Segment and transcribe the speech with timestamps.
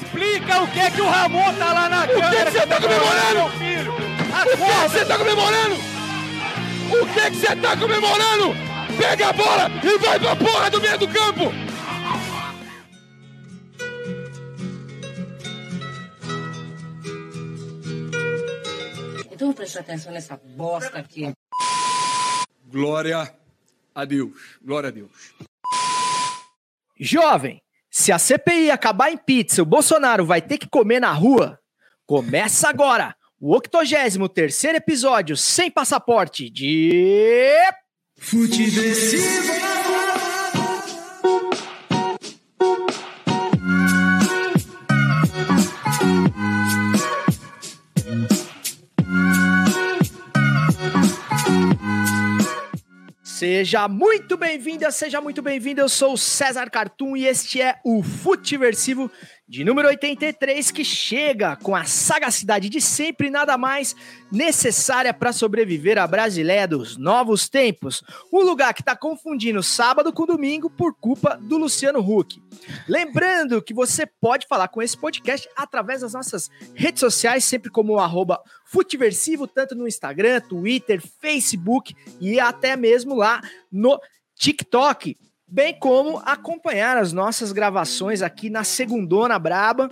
[0.00, 2.26] explica o que é que o Ramon tá lá na câmera.
[2.26, 3.50] O que, é que você tá comemorando?
[3.58, 3.92] Filho.
[3.92, 5.74] O que é que você tá comemorando?
[6.90, 8.54] O que é que você tá comemorando?
[8.98, 11.52] Pega a bola e vai pra porra do meio do campo!
[19.32, 21.32] Então vamos prestar atenção nessa bosta aqui.
[22.66, 23.34] Glória
[23.94, 24.58] a Deus.
[24.62, 25.34] Glória a Deus.
[26.98, 31.58] Jovem, se a CPI acabar em pizza, o Bolsonaro vai ter que comer na rua?
[32.06, 37.56] Começa agora o 83 episódio sem passaporte de.
[38.18, 39.79] Futeversivo.
[53.40, 55.80] Seja muito bem-vinda, seja muito bem-vindo.
[55.80, 59.10] Eu sou o César Cartoon e este é o Futiversivo
[59.50, 63.96] de número 83 que chega com a sagacidade de sempre nada mais
[64.30, 68.00] necessária para sobreviver à Brasileia dos novos tempos.
[68.32, 72.40] Um lugar que está confundindo sábado com domingo por culpa do Luciano Huck.
[72.88, 77.98] Lembrando que você pode falar com esse podcast através das nossas redes sociais, sempre como
[77.98, 83.40] arroba Futiversivo, tanto no Instagram, Twitter, Facebook e até mesmo lá
[83.72, 84.00] no
[84.36, 85.16] TikTok
[85.50, 89.90] bem como acompanhar as nossas gravações aqui na Segundona Braba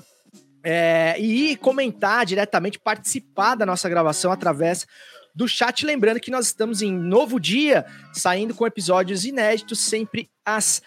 [0.64, 4.86] é, e comentar diretamente, participar da nossa gravação através
[5.34, 5.84] do chat.
[5.84, 10.80] Lembrando que nós estamos em novo dia, saindo com episódios inéditos sempre às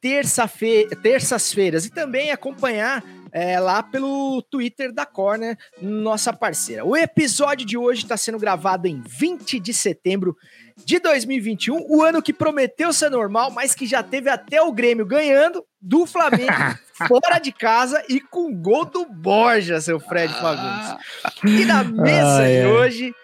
[0.00, 6.84] terça-feira, terças-feiras e também acompanhar é, lá pelo Twitter da Corner, nossa parceira.
[6.84, 10.36] O episódio de hoje está sendo gravado em 20 de setembro
[10.84, 15.04] de 2021, o ano que prometeu ser normal, mas que já teve até o Grêmio
[15.04, 16.52] ganhando do Flamengo
[17.06, 20.96] fora de casa e com gol do Borja, seu Fred Fagundes.
[21.44, 23.14] E na mesa de hoje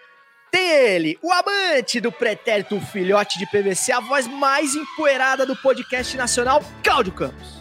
[0.51, 6.15] tem ele, o amante do pretérito filhote de PVC, a voz mais empoeirada do podcast
[6.15, 7.56] nacional, Cláudio Campos.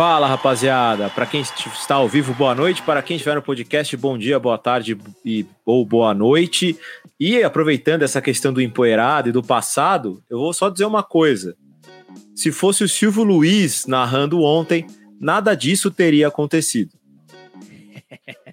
[0.00, 1.10] Fala, rapaziada.
[1.10, 2.80] Para quem está ao vivo, boa noite.
[2.80, 6.74] Para quem estiver no podcast, bom dia, boa tarde e, ou boa noite.
[7.20, 11.54] E aproveitando essa questão do empoeirado e do passado, eu vou só dizer uma coisa.
[12.34, 14.86] Se fosse o Silvio Luiz narrando ontem,
[15.20, 16.94] nada disso teria acontecido.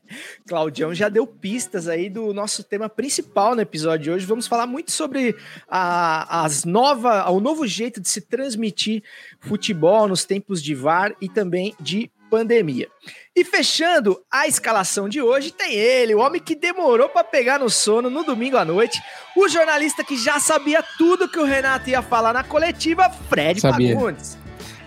[0.48, 4.26] Claudião já deu pistas aí do nosso tema principal no episódio de hoje.
[4.26, 5.36] Vamos falar muito sobre
[5.68, 9.04] a, as nova, o novo jeito de se transmitir
[9.40, 12.88] futebol nos tempos de VAR e também de pandemia.
[13.36, 17.70] E fechando a escalação de hoje, tem ele, o homem que demorou para pegar no
[17.70, 19.02] sono no domingo à noite,
[19.36, 23.96] o jornalista que já sabia tudo que o Renato ia falar na coletiva, Fred sabia.
[23.96, 24.38] Fagundes.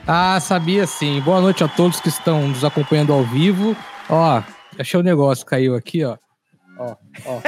[0.07, 1.21] Ah, sabia sim.
[1.21, 3.77] Boa noite a todos que estão nos acompanhando ao vivo.
[4.09, 4.43] Ó,
[4.79, 6.17] Achei o negócio, caiu aqui, ó.
[6.79, 7.41] Ó, ó,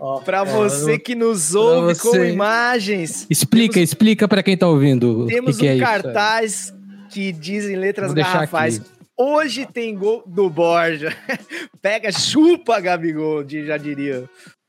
[0.00, 0.20] ó.
[0.24, 2.08] Para você que nos ouve você...
[2.08, 3.26] com imagens.
[3.28, 3.90] Explica, temos...
[3.90, 5.26] explica para quem tá ouvindo.
[5.26, 6.74] Temos que um que é cartaz isso,
[7.10, 8.80] que diz em letras garrafais.
[9.14, 11.14] Hoje tem gol do Borja.
[11.82, 14.24] Pega, chupa, Gabigol, já diria.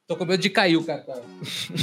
[0.08, 1.20] Tô com medo de cair o cartaz.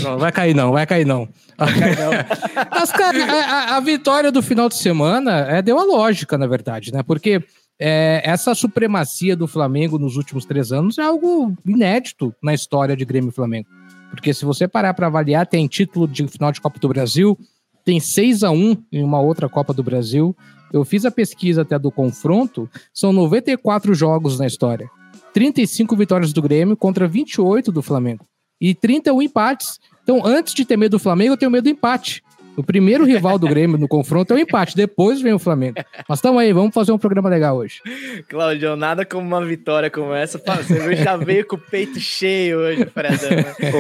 [0.03, 1.29] Não, vai cair não, vai cair não.
[1.59, 2.11] Vai cair não.
[2.71, 6.91] Mas, cara, a, a, vitória do final de semana é, deu a lógica, na verdade,
[6.91, 7.03] né?
[7.03, 7.45] Porque
[7.79, 13.05] é, essa supremacia do Flamengo nos últimos três anos é algo inédito na história de
[13.05, 13.69] Grêmio e Flamengo.
[14.11, 17.37] Porque se você parar para avaliar, tem título de final de Copa do Brasil,
[17.85, 20.37] tem 6 a 1 em uma outra Copa do Brasil.
[20.73, 24.89] Eu fiz a pesquisa até do confronto, são 94 jogos na história.
[25.33, 28.25] 35 vitórias do Grêmio contra 28 do Flamengo.
[28.61, 29.81] E 31 empates.
[30.03, 32.23] Então, antes de ter medo do Flamengo, eu tenho medo do empate.
[32.57, 35.77] O primeiro rival do Grêmio no confronto é o empate, depois vem o Flamengo.
[36.09, 37.81] Mas estamos aí, vamos fazer um programa legal hoje.
[38.29, 40.39] Claudio, nada como uma vitória como essa.
[40.39, 43.31] Você já veio com o peito cheio hoje, Fredão.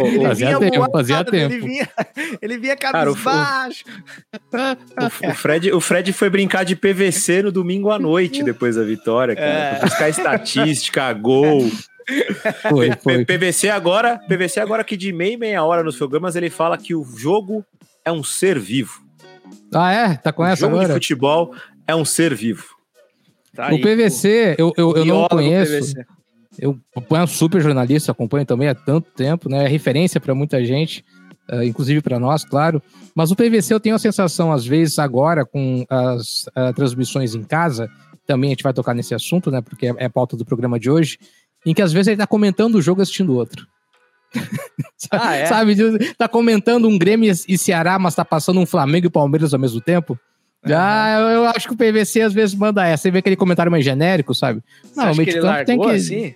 [0.04, 1.54] Ele fazia tempo, moado, fazia tempo.
[1.54, 1.88] Ele vinha,
[2.42, 3.84] ele vinha cabisbaixo.
[4.52, 8.82] O, o, Fred, o Fred foi brincar de PVC no domingo à noite depois da
[8.82, 9.46] vitória, cara.
[9.46, 9.80] É.
[9.80, 11.70] buscar estatística, gol.
[12.68, 13.24] Foi, foi.
[13.24, 16.94] PVC agora, PVC agora que de meia e meia hora nos programas ele fala que
[16.94, 17.64] o jogo
[18.04, 19.02] é um ser vivo.
[19.72, 20.16] Ah, é?
[20.16, 20.88] Tá com essa jogo agora?
[20.88, 21.54] de futebol
[21.86, 22.64] é um ser vivo.
[23.54, 25.94] Tá o aí, PVC, eu, eu, eu não conheço.
[26.58, 29.64] Eu acompanho um super jornalista, acompanho também há tanto tempo, né?
[29.64, 31.04] É referência para muita gente,
[31.50, 32.82] uh, inclusive para nós, claro.
[33.14, 37.42] Mas o PVC eu tenho a sensação, às vezes, agora, com as uh, transmissões em
[37.42, 37.90] casa,
[38.26, 39.60] também a gente vai tocar nesse assunto, né?
[39.60, 41.18] Porque é, é a pauta do programa de hoje,
[41.66, 43.66] em que às vezes ele tá comentando o jogo assistindo outro.
[45.10, 45.46] ah, é?
[45.46, 45.76] Sabe,
[46.16, 49.80] tá comentando um Grêmio e Ceará, mas tá passando um Flamengo e Palmeiras ao mesmo
[49.80, 50.18] tempo.
[50.64, 53.02] Ah, eu, eu acho que o PVC às vezes manda essa.
[53.02, 54.62] Você vê aquele comentário mais genérico, sabe?
[54.82, 56.34] Você acha que ele largou assim?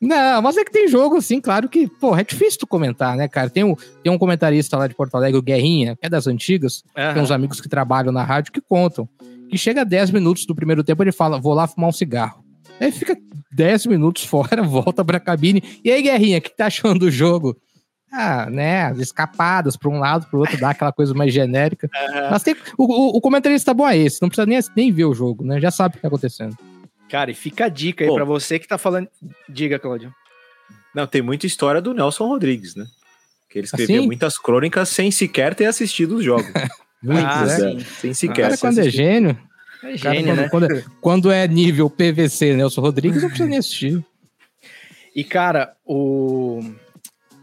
[0.00, 3.26] Não, mas é que tem jogo, assim, claro que, pô, é difícil tu comentar, né,
[3.26, 3.50] cara?
[3.50, 6.84] Tem um, tem um comentarista lá de Porto Alegre, o Guerrinha, que é das antigas,
[6.96, 7.14] Aham.
[7.14, 9.08] tem uns amigos que trabalham na rádio que contam.
[9.50, 12.44] Que chega a 10 minutos do primeiro tempo, ele fala, vou lá fumar um cigarro.
[12.80, 13.16] Aí fica
[13.52, 15.62] 10 minutos fora, volta pra cabine.
[15.84, 17.56] E aí, Guerrinha, o que tá achando do jogo?
[18.10, 21.90] Ah, né, as escapadas pra um lado, pro outro, dá aquela coisa mais genérica.
[22.30, 25.12] Mas tem, o, o, o comentarista bom é esse, não precisa nem, nem ver o
[25.14, 25.60] jogo, né?
[25.60, 26.56] Já sabe o que tá acontecendo.
[27.10, 28.14] Cara, e fica a dica aí Pô.
[28.16, 29.08] pra você que tá falando.
[29.48, 30.10] Diga, Claudio.
[30.94, 32.86] Não, tem muita história do Nelson Rodrigues, né?
[33.50, 34.06] Que ele escrevia Assim?
[34.06, 36.46] muitas crônicas sem sequer ter assistido os jogos.
[37.02, 37.56] Muitos, Ah, né?
[37.56, 37.80] sim.
[38.00, 38.36] Sem O sequer.
[38.42, 39.00] cara, ter quando é assistido.
[39.04, 39.38] gênio,
[39.82, 40.48] É cara, gênio, quando, né?
[40.48, 44.04] quando é, quando é nível PVC Nelson Rodrigues, não precisa nem assistir.
[45.14, 46.60] E, cara, o.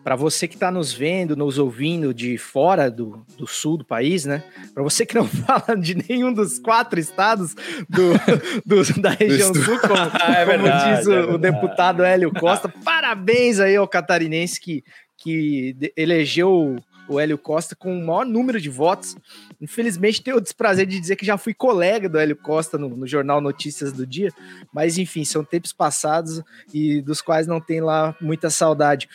[0.04, 4.24] Pra você que tá nos vendo, nos ouvindo de fora do, do sul do país,
[4.24, 4.44] né?
[4.72, 7.56] Pra você que não fala de nenhum dos quatro estados
[7.90, 8.14] do,
[8.64, 12.32] do- da região Do sul, como, É como verdade, diz o, é o deputado Hélio
[12.32, 14.84] Costa, parabéns aí ao catarinense que,
[15.18, 16.76] que elegeu
[17.08, 19.16] o Hélio Costa com o maior número de votos.
[19.62, 23.08] Infelizmente, tenho o desprazer de dizer que já fui colega do Hélio Costa no, no
[23.08, 24.32] jornal Notícias do Dia,
[24.74, 26.42] mas enfim, são tempos passados
[26.74, 29.08] e dos quais não tem lá muita saudade.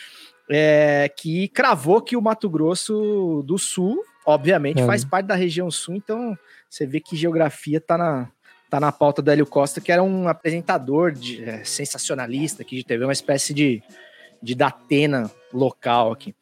[0.52, 4.86] É, que cravou que o Mato Grosso do Sul, obviamente, É.
[4.86, 6.36] faz parte da região sul, então
[6.68, 8.28] você vê que geografia tá na,
[8.68, 12.84] tá na pauta do Hélio Costa, que era um apresentador de, é, sensacionalista aqui de
[12.84, 13.80] TV, uma espécie de,
[14.42, 16.34] de Datena local aqui.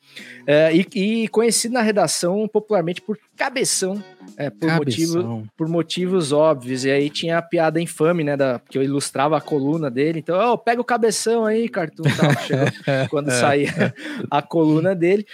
[0.46, 4.02] É, e, e conhecido na redação popularmente por Cabeção,
[4.36, 5.48] é, por, motivo, Cabeção.
[5.56, 6.84] por motivos óbvios.
[6.84, 8.36] E aí tinha a piada infame, né?
[8.36, 10.18] Da, que eu ilustrava a coluna dele.
[10.18, 12.04] Então, ó, pega o cabeção aí, Cartoon.
[13.10, 13.94] Quando saía
[14.30, 15.26] a coluna dele.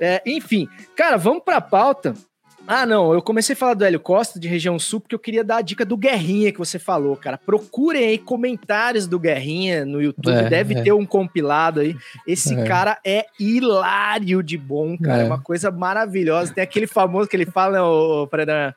[0.00, 2.14] É, enfim, cara, vamos pra pauta.
[2.66, 5.44] Ah, não, eu comecei a falar do Hélio Costa, de região sul, porque eu queria
[5.44, 7.36] dar a dica do Guerrinha que você falou, cara.
[7.36, 10.82] Procurem aí comentários do Guerrinha no YouTube, É, deve é.
[10.82, 11.94] ter um compilado aí.
[12.26, 12.64] Esse É.
[12.64, 15.22] cara é hilário de bom, cara.
[15.22, 15.26] É É.
[15.26, 16.54] uma coisa maravilhosa.
[16.54, 18.72] Tem aquele famoso que ele fala, né, ô, Fredan?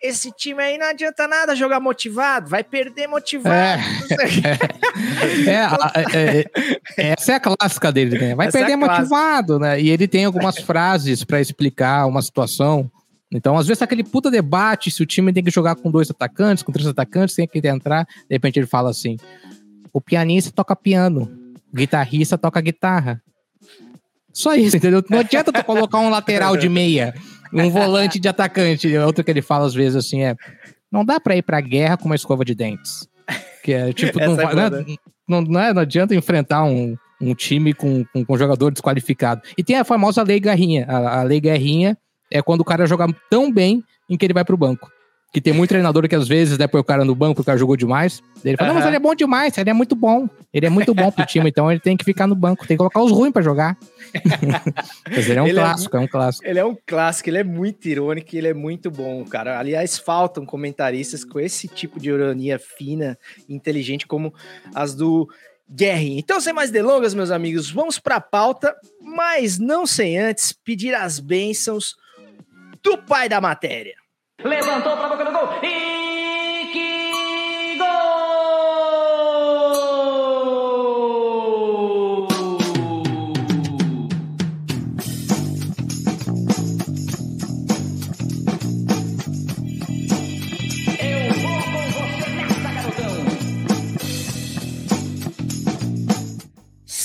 [0.00, 3.52] Esse time aí não adianta nada jogar motivado, vai perder motivado.
[3.56, 3.78] É.
[5.48, 6.44] É, a- é,
[6.96, 8.34] é, essa é a clássica dele, né?
[8.34, 9.80] Vai Essa é perder motivado, né?
[9.80, 12.90] E ele tem algumas frases pra explicar uma situação.
[13.32, 16.10] Então, às vezes, tá aquele puta debate se o time tem que jogar com dois
[16.10, 18.04] atacantes, com três atacantes, tem que entrar.
[18.04, 19.16] De repente ele fala assim:
[19.92, 21.30] o pianista toca piano,
[21.72, 23.22] o guitarrista toca guitarra.
[24.32, 25.04] Só isso, entendeu?
[25.10, 27.14] Não adianta tu colocar um lateral de meia,
[27.52, 28.96] um volante de atacante.
[28.96, 30.34] Outro que ele fala às vezes assim é:
[30.90, 33.06] não dá pra ir pra guerra com uma escova de dentes.
[33.62, 34.96] Que é tipo, não, é né?
[35.28, 39.42] não, não, é- não adianta enfrentar um, um time com, com, com jogador desqualificado.
[39.58, 40.86] E tem a famosa lei Garrinha.
[40.88, 41.98] A, a lei Garrinha
[42.30, 44.90] é quando o cara joga tão bem em que ele vai pro banco.
[45.30, 47.58] Que tem muito treinador que às vezes né, põe o cara no banco, o cara
[47.58, 48.22] jogou demais.
[48.42, 50.26] Ele fala, não, mas ele é bom demais, ele é muito bom.
[50.54, 52.66] Ele é muito bom pro time, então ele tem que ficar no banco.
[52.66, 53.76] Tem que colocar os ruins pra jogar.
[55.10, 56.46] Dizer, ele é um Ele é clássico, é um clássico.
[56.46, 59.58] Ele é um clássico, ele é muito irônico e ele é muito bom, cara.
[59.58, 64.32] Aliás, faltam comentaristas com esse tipo de ironia fina inteligente como
[64.74, 65.28] as do
[65.70, 66.18] Guerrinha.
[66.18, 71.20] Então, sem mais delongas, meus amigos, vamos pra pauta, mas não sem antes pedir as
[71.20, 71.94] bênçãos
[72.82, 73.94] do pai da matéria.
[74.42, 75.32] Levantou pra boca do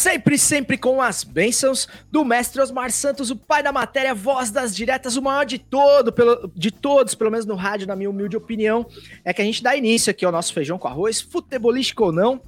[0.03, 4.75] Sempre, sempre com as bênçãos do mestre Osmar Santos, o pai da matéria, voz das
[4.75, 8.35] diretas, o maior de todo, pelo, de todos, pelo menos no rádio, na minha humilde
[8.35, 8.85] opinião,
[9.23, 12.41] é que a gente dá início aqui ao nosso feijão com arroz, futebolístico ou não.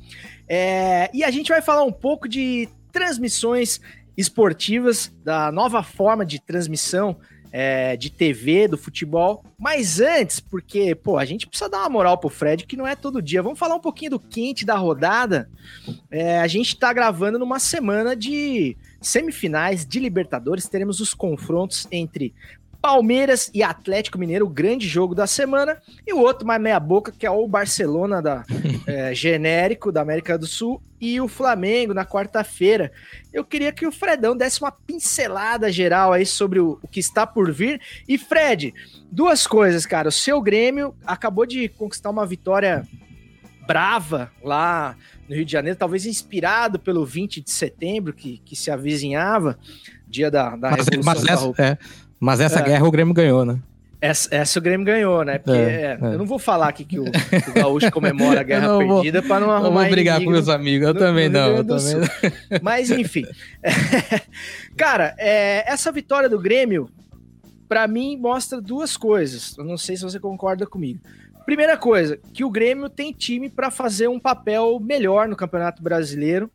[0.50, 3.79] É, e a gente vai falar um pouco de transmissões
[4.17, 7.15] esportivas, da nova forma de transmissão
[7.57, 9.41] é, de TV, do futebol.
[9.57, 12.97] Mas antes, porque, pô, a gente precisa dar uma moral pro Fred, que não é
[12.97, 13.41] todo dia.
[13.41, 15.50] Vamos falar um pouquinho do quente da rodada.
[16.12, 20.67] É, a gente tá gravando numa semana de semifinais de Libertadores.
[20.67, 22.33] Teremos os confrontos entre
[22.85, 25.81] Palmeiras e Atlético Mineiro, o grande jogo da semana.
[26.05, 28.43] E o outro mais meia-boca, que é o Barcelona da,
[28.85, 32.91] é, genérico da América do Sul e o Flamengo na quarta-feira.
[33.33, 37.25] Eu queria que o Fredão desse uma pincelada geral aí sobre o, o que está
[37.25, 37.81] por vir.
[38.07, 38.71] E Fred,
[39.11, 40.09] duas coisas, cara.
[40.09, 42.87] O seu Grêmio acabou de conquistar uma vitória
[43.65, 44.95] brava lá
[45.27, 49.57] no Rio de Janeiro, talvez inspirado pelo 20 de setembro que, que se avizinhava,
[50.07, 51.79] dia da, da Mas, Revolução mas essa, Farroupilha.
[51.81, 52.63] é, mas essa É.
[52.63, 53.60] guerra o Grêmio ganhou, né?
[54.01, 55.39] Essa, essa o Grêmio ganhou, né?
[55.39, 56.05] Porque É, é.
[56.13, 58.77] eu não vou falar aqui que o, que o Gaúcho comemora a Eu guerra não
[58.77, 60.88] perdida para não Eu arrumar vou brigar com inimigo meus amigos.
[60.88, 61.48] Eu no- também no não.
[61.57, 62.01] Eu também Sul.
[62.62, 63.24] Mas enfim.
[64.77, 66.89] Cara, é, essa vitória do Grêmio,
[67.67, 69.57] pra mim, mostra duas coisas.
[69.57, 71.00] Eu não sei se você concorda comigo.
[71.45, 76.50] Primeira coisa, que o Grêmio tem time pra fazer um papel melhor no Campeonato Brasileiro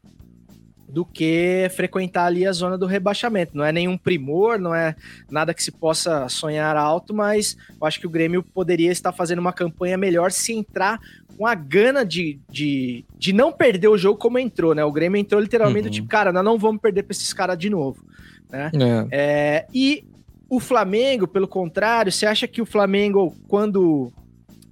[0.91, 3.57] do que frequentar ali a zona do rebaixamento.
[3.57, 4.95] Não é nenhum primor, não é
[5.31, 9.39] nada que se possa sonhar alto, mas eu acho que o Grêmio poderia estar fazendo
[9.39, 10.99] uma campanha melhor se entrar
[11.39, 14.85] com a gana de, de, de não perder o jogo como entrou, né?
[14.85, 15.93] O Grêmio entrou literalmente Uhum.
[15.93, 18.05] tipo, cara, nós não vamos perder pra esses caras de novo,
[18.51, 18.71] né?
[18.75, 19.07] É.
[19.11, 20.05] É, e
[20.51, 24.13] o Flamengo, pelo contrário, você acha que o Flamengo, quando.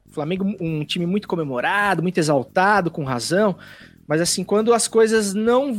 [0.06, 3.56] O Flamengo, um time muito comemorado, muito exaltado, com razão,
[4.06, 5.78] mas assim, quando as coisas não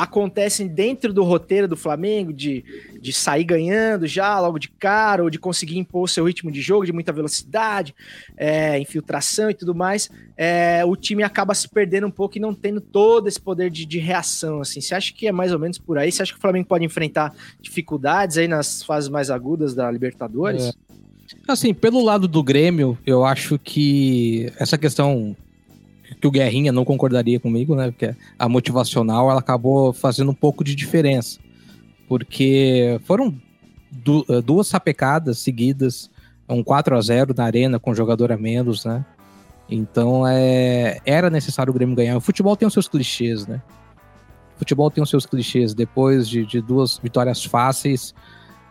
[0.00, 2.64] acontecem dentro do roteiro do Flamengo, de,
[2.98, 6.86] de sair ganhando já logo de cara, ou de conseguir impor seu ritmo de jogo,
[6.86, 7.94] de muita velocidade,
[8.34, 12.54] é, infiltração e tudo mais, é, o time acaba se perdendo um pouco e não
[12.54, 14.62] tendo todo esse poder de, de reação.
[14.62, 16.10] Assim, você acha que é mais ou menos por aí?
[16.10, 20.68] Você acha que o Flamengo pode enfrentar dificuldades aí nas fases mais agudas da Libertadores?
[20.68, 20.72] É.
[21.46, 25.36] Assim, pelo lado do Grêmio, eu acho que essa questão
[26.20, 27.90] que o Guerrinha não concordaria comigo, né?
[27.90, 31.38] Porque a motivacional ela acabou fazendo um pouco de diferença.
[32.08, 33.34] Porque foram
[33.90, 36.10] du- eh, duas sapecadas seguidas,
[36.48, 39.04] um 4 a 0 na arena com jogador a menos, né?
[39.68, 42.16] Então é, era necessário o Grêmio ganhar.
[42.16, 43.62] O futebol tem os seus clichês, né?
[44.56, 45.72] O futebol tem os seus clichês.
[45.72, 48.12] Depois de, de duas vitórias fáceis,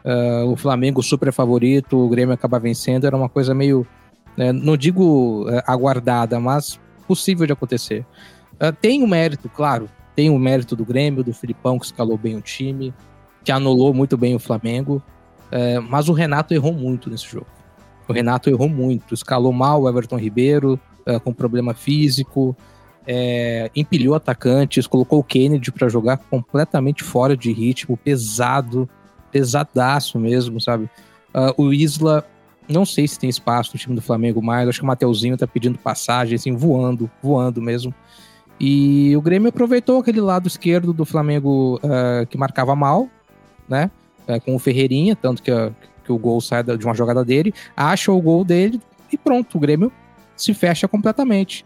[0.03, 3.87] ah, o Flamengo super favorito, o Grêmio acaba vencendo, era uma coisa meio,
[4.37, 6.79] né, não digo eh, aguardada, mas
[7.09, 8.05] possível de acontecer.
[8.59, 12.35] Ah, tem o mérito, claro, tem o mérito do Grêmio, do Filipão, que escalou bem
[12.35, 12.93] o time,
[13.43, 15.01] que anulou muito bem o Flamengo,
[15.51, 17.47] eh, mas o Renato errou muito nesse jogo.
[18.07, 22.55] O Renato errou muito, escalou mal o Everton Ribeiro, eh, com problema físico,
[23.07, 28.87] eh, empilhou atacantes, colocou o Kennedy para jogar completamente fora de ritmo, pesado,
[29.31, 30.87] pesadaço mesmo, sabe?
[31.33, 32.23] Ah, o Isla,
[32.69, 35.47] não sei se tem espaço no time do Flamengo mais, acho que o Mateuzinho tá
[35.47, 37.93] pedindo passagem, assim, voando, voando mesmo.
[38.59, 43.07] E o Grêmio aproveitou aquele lado esquerdo do Flamengo ah, que marcava mal,
[43.67, 43.89] né?
[44.27, 45.71] Ah, com o Ferreirinha, tanto que, a-
[46.05, 48.79] que o gol sai de uma jogada dele, acha o gol dele
[49.11, 49.91] e pronto, o Grêmio
[50.35, 51.65] se fecha completamente.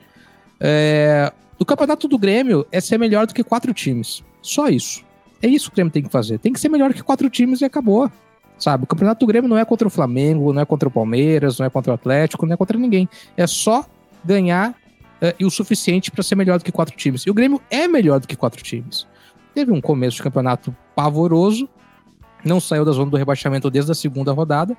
[0.60, 4.24] É, o campeonato do Grêmio é ser melhor do que quatro times.
[4.42, 5.04] Só isso.
[5.42, 6.38] É isso que o Grêmio tem que fazer.
[6.40, 8.10] Tem que ser melhor que quatro times e acabou.
[8.58, 8.84] Sabe?
[8.84, 11.66] O campeonato do Grêmio não é contra o Flamengo, não é contra o Palmeiras, não
[11.66, 13.10] é contra o Atlético, não é contra ninguém.
[13.36, 13.86] É só
[14.24, 14.74] ganhar
[15.22, 17.24] eh, e o suficiente para ser melhor do que quatro times.
[17.24, 19.08] E o Grêmio é melhor do que quatro times.
[19.54, 21.68] Teve um começo de campeonato pavoroso,
[22.44, 24.78] não saiu da zona do rebaixamento desde a segunda rodada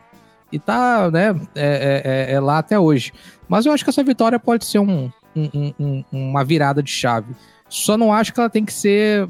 [0.52, 3.12] e tá, né, é, é- é- é lá até hoje.
[3.48, 6.90] Mas eu acho que essa vitória pode ser um- um- um- um- uma virada de
[6.90, 7.34] chave.
[7.68, 9.28] Só não acho que ela tem que ser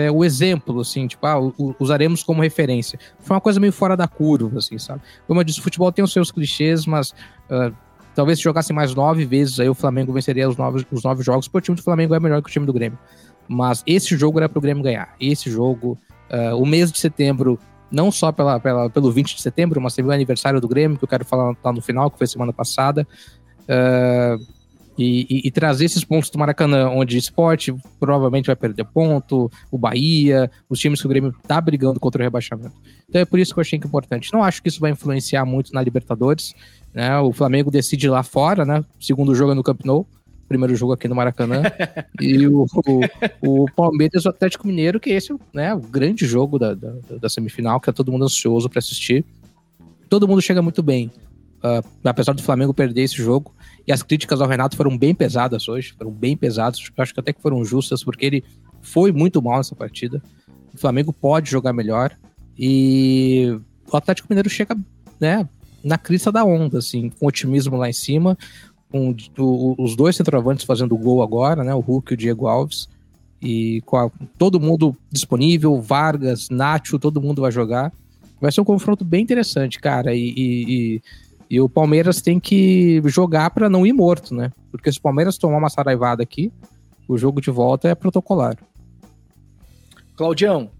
[0.00, 1.36] é, o exemplo, assim, tipo, ah,
[1.78, 2.98] usaremos como referência.
[3.20, 5.00] Foi uma coisa meio fora da curva, assim, sabe?
[5.26, 7.14] Como eu disse, o futebol tem os seus clichês, mas
[7.50, 7.70] ah,
[8.14, 11.46] talvez se jogasse mais nove vezes, aí o Flamengo venceria os nove, os nove jogos,
[11.46, 12.98] porque o time do Flamengo é melhor que o time do Grêmio.
[13.46, 15.14] Mas esse jogo era pro Grêmio ganhar.
[15.20, 15.98] Esse jogo,
[16.30, 17.58] ah, o mês de setembro,
[17.90, 21.04] não só pela, pela- pelo 20 de setembro, mas também o aniversário do Grêmio, que
[21.04, 23.06] eu quero falar lá no final, que foi semana passada.
[23.68, 24.36] Ah,
[24.98, 29.50] e, e- e trazer esses pontos do Maracanã, onde o esporte provavelmente vai perder ponto,
[29.70, 32.74] o Bahia, os times que o Grêmio tá brigando contra o rebaixamento.
[33.08, 34.32] Então é por isso que eu achei que é importante.
[34.32, 36.54] Não acho que isso vai influenciar muito na Libertadores.
[36.92, 37.18] Né?
[37.20, 38.84] O Flamengo decide lá fora, né?
[39.00, 40.06] Segundo jogo é no Camp Nou,
[40.48, 41.62] primeiro jogo aqui no Maracanã.
[42.20, 42.66] e o,
[43.42, 46.92] o, o Palmeiras e o Atlético Mineiro, que esse né, o grande jogo da, da,
[47.22, 49.24] da semifinal, que tá todo mundo ansioso para assistir.
[50.08, 51.10] Todo mundo chega muito bem.
[51.62, 53.54] ah, apesar do Flamengo perder esse jogo,
[53.86, 57.20] e as críticas ao Renato foram bem pesadas hoje, foram bem pesadas, eu acho que
[57.20, 58.44] até que foram justas, porque ele
[58.82, 60.22] foi muito mal nessa partida.
[60.74, 62.16] O Flamengo pode jogar melhor
[62.58, 63.58] e
[63.90, 64.76] o Atlético Mineiro chega,
[65.18, 65.48] né,
[65.82, 68.36] na crista da onda, assim, com otimismo lá em cima,
[68.90, 69.14] com
[69.78, 72.88] os dois centroavantes fazendo gol agora, né, o Hulk e o Diego Alves,
[73.40, 77.92] e com a- todo mundo disponível, Vargas, Nacho, todo mundo vai jogar.
[78.40, 80.64] Vai ser um confronto bem interessante, cara, e, e-
[80.96, 81.02] e-
[81.50, 84.52] e o Palmeiras tem que jogar para não ir morto, né?
[84.70, 86.52] Porque se o Palmeiras tomar uma saraivada aqui,
[87.08, 88.56] o jogo de volta é protocolar.
[90.16, 90.70] Claudião,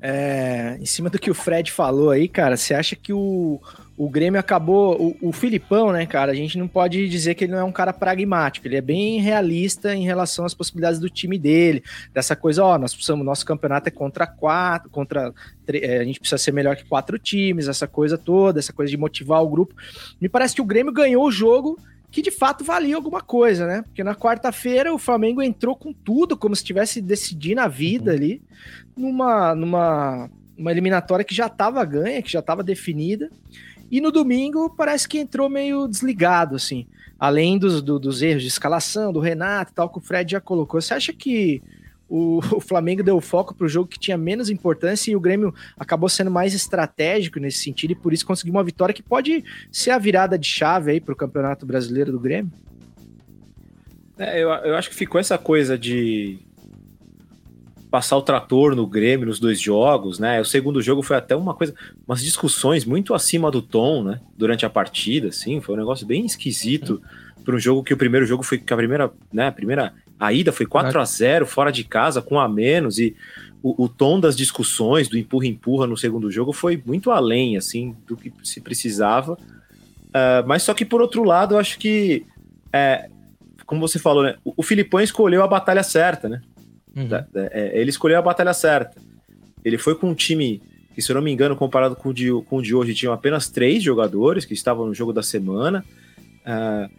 [0.00, 3.60] é, em cima do que o Fred falou aí, cara, você acha que o,
[3.96, 5.16] o Grêmio acabou.
[5.20, 6.32] O, o, Filipão, né, cara?
[6.32, 9.20] A gente não pode dizer que ele não é um cara pragmático, ele é bem
[9.20, 11.82] realista em relação às possibilidades do time dele.
[12.12, 15.32] Dessa coisa, ó, nós precisamos, nosso campeonato é contra quatro, contra.
[15.68, 18.96] É, a gente precisa ser melhor que quatro times, essa coisa toda, essa coisa de
[18.96, 19.74] motivar o grupo.
[20.20, 21.78] Me parece que o Grêmio ganhou o jogo
[22.10, 23.82] que de fato valia alguma coisa, né?
[23.82, 28.16] Porque na quarta-feira o Flamengo entrou com tudo, como se estivesse decidindo a vida uhum.
[28.16, 28.42] ali,
[28.96, 33.30] numa, numa uma eliminatória que já estava ganha, que já estava definida.
[33.90, 36.86] E no domingo parece que entrou meio desligado, assim.
[37.18, 40.80] Além dos, do, dos erros de escalação, do Renato tal, que o Fred já colocou.
[40.80, 41.62] Você acha que
[42.08, 45.54] o, o Flamengo deu foco para o jogo que tinha menos importância e o Grêmio
[45.78, 49.90] acabou sendo mais estratégico nesse sentido e por isso conseguiu uma vitória que pode ser
[49.90, 52.52] a virada de chave aí para o Campeonato Brasileiro do Grêmio?
[54.18, 56.38] É, eu, eu acho que ficou essa coisa de
[57.94, 60.40] passar o trator no Grêmio nos dois jogos, né?
[60.40, 61.72] O segundo jogo foi até uma coisa,
[62.08, 64.20] umas discussões muito acima do tom, né?
[64.36, 67.00] Durante a partida, assim, foi um negócio bem esquisito
[67.44, 69.46] para um jogo que o primeiro jogo foi que a primeira, né?
[69.46, 73.14] A primeira a ida foi 4 a 0 fora de casa com a menos e
[73.62, 77.94] o, o tom das discussões do empurra empurra no segundo jogo foi muito além, assim,
[78.08, 79.34] do que se precisava.
[79.34, 82.26] Uh, mas só que por outro lado, eu acho que
[82.72, 83.08] é,
[83.64, 84.34] como você falou, né?
[84.44, 86.42] O, o Filipão escolheu a batalha certa, né?
[86.96, 87.08] Uhum.
[87.34, 89.00] É, ele escolheu a batalha certa.
[89.64, 90.62] Ele foi com um time
[90.94, 93.12] que, se eu não me engano, comparado com o de, com o de hoje, tinham
[93.12, 95.84] apenas três jogadores que estavam no jogo da semana.
[96.46, 96.90] Uh,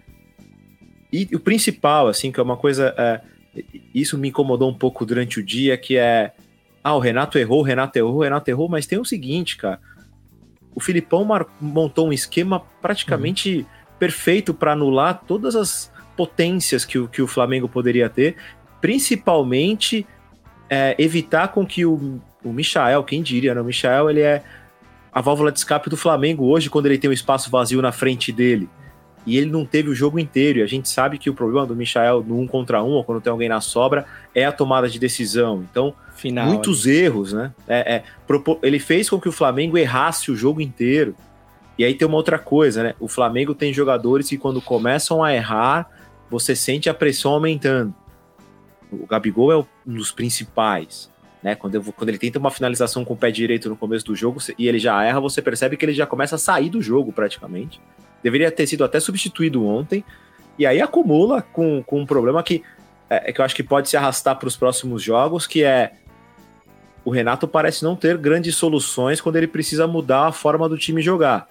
[1.11, 2.93] e o principal, assim, que é uma coisa.
[2.93, 6.33] Uh, isso me incomodou um pouco durante o dia, que é.
[6.83, 9.79] Ah, o Renato errou, o Renato errou, o Renato errou, mas tem o seguinte, cara.
[10.75, 11.25] O Filipão
[11.59, 13.65] montou um esquema praticamente uhum.
[13.97, 18.35] perfeito para anular todas as potências que o, que o Flamengo poderia ter
[18.85, 20.05] principalmente
[20.69, 23.59] é, evitar com que o, o Michael, quem diria, né?
[23.59, 24.43] O Michael, ele é
[25.11, 28.31] a válvula de escape do Flamengo hoje, quando ele tem um espaço vazio na frente
[28.31, 28.69] dele.
[29.25, 30.59] E ele não teve o jogo inteiro.
[30.59, 33.21] E a gente sabe que o problema do Michael no um contra um, ou quando
[33.21, 35.65] tem alguém na sobra, é a tomada de decisão.
[35.71, 37.51] Então, Final, muitos erros, né?
[37.67, 38.03] É, é,
[38.61, 41.15] ele fez com que o Flamengo errasse o jogo inteiro.
[41.75, 42.93] E aí tem uma outra coisa, né?
[42.99, 45.89] O Flamengo tem jogadores que, quando começam a errar,
[46.29, 47.91] você sente a pressão aumentando.
[48.91, 51.11] O Gabigol é um dos principais.
[51.41, 51.55] Né?
[51.55, 54.39] Quando, eu, quando ele tenta uma finalização com o pé direito no começo do jogo
[54.57, 57.79] e ele já erra, você percebe que ele já começa a sair do jogo praticamente.
[58.23, 60.03] Deveria ter sido até substituído ontem.
[60.57, 62.63] E aí acumula com, com um problema que,
[63.09, 65.93] é, que eu acho que pode se arrastar para os próximos jogos, que é
[67.03, 71.03] o Renato parece não ter grandes soluções quando ele precisa mudar a forma do time
[71.03, 71.47] jogar.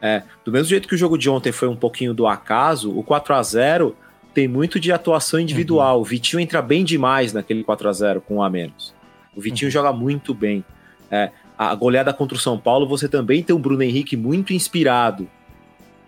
[0.00, 3.02] É, do mesmo jeito que o jogo de ontem foi um pouquinho do acaso, o
[3.02, 3.96] 4 a 0
[4.36, 5.96] tem muito de atuação individual.
[5.96, 6.02] Uhum.
[6.02, 8.94] O Vitinho entra bem demais naquele 4 a 0 com um a menos.
[9.34, 9.72] O Vitinho uhum.
[9.72, 10.62] joga muito bem.
[11.10, 15.26] É, a goleada contra o São Paulo, você também tem um Bruno Henrique muito inspirado.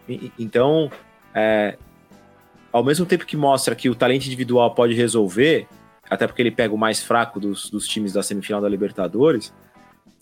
[0.06, 0.90] E, então,
[1.34, 1.78] é,
[2.70, 5.66] ao mesmo tempo que mostra que o talento individual pode resolver,
[6.10, 9.54] até porque ele pega o mais fraco dos, dos times da semifinal da Libertadores,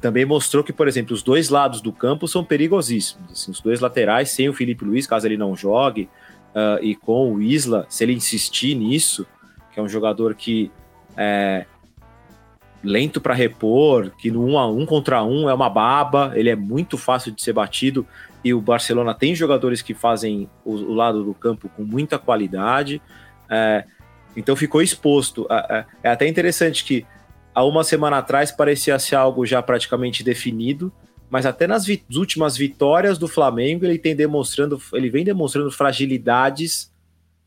[0.00, 3.32] também mostrou que, por exemplo, os dois lados do campo são perigosíssimos.
[3.32, 6.08] Assim, os dois laterais, sem o Felipe Luiz, caso ele não jogue,
[6.56, 9.26] uh, e com o Isla, se ele insistir nisso,
[9.72, 10.70] que é um jogador que
[11.16, 11.66] é
[12.82, 16.56] lento para repor, que no um a um contra um é uma baba, ele é
[16.56, 18.06] muito fácil de ser batido
[18.44, 23.02] e o Barcelona tem jogadores que fazem o, o lado do campo com muita qualidade,
[23.50, 23.84] é,
[24.36, 25.46] então ficou exposto.
[25.50, 27.04] É, é até interessante que
[27.54, 30.92] há uma semana atrás parecia ser algo já praticamente definido,
[31.28, 36.92] mas até nas vi últimas vitórias do Flamengo, ele tem demonstrando, ele vem demonstrando fragilidades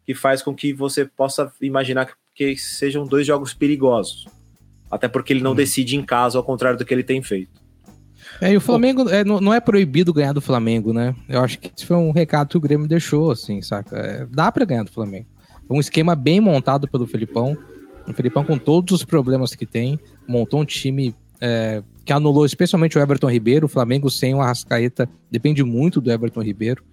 [0.06, 4.28] que faz com que você possa imaginar que, que sejam dois jogos perigosos.
[4.90, 5.56] Até porque ele não hum.
[5.56, 7.60] decide em casa, ao contrário do que ele tem feito.
[8.42, 11.16] É, e o Flamengo é, não, é proibido ganhar do Flamengo, né?
[11.28, 13.98] Eu acho que esse foi um recado que o Grêmio deixou, assim, saca?
[13.98, 15.28] É, dá para ganhar do Flamengo.
[15.70, 17.58] Um esquema bem montado pelo Felipão.
[18.08, 22.98] O Felipão, com todos os problemas que tem, montou um time é, que anulou especialmente
[22.98, 23.66] o Everton Ribeiro.
[23.66, 26.84] O Flamengo sem o Arrascaeta depende muito do Everton Ribeiro.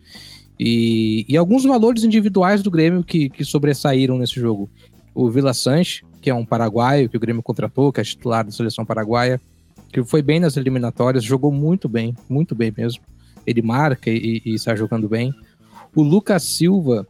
[0.58, 4.70] E, e alguns valores individuais do Grêmio que, que sobressaíram nesse jogo.
[5.14, 8.50] O Vila Sanches, que é um paraguaio que o Grêmio contratou, que é titular da
[8.50, 9.40] seleção paraguaia,
[9.92, 13.02] que foi bem nas eliminatórias, jogou muito bem, muito bem mesmo.
[13.46, 15.32] Ele marca e, e está jogando bem.
[15.94, 17.06] O Lucas Silva,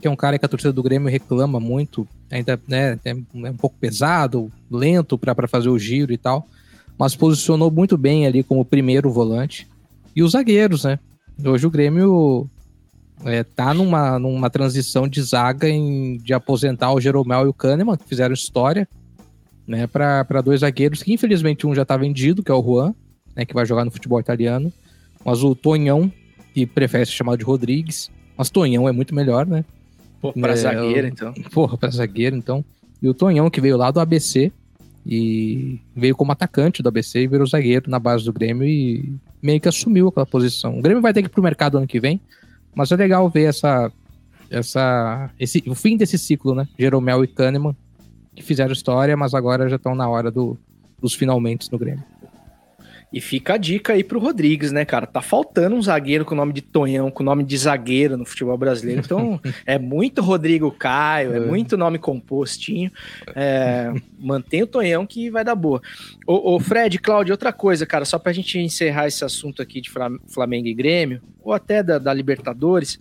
[0.00, 3.50] que é um cara que a torcida do Grêmio reclama muito, ainda né, é, é
[3.50, 6.48] um pouco pesado, lento para fazer o giro e tal
[6.98, 9.66] mas posicionou muito bem ali como primeiro volante.
[10.14, 10.98] E os zagueiros, né?
[11.44, 12.48] Hoje o Grêmio
[13.24, 17.96] é, tá numa, numa transição de zaga em, de aposentar o Jeromel e o Kahneman,
[17.96, 18.88] que fizeram história,
[19.66, 19.86] né?
[19.86, 22.94] Para dois zagueiros, que infelizmente um já tá vendido, que é o Juan,
[23.34, 24.72] né, que vai jogar no futebol italiano.
[25.24, 26.12] Mas o Tonhão,
[26.52, 29.64] que prefere ser chamado de Rodrigues, mas Tonhão é muito melhor, né?
[30.22, 31.34] Pô, pra É, zagueiro, então.
[31.52, 32.64] Porra, pra zagueiro, então.
[33.02, 34.52] E o Tonhão, que veio lá do ABC
[35.04, 39.60] e veio como atacante do ABC e virou zagueiro na base do Grêmio e meio
[39.60, 40.78] que assumiu aquela posição.
[40.78, 42.20] O Grêmio vai ter que ir pro mercado ano que vem,
[42.72, 43.90] mas é legal ver essa.
[44.48, 46.68] essa esse, o fim desse ciclo, né?
[46.78, 47.76] Jeromel e Kahneman,
[48.36, 50.56] que fizeram história, mas agora já estão na hora do,
[51.00, 52.04] dos finalmente no Grêmio.
[53.12, 55.06] E fica a dica aí pro Rodrigues, né, cara?
[55.06, 58.24] Tá faltando um zagueiro com o nome de Tonhão, com o nome de zagueiro no
[58.24, 59.02] futebol brasileiro.
[59.04, 61.40] Então, é muito Rodrigo Caio, é, É.
[61.40, 62.90] muito nome compostinho.
[63.34, 65.82] É, mantém o Tonhão que vai dar boa.
[66.26, 69.90] Ô, ô Fred, Cláudio, outra coisa, cara, só pra gente encerrar esse assunto aqui de
[69.90, 72.98] Flam- Flamengo e Grêmio, ou até da, da Libertadores,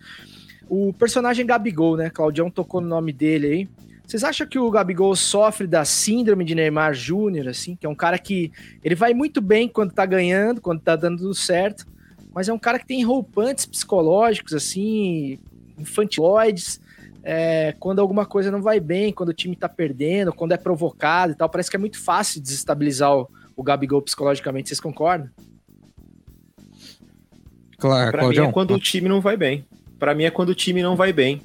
[0.68, 2.10] o personagem Gabigol, né?
[2.10, 3.70] Claudião tocou no nome dele aí.
[4.12, 7.78] Vocês acham que o Gabigol sofre da síndrome de Neymar Júnior, assim?
[7.78, 8.52] Que é um cara que
[8.84, 11.88] ele vai muito bem quando tá ganhando, quando tá dando tudo certo,
[12.36, 15.40] mas é um cara que tem roupantes psicológicos, assim,
[15.78, 16.82] infantiloides,
[17.24, 21.32] é, quando alguma coisa não vai bem, quando o time tá perdendo, quando é provocado
[21.32, 21.48] e tal.
[21.48, 25.30] Parece que é muito fácil desestabilizar o, o Gabigol psicologicamente, vocês concordam?
[27.78, 29.66] Claro, Pra mim é quando o time não vai bem.
[29.98, 31.42] Pra mim é quando o time não vai bem.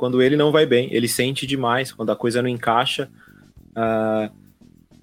[0.00, 0.88] Quando ele não vai bem.
[0.90, 1.92] Ele sente demais.
[1.92, 3.06] Quando a coisa não encaixa.
[3.76, 4.30] ah,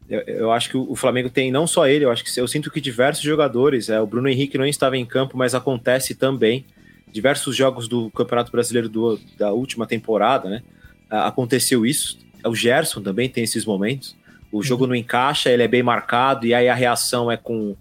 [0.09, 2.71] eu, eu acho que o Flamengo tem não só ele, eu acho que eu sinto
[2.71, 3.89] que diversos jogadores.
[3.89, 6.65] É, o Bruno Henrique não estava em campo, mas acontece também.
[7.11, 10.63] Diversos jogos do Campeonato Brasileiro do- da última temporada, né?
[11.11, 12.17] ah, aconteceu isso.
[12.43, 14.15] O Gerson também tem esses momentos.
[14.51, 17.75] O jogo não encaixa, ele é bem marcado, e aí a reação é com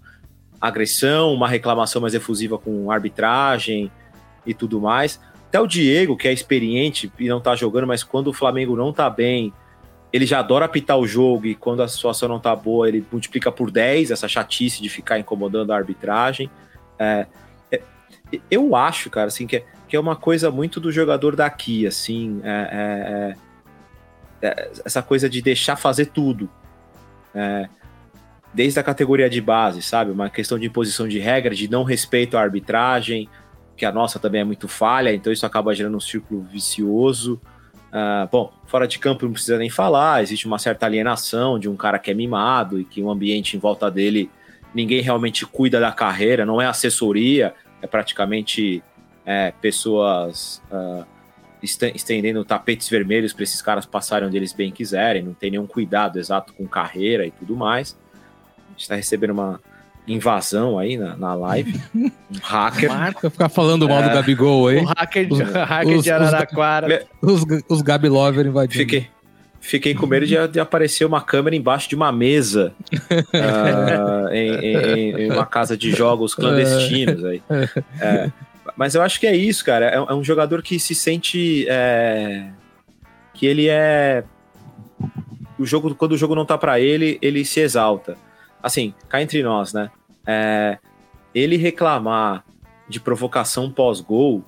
[0.61, 3.89] agressão, uma reclamação mais efusiva com arbitragem
[4.45, 5.19] e tudo mais.
[5.47, 8.91] Até o Diego, que é experiente e não tá jogando, mas quando o Flamengo não
[8.91, 9.53] tá bem,
[10.11, 13.51] ele já adora apitar o jogo e quando a situação não tá boa, ele multiplica
[13.51, 16.49] por 10 essa chatice de ficar incomodando a arbitragem.
[16.99, 17.27] É,
[17.71, 17.81] é,
[18.51, 22.41] eu acho, cara, assim, que é, que é uma coisa muito do jogador daqui, assim,
[22.43, 23.35] é,
[24.41, 26.49] é, é, essa coisa de deixar fazer tudo.
[27.33, 27.69] É,
[28.53, 30.11] desde a categoria de base, sabe?
[30.11, 33.29] Uma questão de imposição de regra, de não respeito à arbitragem,
[33.77, 37.39] que a nossa também é muito falha, então isso acaba gerando um círculo vicioso.
[37.91, 41.75] Ah, bom, fora de campo não precisa nem falar, existe uma certa alienação de um
[41.75, 44.29] cara que é mimado e que o ambiente em volta dele,
[44.73, 48.83] ninguém realmente cuida da carreira, não é assessoria, é praticamente
[49.25, 50.61] é, pessoas
[51.61, 55.67] esten- estendendo tapetes vermelhos para esses caras passarem onde eles bem quiserem, não tem nenhum
[55.67, 57.97] cuidado exato com carreira e tudo mais.
[58.57, 59.61] A gente está recebendo uma
[60.07, 62.09] invasão aí na, na live, um
[62.41, 62.89] hacker.
[62.89, 64.77] Vai ficar falando mal do Gabigol aí.
[64.77, 67.05] O hacker, Os- o hacker os- de Araraquara.
[67.21, 68.79] Os, os Gabi Lover invadindo.
[68.79, 69.07] Fiquei,
[69.59, 72.73] fiquei com medo de, de aparecer uma câmera embaixo de uma mesa
[73.33, 77.41] ah, em, em- em uma casa de jogos clandestinos aí.
[77.99, 78.31] É,
[78.75, 79.87] mas eu acho que é isso, cara.
[79.87, 82.45] É, é um jogador que se sente é,
[83.33, 84.23] que ele é
[85.59, 88.15] o jogo quando o jogo não tá pra ele, ele se exalta.
[88.61, 89.89] Assim, cá entre nós, né?
[90.27, 90.77] É,
[91.33, 92.43] ele reclamar
[92.87, 94.43] de provocação pós-gol,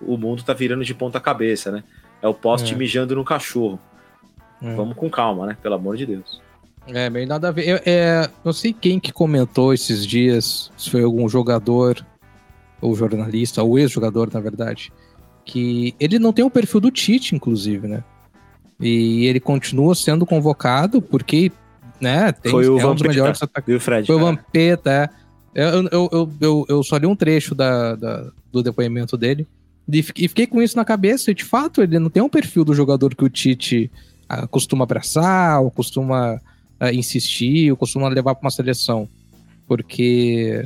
[0.00, 1.84] o mundo tá virando de ponta cabeça, né?
[2.20, 2.76] É o poste É.
[2.76, 3.78] mijando no cachorro.
[4.60, 4.74] É.
[4.74, 5.56] Vamos com calma, né?
[5.62, 6.40] Pelo amor de Deus.
[6.86, 7.68] É, meio nada a ver.
[7.68, 12.04] Eu, é, não sei quem que comentou esses dias, se foi algum jogador,
[12.80, 14.92] ou jornalista, ou ex-jogador, na verdade,
[15.44, 18.02] que ele não tem o perfil do Tite, inclusive, né?
[18.80, 21.52] E ele continua sendo convocado porque,
[22.02, 23.66] né, tem, Foi o é um dos melhores atacantes.
[23.66, 24.06] Viu, Fred?
[24.06, 25.08] Foi o Vampeta, é.
[25.54, 29.46] Eu, eu, eu, eu, eu só li um trecho da, da- do depoimento dele
[29.86, 31.30] e fi- fiquei com isso na cabeça.
[31.30, 33.90] E de fato, ele não tem um perfil do jogador que o Tite
[34.28, 36.40] ah, costuma abraçar, ou costuma
[36.80, 39.06] ah, insistir, ou costuma levar para uma seleção.
[39.68, 40.64] Porque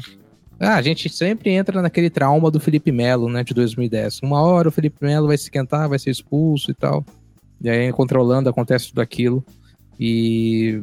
[0.60, 4.20] ah, a gente sempre entra naquele trauma do Felipe Melo, né, de 2010.
[4.22, 7.04] Uma hora o Felipe Melo vai se esquentar, vai ser expulso e tal.
[7.60, 9.44] E aí, controlando, acontece tudo aquilo.
[9.98, 10.80] E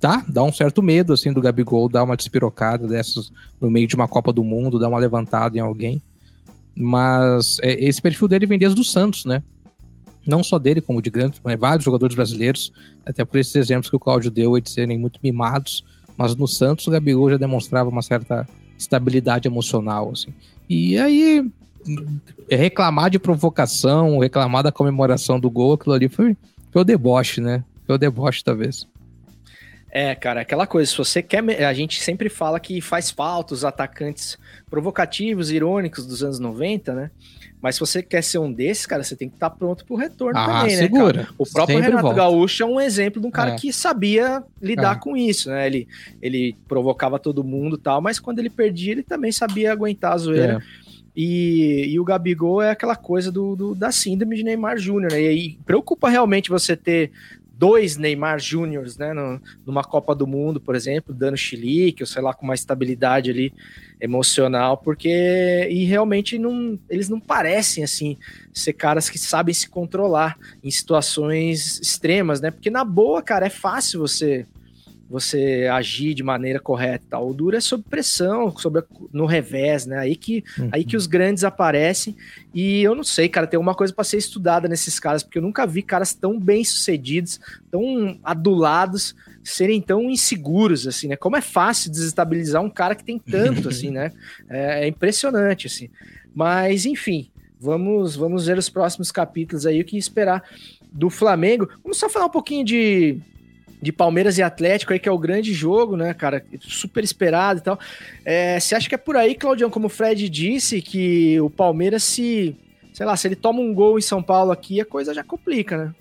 [0.00, 3.94] tá, dá um certo medo, assim, do Gabigol dar uma despirocada dessas no meio de
[3.94, 6.02] uma Copa do Mundo, dar uma levantada em alguém.
[6.74, 9.42] Mas é, esse perfil dele vem desde o Santos, né?
[10.26, 12.72] Não só dele, como de grandes, mas vários jogadores brasileiros,
[13.04, 15.84] até por esses exemplos que o Cláudio deu de serem muito mimados.
[16.16, 20.32] Mas no Santos, o Gabigol já demonstrava uma certa estabilidade emocional, assim.
[20.68, 21.48] E aí,
[22.50, 26.36] reclamar de provocação, reclamar da comemoração do gol, aquilo ali foi,
[26.72, 27.64] foi o deboche, né?
[27.86, 28.86] Foi o deboche, talvez.
[29.98, 31.42] É, cara, aquela coisa, se você quer.
[31.64, 34.36] A gente sempre fala que faz falta os atacantes
[34.68, 37.10] provocativos, irônicos dos anos 90, né?
[37.62, 40.38] Mas se você quer ser um desses, cara, você tem que estar pronto pro retorno
[40.38, 40.82] Ah, também, né?
[40.82, 41.22] segura.
[41.24, 41.34] Cara?
[41.38, 42.16] O próprio Sempre Renato volta.
[42.18, 43.56] Gaúcho é um exemplo de um cara É.
[43.56, 45.00] que sabia lidar É.
[45.00, 45.66] com isso, né?
[45.66, 45.88] Ele,
[46.20, 50.18] ele provocava todo mundo e tal, mas quando ele perdia, ele também sabia aguentar a
[50.18, 50.58] zoeira.
[50.82, 50.86] É.
[51.18, 55.22] E, e o Gabigol é aquela coisa do, do- da síndrome de Neymar Júnior, né?
[55.22, 57.10] E aí preocupa realmente você ter
[57.58, 59.12] dois Neymar Júniors, né?
[59.14, 63.30] no- numa Copa do Mundo, por exemplo, dando chilique, ou sei lá, com uma estabilidade
[63.30, 63.52] ali
[64.00, 68.16] emocional, porque e realmente não, eles não parecem assim
[68.52, 72.50] ser caras que sabem se controlar em situações extremas, né?
[72.50, 74.44] Porque na boa, cara, é fácil você
[75.08, 77.18] você agir de maneira correta.
[77.18, 79.98] O duro é sob pressão, sobre no revés, né?
[79.98, 82.16] Aí que Aí que os grandes aparecem.
[82.54, 85.42] E eu não sei, cara, tem uma coisa para ser estudada nesses caras, porque eu
[85.42, 87.40] nunca vi caras tão bem sucedidos,
[87.70, 89.14] tão adulados,
[89.44, 91.16] serem tão inseguros, assim, né?
[91.16, 94.12] Como é fácil desestabilizar um cara que tem tanto, assim, né?
[94.48, 95.88] É, é impressionante, assim.
[96.34, 100.42] Mas, enfim, vamos, vamos ver os próximos capítulos aí, o que esperar
[100.92, 101.68] do Flamengo.
[101.82, 103.18] Vamos só falar um pouquinho de.
[103.86, 106.44] De Palmeiras e Atlético aí, que é o grande jogo, né, cara?
[106.60, 107.78] Super esperado e tal.
[108.24, 112.02] É, você acha que é por aí, Claudião, como o Fred disse, que o Palmeiras
[112.02, 112.56] se.
[112.92, 115.76] Sei lá, se ele toma um gol em São Paulo aqui, a coisa já complica,
[115.76, 115.94] né?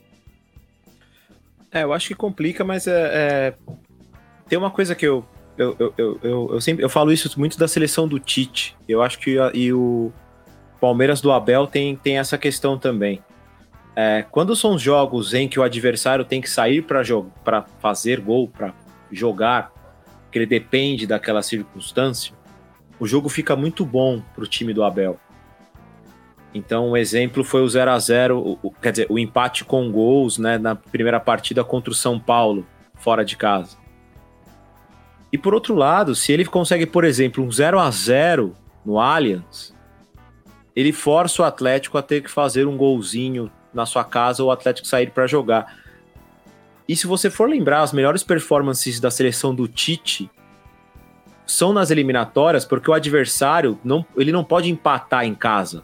[1.72, 3.54] É, eu acho que complica, mas é, é-
[4.50, 5.24] tem uma coisa que eu
[5.56, 5.94] eu, eu,
[6.24, 8.76] eu, eu, sempre eu falo isso muito da seleção do Tite.
[8.90, 10.12] Eu acho que e o
[10.82, 13.22] Palmeiras do Abel tem, tem essa questão também.
[13.96, 18.74] É, quando são jogos em que o adversário tem que sair para fazer gol, para
[19.12, 19.72] jogar,
[20.32, 22.34] que ele depende daquela circunstância,
[23.00, 25.18] o jogo fica muito bom para o time do Abel.
[26.54, 29.90] Então, um exemplo foi o 0 a 0 o- o- quer dizer, o empate com
[29.92, 33.78] gols né, na primeira partida contra o São Paulo, fora de casa.
[35.32, 38.56] E por outro lado, se ele consegue, por exemplo, um 0 a 0
[38.86, 39.74] no Allianz,
[40.74, 44.52] ele força o Atlético a ter que fazer um golzinho na sua casa ou o
[44.52, 45.78] Atlético sair para jogar.
[46.88, 50.30] E se você for lembrar, as melhores performances da seleção do Tite
[51.46, 55.84] são nas eliminatórias, porque o adversário não, ele não pode empatar em casa.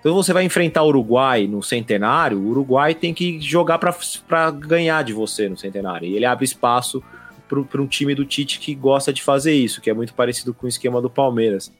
[0.00, 5.04] Então você vai enfrentar o Uruguai no centenário, o Uruguai tem que jogar para ganhar
[5.04, 6.08] de você no centenário.
[6.08, 7.02] E ele abre espaço
[7.48, 10.66] para um time do Tite que gosta de fazer isso, que é muito parecido com
[10.66, 11.72] o esquema do Palmeiras.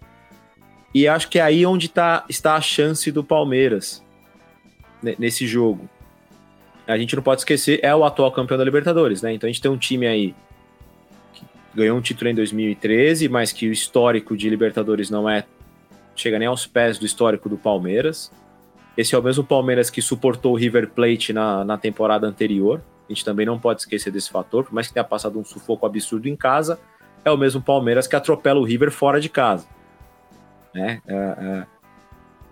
[0.92, 4.02] E acho que é aí onde tá, está a chance do Palmeiras
[5.02, 5.88] nesse jogo.
[6.86, 9.32] A gente não pode esquecer, é o atual campeão da Libertadores, né?
[9.32, 10.34] Então a gente tem um time aí
[11.32, 15.44] que ganhou um título em 2013, mas que o histórico de Libertadores não é
[16.16, 18.30] chega nem aos pés do histórico do Palmeiras.
[18.96, 22.82] Esse é o mesmo Palmeiras que suportou o River Plate na, na temporada anterior.
[23.08, 25.86] A gente também não pode esquecer desse fator, por mais que tenha passado um sufoco
[25.86, 26.78] absurdo em casa,
[27.24, 29.66] é o mesmo Palmeiras que atropela o River fora de casa.
[30.74, 31.00] Né?
[31.06, 31.66] É, é.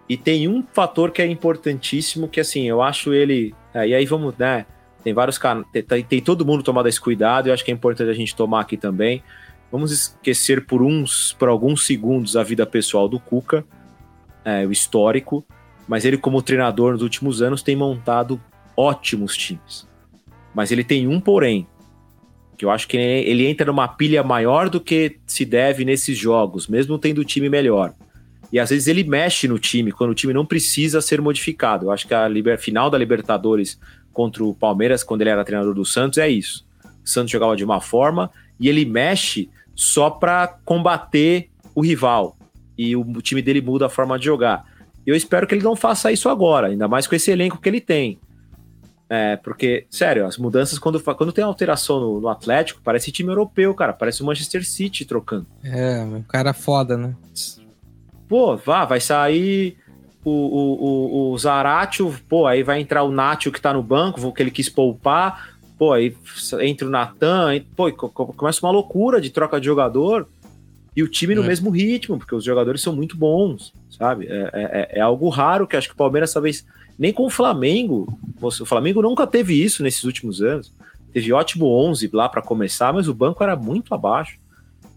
[0.09, 3.55] E tem um fator que é importantíssimo, que assim, eu acho ele.
[3.75, 4.64] é, e aí vamos, né?
[5.05, 5.64] Tem vários caras.
[5.73, 8.61] Tem, tem- todo mundo tomado esse cuidado, eu acho que é importante a gente tomar
[8.61, 9.23] aqui também.
[9.71, 13.64] Vamos esquecer por uns, por alguns segundos a vida pessoal do Cuca,
[14.44, 15.44] é, o histórico,
[15.87, 18.40] mas ele, como treinador nos últimos anos, tem montado
[18.77, 19.87] ótimos times.
[20.55, 21.66] Mas ele tem um porém,
[22.57, 26.66] que eu acho que ele entra numa pilha maior do que se deve nesses jogos,
[26.66, 27.94] mesmo tendo o time melhor.
[28.52, 31.87] E às vezes ele mexe no time quando o time não precisa ser modificado.
[31.87, 33.78] Eu acho que a final da Libertadores
[34.12, 36.66] contra o Palmeiras, quando ele era treinador do Santos, é isso.
[37.04, 42.37] O Santos jogava de uma forma e ele mexe só para combater o rival.
[42.76, 44.64] E o time dele muda a forma de jogar.
[45.06, 47.80] Eu espero que ele não faça isso agora, ainda mais com esse elenco que ele
[47.80, 48.18] tem.
[49.11, 53.74] É, porque, sério, as mudanças, quando, quando tem alteração no, no Atlético, parece time europeu,
[53.74, 53.92] cara.
[53.92, 55.46] Parece o Manchester City trocando.
[55.64, 57.14] É, um cara foda, né?
[58.28, 59.76] Pô, vá, vai sair
[60.24, 60.84] o, o,
[61.30, 64.50] o, o Zaratio, pô, aí vai entrar o Nacho que tá no banco, que ele
[64.50, 66.14] quis poupar, pô, aí
[66.60, 70.28] entra o Natan, pô, co- co- começa uma loucura de troca de jogador
[70.94, 71.46] e o time no É.
[71.46, 74.26] mesmo ritmo, porque os jogadores são muito bons, sabe?
[74.28, 76.66] É, é- é algo raro que acho que o Palmeiras talvez
[76.98, 78.12] nem com o Flamengo,
[78.42, 80.72] o Flamengo nunca teve isso nesses últimos anos.
[81.12, 84.36] Teve ótimo 11 lá para começar, mas o banco era muito abaixo.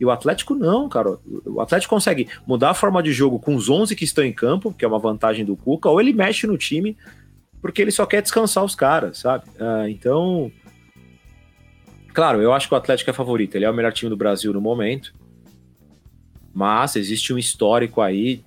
[0.01, 1.19] E o Atlético não, cara.
[1.45, 4.73] O Atlético consegue mudar a forma de jogo com os 11 que estão em campo,
[4.73, 6.97] que é uma vantagem do Cuca, ou ele mexe no time
[7.61, 9.45] porque ele só quer descansar os caras, sabe?
[9.59, 10.51] Ah, então,
[12.11, 13.53] claro, eu acho que o Atlético é favorito.
[13.53, 15.13] Ele é o melhor time do Brasil no momento.
[16.51, 18.43] Mas existe um histórico aí,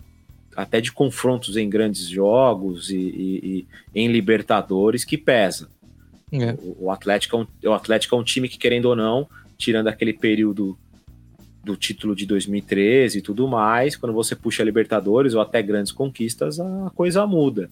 [0.56, 5.70] até de confrontos em grandes jogos e, e- e em Libertadores, que pesa.
[6.32, 6.52] É.
[6.60, 9.86] O, o, Atlético é um, o Atlético é um time que, querendo ou não, tirando
[9.86, 10.76] aquele período
[11.64, 16.60] do título de 2013 e tudo mais, quando você puxa Libertadores ou até grandes conquistas,
[16.60, 17.70] a coisa muda,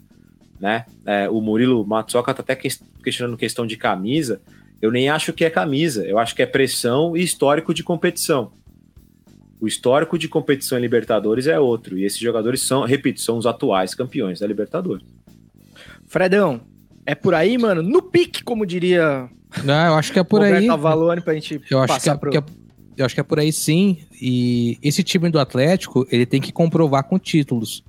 [0.58, 0.86] né?
[1.04, 4.40] É, o Murilo Matsuoka tá até questionando questão de camisa,
[4.80, 8.52] eu nem acho que é camisa, eu acho que é pressão e histórico de competição.
[9.60, 13.46] O histórico de competição em Libertadores é outro, e esses jogadores são, repito, são os
[13.46, 15.06] atuais campeões da Libertadores.
[16.06, 16.60] Fredão,
[17.06, 17.82] é por aí, mano?
[17.82, 19.28] No pique, como diria.
[19.64, 20.68] Não, eu acho que é por Roberto aí.
[20.68, 22.30] Avalone pra gente eu acho que é, pro...
[22.30, 22.44] que é,
[22.96, 23.98] eu acho que é por aí sim.
[24.20, 27.82] E esse time do Atlético, ele tem que comprovar com títulos.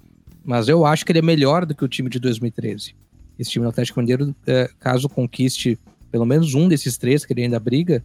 [0.44, 2.96] Mas eu acho que ele é melhor do que o time de 2013.
[3.38, 5.80] Esse time do Atlético Mineiro, é, caso conquiste
[6.12, 8.04] pelo menos um desses três que ele ainda briga,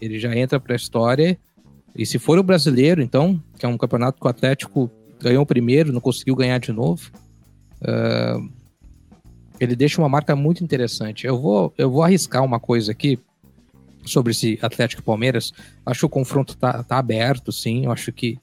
[0.00, 1.38] ele já entra para a história.
[1.94, 5.46] E se for o brasileiro, então, que é um campeonato que o Atlético ganhou o
[5.46, 7.10] primeiro, não conseguiu ganhar de novo,
[7.82, 8.48] uh,
[9.60, 11.26] ele deixa uma marca muito interessante.
[11.26, 13.18] Eu vou, eu vou arriscar uma coisa aqui,
[14.08, 15.52] sobre esse Atlético Palmeiras.
[15.84, 17.84] Acho que o confronto tá, tá aberto, sim.
[17.84, 18.38] Eu acho que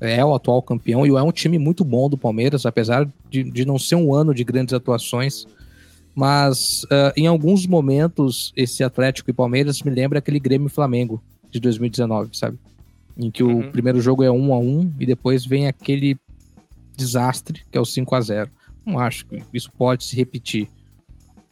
[0.00, 3.64] é o atual campeão e é um time muito bom do Palmeiras, apesar de, de
[3.64, 5.46] não ser um ano de grandes atuações.
[6.14, 11.58] Mas uh, em alguns momentos, esse Atlético e Palmeiras me lembra aquele Grêmio Flamengo de
[11.58, 12.58] 2019, sabe?
[13.16, 13.60] Em que uhum.
[13.60, 16.16] o primeiro jogo é 1 a 1 e depois vem aquele
[16.96, 18.50] desastre que é o 5 a 0
[18.84, 20.68] Não acho que isso pode se repetir.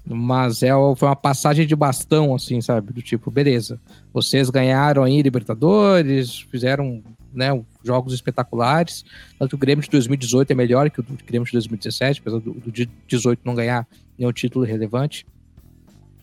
[0.05, 2.93] Mas é, foi uma passagem de bastão, assim, sabe?
[2.93, 3.81] Do tipo, beleza,
[4.13, 7.49] vocês ganharam aí Libertadores, fizeram né,
[7.85, 9.05] jogos espetaculares.
[9.39, 12.73] Tanto o Grêmio de 2018 é melhor que o Grêmio de 2017, apesar do, do
[12.73, 13.87] de 18 não ganhar
[14.19, 15.25] nenhum título relevante.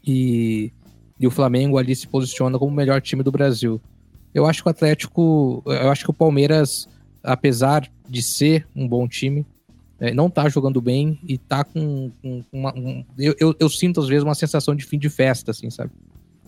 [0.06, 0.72] E,
[1.20, 3.82] e o Flamengo ali se posiciona como o melhor time do Brasil.
[4.34, 6.88] Eu acho que o Atlético, eu acho que o Palmeiras,
[7.24, 9.46] apesar de ser um bom time,
[10.00, 12.74] é, não tá jogando bem e tá com, com uma.
[12.74, 15.92] Um, eu, eu, eu, sinto às vezes uma sensação de fim de festa, assim, sabe?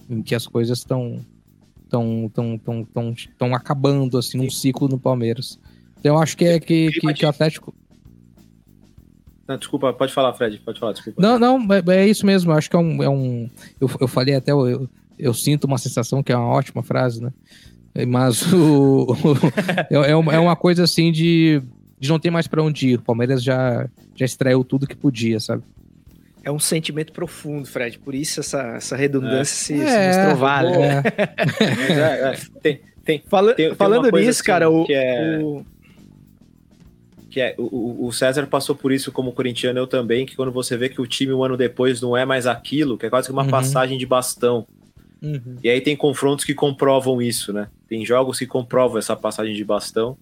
[0.09, 1.19] Em que as coisas estão
[1.89, 5.59] tão, tão, tão, tão, tão acabando, assim, num ciclo no Palmeiras.
[5.99, 7.73] Então eu acho que é que, que, que o Atlético.
[9.45, 11.21] Não, desculpa, pode falar, Fred, pode falar, desculpa.
[11.21, 13.03] Não, não, é, é isso mesmo, eu acho que é um.
[13.03, 13.49] É um
[13.81, 17.33] eu, eu falei até, eu, eu sinto uma sensação que é uma ótima frase, né?
[18.07, 19.15] Mas o, o
[19.91, 21.61] é, é uma coisa assim de
[22.01, 22.95] de não ter mais para onde ir.
[22.95, 25.61] O Palmeiras já, já extraiu tudo que podia, sabe?
[26.43, 27.99] É um sentimento profundo, Fred.
[27.99, 29.77] Por isso essa, essa redundância é.
[29.77, 30.79] se, é, se mostrou válida.
[30.79, 32.31] É.
[32.31, 32.37] é.
[32.59, 35.63] tem, tem, Fala, tem, falando nisso, assim, cara, o, que é, o...
[37.29, 40.75] que é o, o César passou por isso como corintiano, eu também, que quando você
[40.75, 43.33] vê que o time um ano depois não é mais aquilo, que é quase que
[43.33, 43.49] uma uhum.
[43.49, 44.65] passagem de bastão.
[45.21, 45.57] Uhum.
[45.63, 47.67] E aí tem confrontos que comprovam isso, né?
[47.87, 50.17] Tem jogos que comprovam essa passagem de bastão.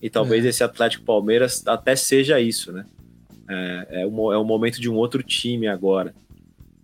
[0.00, 0.48] E talvez é.
[0.48, 2.84] esse Atlético Palmeiras até seja isso, né?
[3.48, 6.14] É, é, um, é um momento de um outro time agora.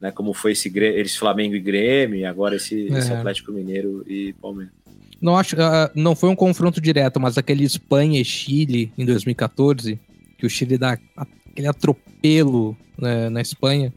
[0.01, 2.99] Né, como foi esse, esse Flamengo e Grêmio, e agora esse, é.
[2.99, 4.73] esse Atlético Mineiro e Palmeiras.
[5.20, 10.01] Não, acho, uh, não foi um confronto direto, mas aquele Espanha e Chile em 2014,
[10.38, 13.92] que o Chile dá aquele atropelo né, na Espanha.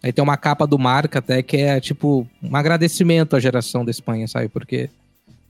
[0.00, 3.90] Aí tem uma capa do Marca até que é tipo um agradecimento à geração da
[3.90, 4.48] Espanha, sabe?
[4.48, 4.88] Porque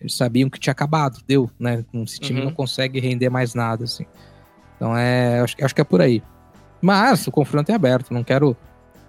[0.00, 1.84] eles sabiam que tinha acabado, deu, né?
[1.94, 2.46] Esse time uhum.
[2.46, 4.06] não consegue render mais nada, assim.
[4.76, 5.40] Então é.
[5.40, 6.22] Acho, acho que é por aí.
[6.80, 8.56] Mas o confronto é aberto, não quero,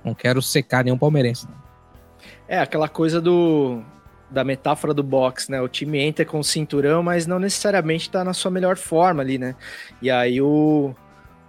[0.03, 1.47] não quero secar nenhum palmeirense.
[2.47, 3.81] É, aquela coisa do.
[4.31, 5.59] Da metáfora do boxe, né?
[5.59, 9.39] O time entra com o cinturão, mas não necessariamente está na sua melhor forma ali,
[9.39, 9.55] né?
[10.03, 10.93] E aí o,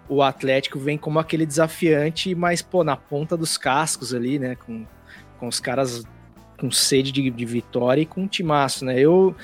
[0.09, 4.55] o Atlético vem como aquele desafiante, mas, pô, na ponta dos cascos ali, né?
[4.55, 4.87] Com,
[5.39, 6.05] com os caras
[6.61, 8.99] com sede de, de vitória e com um timaço, né?
[9.01, 9.35] Eu,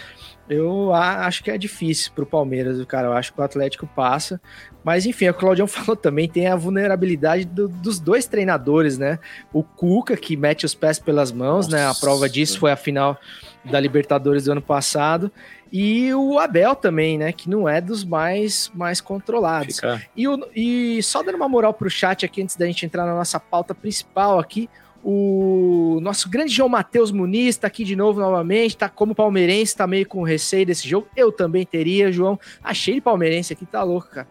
[0.49, 3.09] eu acho que é difícil para o Palmeiras, cara.
[3.09, 4.41] Eu acho que o Atlético passa.
[4.85, 9.19] Mas enfim, o Claudião falou também, tem a vulnerabilidade do, dos dois treinadores, né?
[9.53, 11.77] O Cuca, que mete os pés pelas mãos, Nossa.
[11.77, 11.87] né?
[11.87, 13.19] A prova disso foi a final
[13.65, 15.33] da Libertadores do ano passado.
[15.73, 17.33] E o Abel também, né?
[17.33, 19.81] Que não é dos mais, mais controlados.
[20.17, 23.15] E, o, e só dando uma moral pro chat aqui, antes da gente entrar na
[23.15, 24.71] nossa pauta principal aqui,
[25.09, 29.87] o nosso grande João Matheus Muniz está aqui de novo novamente, tá como palmeirense, tá
[29.87, 31.07] meio com receio desse jogo.
[31.15, 32.37] Eu também teria, João.
[32.61, 34.27] Achei de palmeirense aqui, tá louco, cara.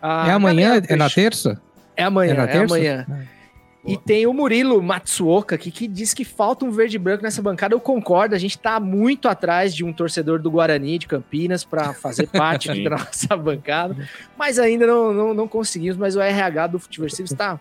[0.00, 0.80] Ah, é amanhã?
[0.88, 1.60] É na terça?
[1.96, 2.74] É amanhã, é, na é terça?
[2.76, 3.06] amanhã.
[3.10, 3.40] É.
[3.84, 7.74] E tem o Murilo Matsuoka aqui que diz que falta um verde branco nessa bancada.
[7.74, 11.92] Eu concordo, a gente tá muito atrás de um torcedor do Guarani de Campinas para
[11.92, 13.96] fazer parte da nossa bancada,
[14.38, 15.96] mas ainda não, não, não, conseguimos.
[15.96, 17.58] Mas o RH do Futiversivo está,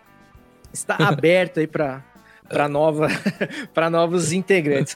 [0.71, 2.03] está aberto aí para
[2.49, 3.07] para nova
[3.73, 4.95] para novos integrantes.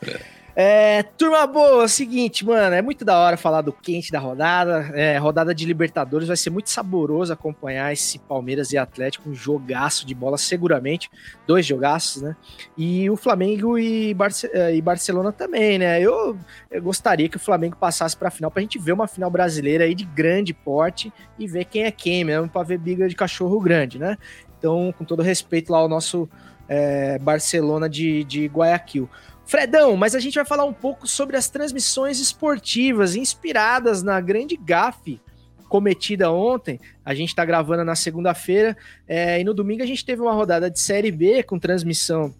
[0.55, 4.19] É, turma boa, é o seguinte, mano, é muito da hora falar do quente da
[4.19, 4.91] rodada.
[4.93, 10.05] É, rodada de Libertadores vai ser muito saboroso acompanhar esse Palmeiras e Atlético, um jogaço
[10.05, 11.09] de bola, seguramente.
[11.47, 12.35] Dois jogaços, né?
[12.77, 15.99] E o Flamengo e, Barce e Barcelona também, né?
[15.99, 16.37] Eu,
[16.69, 19.95] eu, gostaria que o Flamengo passasse pra final pra gente ver uma final brasileira aí
[19.95, 23.97] de grande porte e ver quem é quem mesmo, pra ver briga de cachorro grande,
[23.97, 24.19] né?
[24.59, 26.29] Então, com todo respeito lá ao nosso
[26.67, 29.09] é, Barcelona de, de Guayaquil.
[29.45, 34.55] Fredão, mas a gente vai falar um pouco sobre as transmissões esportivas inspiradas na grande
[34.55, 35.19] gafe
[35.67, 36.79] cometida ontem.
[37.03, 40.69] A gente está gravando na segunda-feira é, e no domingo a gente teve uma rodada
[40.69, 42.33] de Série B com transmissão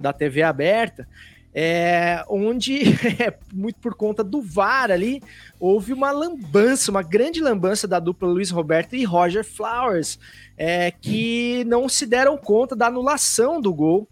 [0.00, 1.06] da TV aberta.
[1.54, 2.80] É, onde,
[3.20, 5.22] é, muito por conta do VAR ali,
[5.60, 10.18] houve uma lambança, uma grande lambança da dupla Luiz Roberto e Roger Flowers,
[10.56, 14.08] é, que não se deram conta da anulação do gol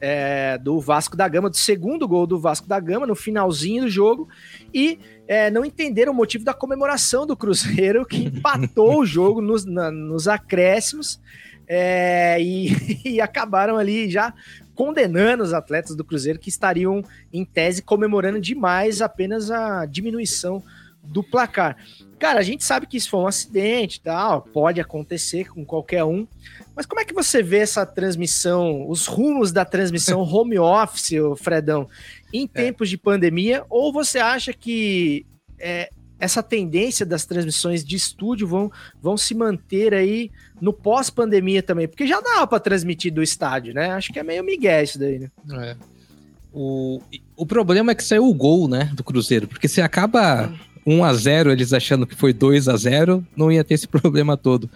[0.00, 3.90] é, do Vasco da Gama, do segundo gol do Vasco da Gama, no finalzinho do
[3.90, 4.28] jogo,
[4.72, 9.64] e é, não entenderam o motivo da comemoração do Cruzeiro, que empatou o jogo nos,
[9.64, 11.20] na, nos acréscimos,
[11.68, 14.32] é, e, e acabaram ali já
[14.80, 20.62] condenando os atletas do Cruzeiro que estariam, em tese, comemorando demais apenas a diminuição
[21.02, 21.76] do placar.
[22.18, 26.02] Cara, a gente sabe que isso foi um acidente e tal, pode acontecer com qualquer
[26.04, 26.26] um,
[26.74, 31.86] mas como é que você vê essa transmissão, os rumos da transmissão home office, Fredão,
[32.32, 32.48] em é.
[32.48, 32.90] tempos é.
[32.92, 33.66] de pandemia?
[33.68, 35.26] Ou você acha que
[35.58, 35.90] é,
[36.20, 41.88] essa tendência das transmissões de estúdio vão, vão se manter aí no pós-pandemia também?
[41.88, 43.90] Porque já dava para transmitir do estádio, né?
[43.92, 45.30] Acho que é meio migué isso daí, né?
[45.50, 45.76] É.
[46.52, 47.00] O,
[47.36, 50.52] o problema é que saiu o gol, né, do Cruzeiro, porque você acaba
[50.84, 54.36] 1 a 0 eles achando que foi 2 a 0 não ia ter esse problema
[54.36, 54.68] todo.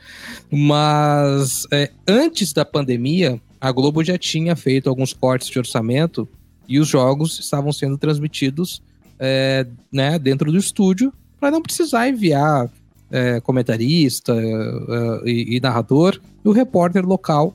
[0.50, 6.28] Mas é, antes da pandemia, a Globo já tinha feito alguns cortes de orçamento
[6.68, 8.80] e os jogos estavam sendo transmitidos
[9.18, 11.12] é, né, dentro do estúdio
[11.44, 12.70] para não precisar enviar
[13.10, 17.54] é, comentarista é, e, e, narrador e o repórter local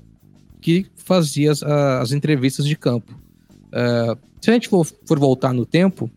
[0.61, 3.19] que fazia as, as entrevistas de campo.
[3.71, 6.07] É, se a gente for, for voltar no tempo,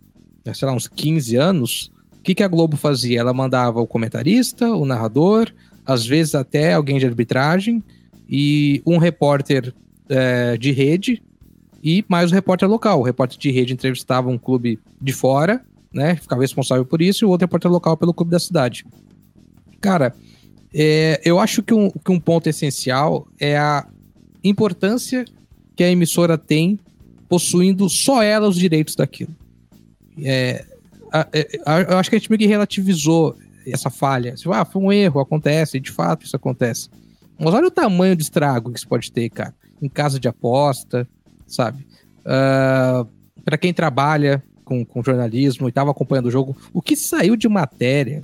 [0.52, 3.20] sei lá, uns 15 anos, o que, que a Globo fazia?
[3.20, 5.50] Ela mandava o comentarista, o narrador,
[5.86, 7.82] às vezes até alguém de arbitragem
[8.28, 9.72] e um repórter
[10.10, 11.22] é, de rede
[11.82, 13.00] e mais o repórter local.
[13.00, 16.16] O repórter de rede entrevistava um clube de fora, né?
[16.16, 18.84] Ficava responsável por isso, e o outro repórter local pelo clube da cidade.
[19.80, 20.14] Cara,
[20.72, 23.86] é, eu acho que um, que um ponto essencial é a
[24.42, 25.24] importância
[25.76, 26.78] que a emissora tem
[27.28, 29.34] possuindo só ela os direitos daquilo.
[30.22, 30.64] É,
[31.32, 31.48] é,
[31.90, 33.36] eu acho que a gente meio que relativizou
[33.66, 34.34] essa falha.
[34.34, 36.88] Tipo, ah, foi um erro, acontece, de fato isso acontece.
[37.38, 39.54] Mas olha o tamanho do estrago que isso pode ter, cara.
[39.80, 41.08] Em casa de aposta,
[41.46, 41.82] sabe?
[42.20, 43.06] Uh, ah,
[43.44, 44.42] para quem trabalha
[44.72, 48.22] com, com jornalismo e estava acompanhando o jogo, o que saiu de matéria,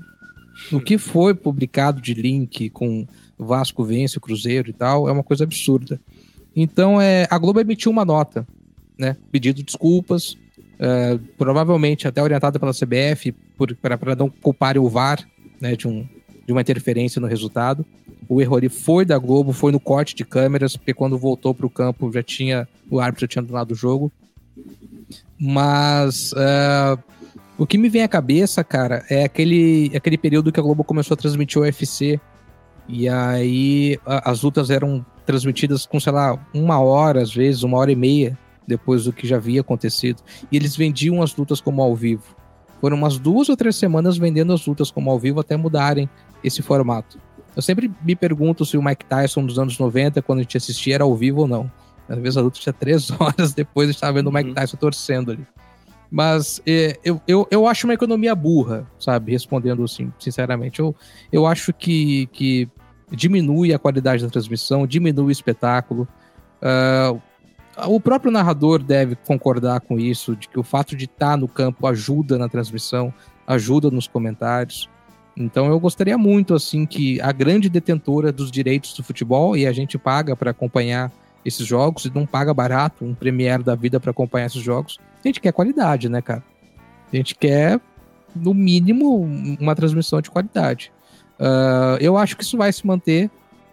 [0.73, 3.07] o que foi publicado de link com
[3.39, 6.01] Vasco vence o Cruzeiro e tal, é uma coisa absurda.
[6.57, 8.47] Então, é, a Globo emitiu uma nota,
[8.99, 9.17] né?
[9.31, 13.33] Pedindo desculpas, uh, provavelmente até orientada pela CBF,
[13.81, 15.25] para não culparem o VAR
[15.61, 16.05] né, de, um,
[16.47, 17.87] de uma interferência no resultado.
[18.29, 21.67] O erro ali foi da Globo, foi no corte de câmeras, porque quando voltou para
[21.67, 24.11] o campo já tinha o árbitro já tinha anulado o jogo.
[25.39, 26.99] Mas uh,
[27.57, 31.15] o que me vem à cabeça, cara, é aquele, aquele período que a Globo começou
[31.15, 32.21] a transmitir o UFC.
[32.89, 37.77] E aí a, as lutas eram transmitidas com, sei lá, uma hora, às vezes, uma
[37.79, 40.23] hora e meia depois do que já havia acontecido.
[40.53, 42.37] E eles vendiam as lutas como ao vivo.
[42.81, 46.09] Foram umas duas ou três semanas vendendo as lutas como ao vivo até mudarem
[46.45, 47.19] esse formato.
[47.57, 50.95] Eu sempre me pergunto se o Mike Tyson dos anos 90, quando a gente assistia,
[50.95, 51.71] era ao vivo ou não.
[52.09, 54.55] Às vezes a luta tinha três horas depois, estava vendo o Mike uhum.
[54.55, 55.47] Tyson torcendo ali.
[56.11, 59.33] Mas é, eu, eu, eu acho uma economia burra, sabe?
[59.33, 60.81] Respondendo assim, sinceramente.
[60.81, 60.97] Eu,
[61.31, 62.69] eu acho que, que
[63.11, 66.09] diminui a qualidade da transmissão, diminui o espetáculo.
[66.63, 67.21] Uh,
[67.87, 71.87] o próprio narrador deve concordar com isso, de que o fato de estar no campo
[71.87, 73.13] ajuda na transmissão,
[73.47, 74.89] ajuda nos comentários.
[75.37, 79.73] Então eu gostaria muito assim que a grande detentora dos direitos do futebol e a
[79.73, 81.13] gente paga para acompanhar
[81.45, 84.99] esses jogos e não paga barato um premier da vida para acompanhar esses jogos.
[85.25, 86.43] A gente quer qualidade, né, cara?
[87.13, 87.81] A gente quer
[88.35, 89.23] no mínimo
[89.61, 90.93] uma transmissão de qualidade.
[91.39, 93.31] Uh, eu acho que isso vai se manter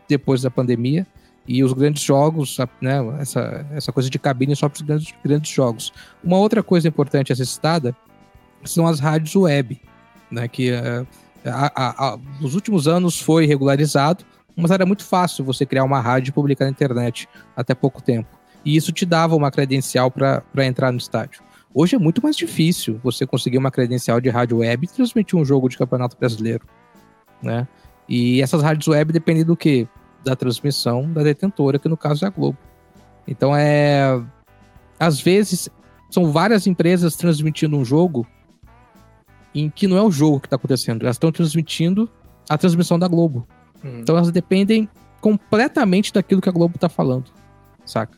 [0.07, 1.05] depois da pandemia
[1.47, 5.51] e os grandes jogos, né, essa, essa coisa de cabine só para os grandes, grandes
[5.51, 5.93] jogos.
[6.23, 7.95] Uma outra coisa importante a ser citada
[8.63, 9.79] são as rádios web,
[10.31, 11.05] né, que uh,
[11.45, 15.99] a, a, a, nos últimos anos foi regularizado, mas era muito fácil você criar uma
[15.99, 18.29] rádio e publicar na internet até pouco tempo.
[18.63, 21.43] E isso te dava uma credencial para entrar no estádio.
[21.73, 25.43] Hoje é muito mais difícil você conseguir uma credencial de rádio web e transmitir um
[25.43, 26.65] jogo de campeonato brasileiro,
[27.43, 27.67] né?
[28.07, 29.87] E essas rádios web dependem do quê?
[30.23, 32.57] Da transmissão da detentora, que no caso é a Globo.
[33.27, 34.23] Então é.
[34.97, 35.69] Às vezes
[36.09, 38.25] são várias empresas transmitindo um jogo
[39.53, 42.09] em que não é o jogo que está acontecendo, elas estão transmitindo
[42.49, 43.47] a transmissão da Globo.
[43.83, 43.99] Hum.
[43.99, 44.89] Então elas dependem
[45.21, 47.31] completamente daquilo que a Globo tá falando,
[47.85, 48.17] saca?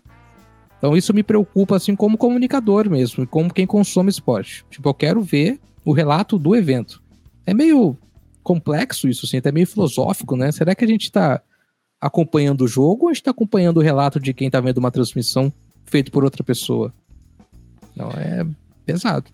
[0.77, 4.65] Então isso me preocupa, assim, como comunicador mesmo, como quem consome esporte.
[4.69, 7.01] Tipo, eu quero ver o relato do evento.
[7.45, 7.97] É meio
[8.43, 10.51] complexo isso, assim, até meio filosófico, né?
[10.51, 11.41] Será que a gente tá
[11.99, 14.91] acompanhando o jogo ou a gente tá acompanhando o relato de quem tá vendo uma
[14.91, 15.51] transmissão
[15.85, 16.93] feita por outra pessoa?
[17.95, 18.45] Não, é
[18.85, 19.31] pesado.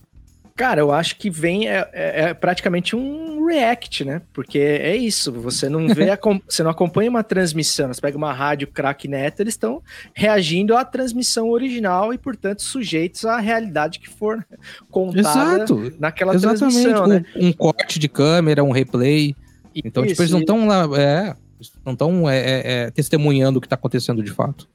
[0.56, 4.22] Cara, eu acho que vem é, é- é praticamente um react, né?
[4.32, 8.32] Porque é isso, você não vê, a você não acompanha uma transmissão, você pega uma
[8.32, 9.82] rádio crack neto, eles estão
[10.14, 14.46] reagindo à transmissão original e, portanto, sujeitos à realidade que for
[14.92, 15.20] contada
[15.64, 15.94] Exato.
[16.00, 16.60] naquela Exatamente.
[16.76, 17.26] transmissão, Um, né?
[17.36, 19.36] um corte de câmera, um replay.
[19.74, 20.88] Então, tipo, Isso, eles não estão lá.
[21.00, 21.36] É,
[21.84, 22.24] não estão
[22.94, 24.70] testemunhando o que tá acontecendo de fato.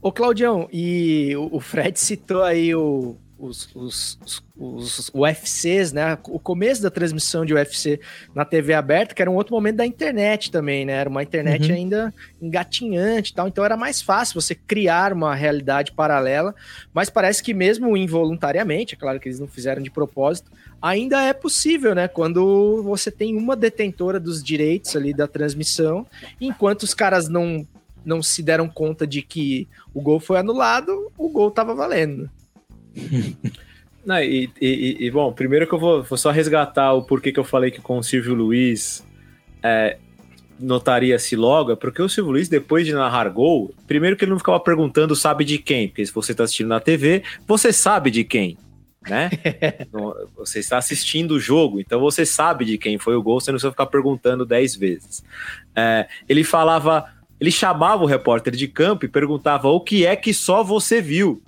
[0.00, 4.18] Ô, Claudião, e o Fred citou aí o- os, os,
[4.56, 6.18] os, UFCs, né?
[6.28, 8.00] O começo da transmissão de UFC
[8.34, 10.94] na TV aberta, que era um outro momento da internet também, né?
[10.94, 11.76] Era uma internet Uhum.
[11.76, 16.54] ainda engatinhante e tal, então era mais fácil você criar uma realidade paralela,
[16.92, 21.32] mas parece que mesmo involuntariamente, é claro que eles não fizeram de propósito, ainda é
[21.32, 22.08] possível, né?
[22.08, 26.06] Quando você tem uma detentora dos direitos ali da transmissão,
[26.40, 27.66] enquanto os caras não
[28.04, 32.28] não se deram conta de que o gol foi anulado, o gol tava valendo.
[34.04, 37.40] Não, e, e- e- bom, primeiro que eu vou, vou só resgatar o porquê que
[37.40, 39.02] eu falei que com o Silvio Luiz
[39.62, 39.96] é,
[40.60, 44.38] notaria-se logo, é porque o Silvio Luiz, depois de narrar gol, primeiro que ele não
[44.38, 48.24] ficava perguntando sabe de quem, porque se você está assistindo na TV, você sabe de
[48.24, 48.58] quem,
[49.08, 49.30] né?
[49.92, 53.50] Não, você está assistindo o jogo, então você sabe de quem foi o gol, você
[53.50, 55.22] não precisa ficar perguntando 10 vezes.
[55.74, 57.04] É, ele falava,
[57.40, 61.42] ele chamava o repórter de campo e perguntava o que é que só você viu.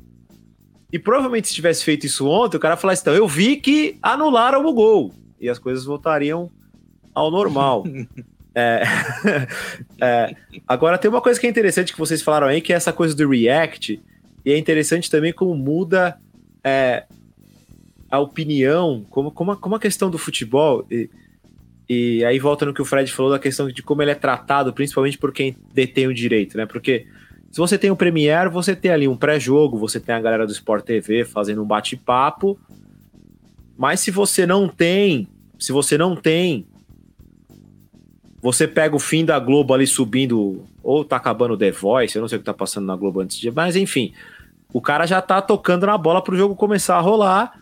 [0.93, 4.65] E provavelmente se tivesse feito isso ontem, o cara falasse, então, eu vi que anularam
[4.65, 5.13] o gol.
[5.41, 6.51] E as coisas voltariam
[7.15, 7.85] ao normal.
[8.59, 8.83] É,
[10.01, 10.35] é,
[10.67, 13.15] agora, tem uma coisa que é interessante que vocês falaram aí, que é essa coisa
[13.15, 14.01] do React.
[14.47, 16.19] E é interessante também como muda
[16.65, 17.05] é,
[18.11, 20.87] a opinião, como, como, a, como a questão do futebol.
[20.91, 21.11] E,
[21.87, 24.73] e aí volta no que o Fred falou da questão de como ele é tratado,
[24.73, 26.65] principalmente por quem detém o direito, né?
[26.65, 27.07] Porque
[27.57, 30.53] se você tem o Premiere, você tem ali um pré-jogo, você tem a galera do
[30.53, 32.59] Sport TV fazendo um bate-papo.
[33.79, 35.27] Mas se você não tem,
[35.59, 36.67] se você não tem,
[38.43, 42.21] você pega o fim da Globo ali subindo, ou tá acabando o The Voice, eu
[42.21, 44.13] não sei o que tá passando na Globo antes de, mas enfim,
[44.71, 47.59] o cara já tá tocando na bola pro jogo começar a rolar.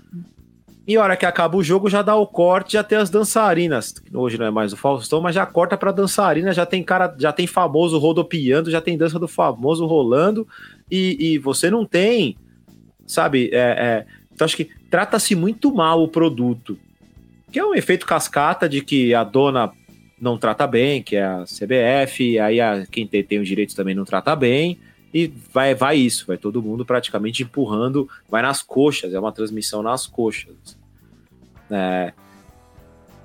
[0.87, 3.95] E a hora que acaba o jogo, já dá o corte, já tem as dançarinas.
[4.13, 7.33] Hoje não é mais o Faustão, mas já corta pra dançarina, já tem cara, já
[7.33, 10.47] tem famoso rodopiando, já tem dança do famoso rolando.
[10.91, 12.37] E, e você não tem,
[13.07, 13.49] sabe?
[13.51, 16.79] É, é, então acho que trata-se muito mal o produto.
[17.51, 19.73] Que é um efeito cascata de que a dona
[20.21, 23.95] não trata bem, que é a CBF, aí a, quem tem, tem os direitos também
[23.95, 24.79] não trata bem.
[25.15, 29.81] E vai, vai isso, vai todo mundo praticamente empurrando, vai nas coxas, é uma transmissão
[29.81, 30.77] nas coxas.
[31.71, 32.13] É,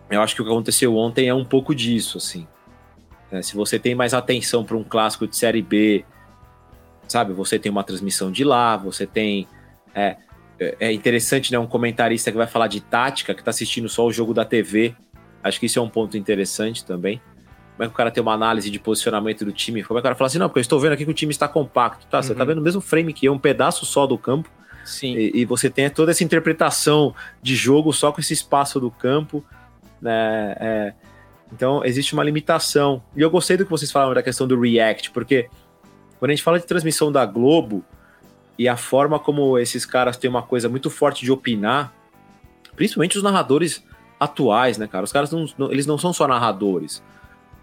[0.08, 2.48] eu acho que o que aconteceu ontem é um pouco disso, assim.
[3.32, 6.06] É, se você tem mais atenção para um clássico de Série B,
[7.08, 9.48] sabe, você tem uma transmissão de lá, você tem.
[9.96, 10.18] É,
[10.60, 11.58] é interessante, né?
[11.58, 14.94] Um comentarista que vai falar de tática, que tá assistindo só o jogo da TV.
[15.44, 17.20] Acho que isso é um ponto interessante também.
[17.80, 19.82] Como é que o cara tem uma análise de posicionamento do time?
[19.86, 21.14] Como é que o cara fala assim, não, porque eu estou vendo aqui que o
[21.14, 22.06] time está compacto.
[22.08, 22.38] Tá, você Uhum.
[22.38, 24.50] tá vendo o mesmo frame que eu, um pedaço só do campo.
[24.84, 25.16] Sim.
[25.16, 29.46] E, e você tem toda essa interpretação de jogo só com esse espaço do campo.
[30.02, 30.58] Né?
[30.60, 30.94] É,
[31.54, 33.02] então, existe uma limitação.
[33.16, 35.48] E eu gostei do que vocês falaram da questão do React, porque
[36.20, 37.82] quando a gente fala de transmissão da Globo
[38.58, 41.94] e a forma como esses caras têm uma coisa muito forte de opinar,
[42.76, 43.82] principalmente os narradores
[44.20, 45.06] atuais, né, cara?
[45.06, 47.02] Os caras não, não- eles não são só narradores.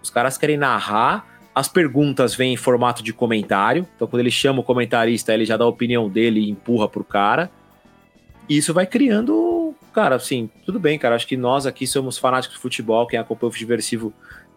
[0.01, 3.87] Os caras querem narrar, as perguntas vêm em formato de comentário.
[3.95, 7.03] Então, quando ele chama o comentarista, ele já dá a opinião dele e empurra pro
[7.03, 7.49] cara.
[8.47, 11.15] E isso vai criando, cara, assim, tudo bem, cara.
[11.15, 14.13] Acho que nós aqui somos fanáticos de futebol, quem acompanha o Futeversivo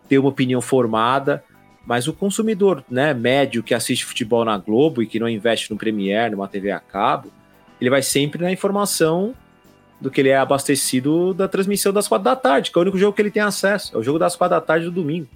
[0.08, 1.42] tem uma opinião formada,
[1.86, 5.78] mas o consumidor, né, médio que assiste futebol na Globo e que não investe no
[5.78, 7.32] Premiere, numa TV a cabo,
[7.80, 9.34] ele vai sempre na informação
[10.00, 12.98] do que ele é abastecido da transmissão das quatro da tarde, que é o único
[12.98, 13.94] jogo que ele tem acesso.
[13.94, 15.28] É o jogo das quatro da tarde do domingo.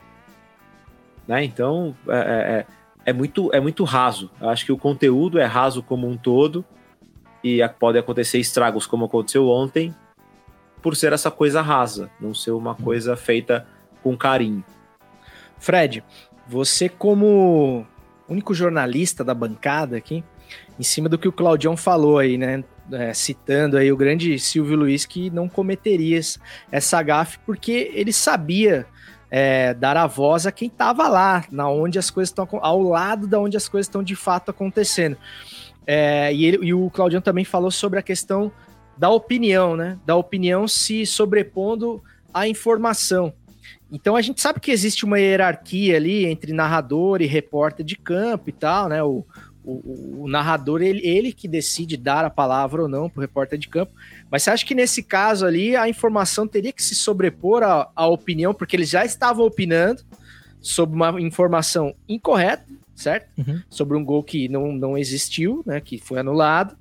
[1.28, 1.44] Né?
[1.44, 2.64] Então, é,
[3.06, 4.30] é, é muito, é muito raso.
[4.40, 6.64] Eu acho que o conteúdo é raso como um todo.
[7.42, 9.94] e podem acontecer estragos como aconteceu ontem,
[10.80, 13.66] por ser essa coisa rasa, não ser uma coisa feita
[14.02, 14.64] com carinho.
[15.58, 16.02] Fred,
[16.46, 17.86] você como
[18.28, 20.24] único jornalista da bancada aqui,
[20.78, 22.64] em cima do que o Claudião falou aí, né?
[22.92, 26.20] É, citando aí o grande Silvio Luiz que não cometeria
[26.70, 28.86] essa gafe porque ele sabia
[29.30, 33.26] é, dar a voz a quem estava lá, na onde as coisas estão ao lado
[33.26, 35.16] da onde as coisas estão de fato acontecendo.
[35.86, 38.52] É, e, ele- e o Claudião também falou sobre a questão
[38.96, 39.98] da opinião, né?
[40.06, 43.32] Da opinião se sobrepondo à informação.
[43.90, 48.50] Então a gente sabe que existe uma hierarquia ali entre narrador e repórter de campo
[48.50, 49.02] e tal, né?
[49.02, 49.24] O,
[49.64, 53.58] o, o narrador, ele, ele que decide dar a palavra ou não para o repórter
[53.58, 53.92] de campo.
[54.30, 58.06] Mas você acha que nesse caso ali a informação teria que se sobrepor à, à
[58.06, 60.02] opinião, porque eles já estavam opinando
[60.60, 63.28] sobre uma informação incorreta, certo?
[63.38, 63.60] Uhum.
[63.70, 65.80] Sobre um gol que não, não existiu, né?
[65.80, 66.76] Que foi anulado.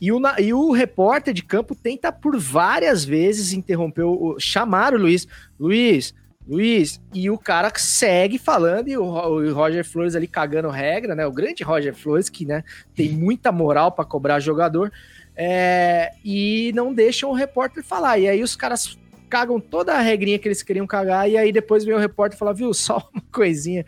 [0.00, 4.92] E o, e o repórter de campo tenta por várias vezes interromper, o, o- chamar
[4.92, 5.26] o Luiz.
[5.58, 6.12] Luiz,
[6.46, 11.14] Luiz, e o cara segue falando, e o, Ro- o Roger Flores ali cagando regra,
[11.14, 11.26] né?
[11.26, 12.62] O grande Roger Flores, que né,
[12.94, 14.92] tem muita moral para cobrar jogador,
[15.34, 18.18] é, e não deixam o repórter falar.
[18.18, 18.98] E aí os caras
[19.30, 22.38] cagam toda a regrinha que eles queriam cagar, e aí depois vem o repórter e
[22.38, 23.84] fala, viu, só uma coisinha,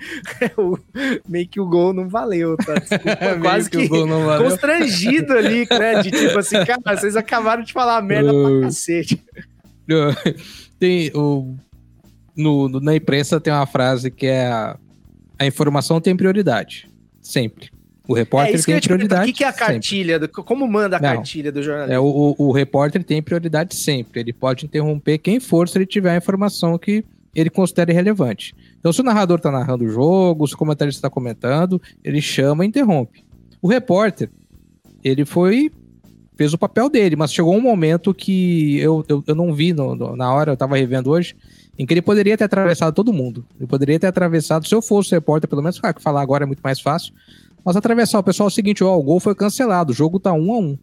[1.29, 2.75] meio que o gol não valeu, tá?
[2.81, 4.49] Desculpa, quase que, o gol não valeu.
[4.49, 6.03] constrangido ali, né?
[6.03, 8.61] De tipo assim, cara, vocês acabaram de falar merda pra Uh.
[8.63, 9.23] cacete.
[10.81, 11.55] tem o
[12.37, 14.77] no, no- na imprensa tem uma frase que é a,
[15.39, 16.89] a informação tem prioridade
[17.21, 17.71] sempre
[18.09, 18.85] o repórter É tem perguntar.
[18.87, 20.19] O prioridade que, que é a cartilha?
[20.21, 21.09] do- como manda a Não.
[21.17, 21.93] cartilha do jornalista?
[21.95, 22.05] É, o,
[22.39, 24.21] o, o repórter tem prioridade sempre.
[24.21, 28.55] Ele pode interromper quem for se ele tiver a informação que ele considere relevante.
[28.79, 32.65] Então, se o narrador está narrando o jogo, se o comentarista está comentando, ele chama
[32.65, 33.25] e interrompe.
[33.61, 34.31] O repórter,
[35.03, 35.69] ele foi.
[36.37, 39.97] fez o papel dele, mas chegou um momento que eu, eu, eu não vi no-
[39.97, 41.35] no- na hora, eu estava revendo hoje,
[41.79, 43.45] em que ele poderia ter atravessado todo mundo.
[43.57, 46.47] Ele poderia ter atravessado, se eu fosse repórter, pelo menos, claro que falar agora é
[46.47, 47.13] muito mais fácil,
[47.65, 50.33] mas atravessar o pessoal é o seguinte: ó, o gol foi cancelado, o jogo tá
[50.33, 50.79] um a um.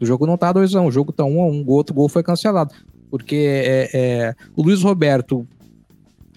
[0.00, 1.94] O jogo não tá 2x1, o jogo tá 1 um a 1 um, o outro
[1.94, 2.74] gol foi cancelado.
[3.08, 5.46] Porque é, é, o Luiz Roberto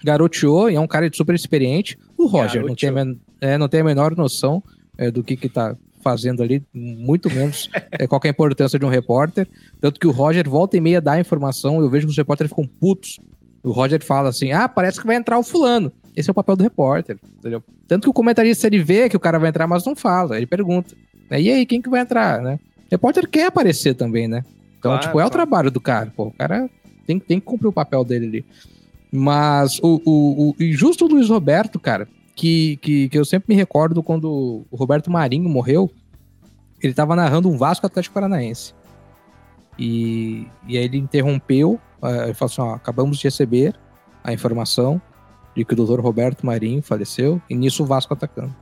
[0.04, 1.98] garoteou e é um cara super experiente.
[2.16, 4.62] O Roger não tem, a é, não tem a menor noção
[4.96, 5.76] é, do que que tá
[6.10, 9.48] fazendo ali, muito menos é, qual que a importância de um repórter.
[9.80, 12.50] Tanto que o Roger volta e meia dá a informação, eu vejo que os repórteres
[12.50, 13.18] ficam putos.
[13.64, 15.90] O Roger fala assim: ah, parece que vai entrar o fulano.
[16.14, 17.60] Esse é o papel do repórter, entendeu?
[17.88, 20.46] Tanto que o comentarista ele vê que o cara vai entrar, mas não fala, ele
[20.46, 20.94] pergunta.
[21.28, 21.40] né?
[21.40, 22.58] E aí, quem que vai entrar, né?
[22.86, 24.44] O repórter quer aparecer também, né?
[24.78, 25.30] Então, Claro, tipo, é o claro.
[25.30, 26.12] trabalho do cara.
[26.16, 26.70] Pô, o cara
[27.04, 28.44] tem, tem que cumprir o papel dele ali.
[29.12, 33.46] Mas o, o, o- e justo o Luiz Roberto, cara, que, que, que eu sempre
[33.48, 35.90] me recordo quando o Roberto Marinho morreu,
[36.82, 38.74] ele tava narrando um Vasco Atlético Paranaense.
[39.78, 43.74] E, e aí ele interrompeu, eh, ele falou assim: ó, acabamos de receber
[44.22, 45.00] a informação
[45.54, 48.54] de que o doutor Roberto Marinho faleceu, e nisso o Vasco atacando.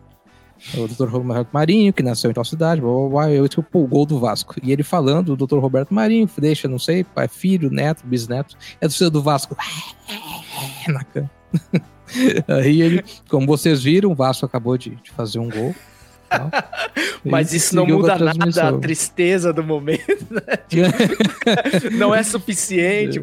[0.75, 3.87] O doutor Roberto Marinho, que nasceu em tal cidade, blá, blá, blá, eu tipo, o
[3.89, 4.55] gol do Vasco.
[4.63, 8.87] E ele falando, o doutor Roberto Marinho, deixa, não sei, pai, filho, neto, bisneto, é
[8.87, 9.57] do do Vasco.
[10.87, 11.31] Na cama.
[12.49, 15.75] Aí ele, como vocês viram, o Vasco acabou de, de fazer um gol.
[17.25, 20.41] Mas isso não muda nada a tristeza do momento, né?
[20.69, 23.19] Tipo, não é suficiente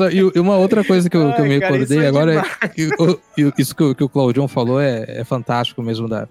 [0.00, 2.08] ó, e uma outra coisa que eu, que eu Ai, me cara, acordei isso é
[2.08, 2.42] agora, é,
[3.58, 6.26] isso que, o- que o Claudião falou é, é fantástico mesmo, da,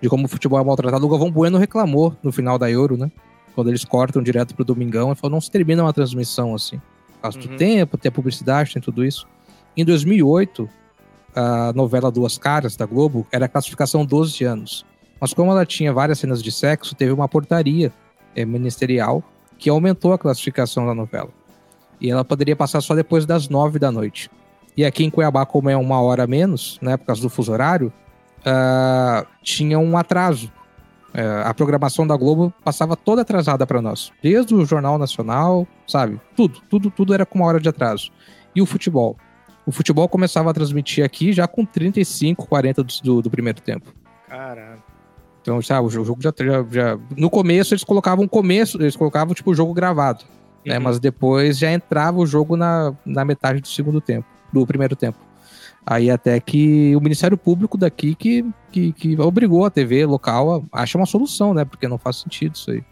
[0.00, 1.04] de como o futebol é maltratado.
[1.04, 3.10] O Galvão Bueno reclamou no final da Euro, né?
[3.54, 6.80] Quando eles cortam direto pro Domingão, ele falou, não se termina uma transmissão assim.
[7.14, 7.46] Por causa Uhum.
[7.46, 9.26] do tempo, tem a publicidade, tem tudo isso.
[9.76, 10.68] Em 2008,
[11.34, 14.84] a novela Duas Caras, da Globo, era classificação 12 anos.
[15.20, 17.92] Mas como ela tinha várias cenas de sexo, teve uma portaria
[18.34, 19.22] eh, ministerial
[19.58, 21.28] que aumentou a classificação da novela.
[22.00, 24.30] E ela poderia passar só depois das nove da noite.
[24.76, 27.92] E aqui em Cuiabá, como é uma hora menos, né, por causa do fuso horário,
[28.44, 30.50] ah, tinha um atraso.
[31.12, 34.12] Eh, a programação da Globo passava toda atrasada para nós.
[34.22, 36.20] Desde o Jornal Nacional, sabe?
[36.36, 38.10] Tudo, tudo, tudo era com uma hora de atraso.
[38.54, 39.16] E o futebol?
[39.70, 43.94] O futebol começava a transmitir aqui já com 35, 40 do, do, do primeiro tempo.
[44.28, 44.82] Caralho.
[45.40, 49.52] Então, sabe, o jogo já, já, já- No começo eles colocavam começo, eles colocavam tipo
[49.52, 50.24] o jogo gravado.
[50.66, 50.76] Né?
[50.76, 50.82] Uhum.
[50.82, 55.18] Mas depois já entrava o jogo na, na metade do segundo tempo, do primeiro tempo.
[55.86, 60.82] Aí até que o Ministério Público daqui que, que, que obrigou a TV local a
[60.82, 61.64] achar uma solução, né?
[61.64, 62.82] Porque não faz sentido isso aí.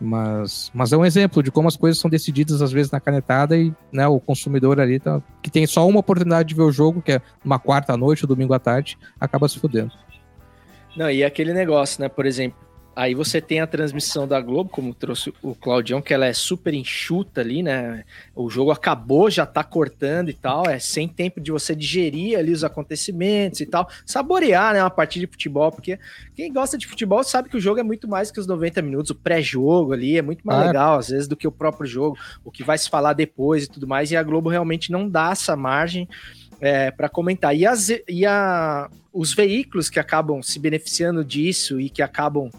[0.00, 3.56] Mas, mas é um exemplo de como as coisas são decididas às vezes na canetada
[3.56, 7.02] e né, o consumidor ali tá, que tem só uma oportunidade de ver o jogo,
[7.02, 9.92] que é uma quarta à noite ou domingo à tarde, acaba se fudendo.
[10.96, 12.08] Não, e aquele negócio, né?
[12.08, 12.58] Por exemplo,
[13.00, 16.74] Aí você tem a transmissão da Globo, como trouxe o Claudião, que ela é super
[16.74, 18.04] enxuta ali, né?
[18.36, 22.52] O jogo acabou, já tá cortando e tal, é sem tempo de você digerir ali
[22.52, 25.98] os acontecimentos e tal, saborear, né, uma partida de futebol, porque
[26.34, 29.12] quem gosta de futebol sabe que o jogo é muito mais que os 90 minutos,
[29.12, 30.66] o pré-jogo ali é muito mais Ah.
[30.66, 33.70] legal, às vezes, do que o próprio jogo, o que vai se falar depois e
[33.70, 36.06] tudo mais, e a Globo realmente não dá essa margem
[36.60, 37.56] é, para comentar.
[37.56, 42.50] E, as, e a, os veículos que acabam se beneficiando disso e que acabam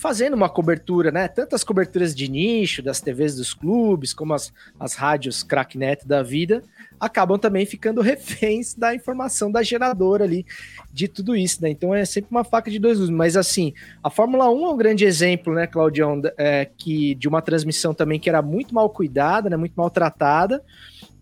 [0.00, 1.28] fazendo uma cobertura, né?
[1.28, 6.22] Tanto as coberturas de nicho, das TVs dos clubes, como as, as rádios cracknet da
[6.22, 6.62] vida,
[6.98, 10.46] acabam também ficando reféns da informação da geradora ali
[10.90, 11.68] de tudo isso, né?
[11.68, 13.10] Então é sempre uma faca de dois gumes.
[13.10, 17.42] Mas assim, a Fórmula 1 é um grande exemplo, né, Claudião, é, que, de uma
[17.42, 19.56] transmissão também que era muito mal cuidada, né?
[19.58, 20.62] Muito maltratada,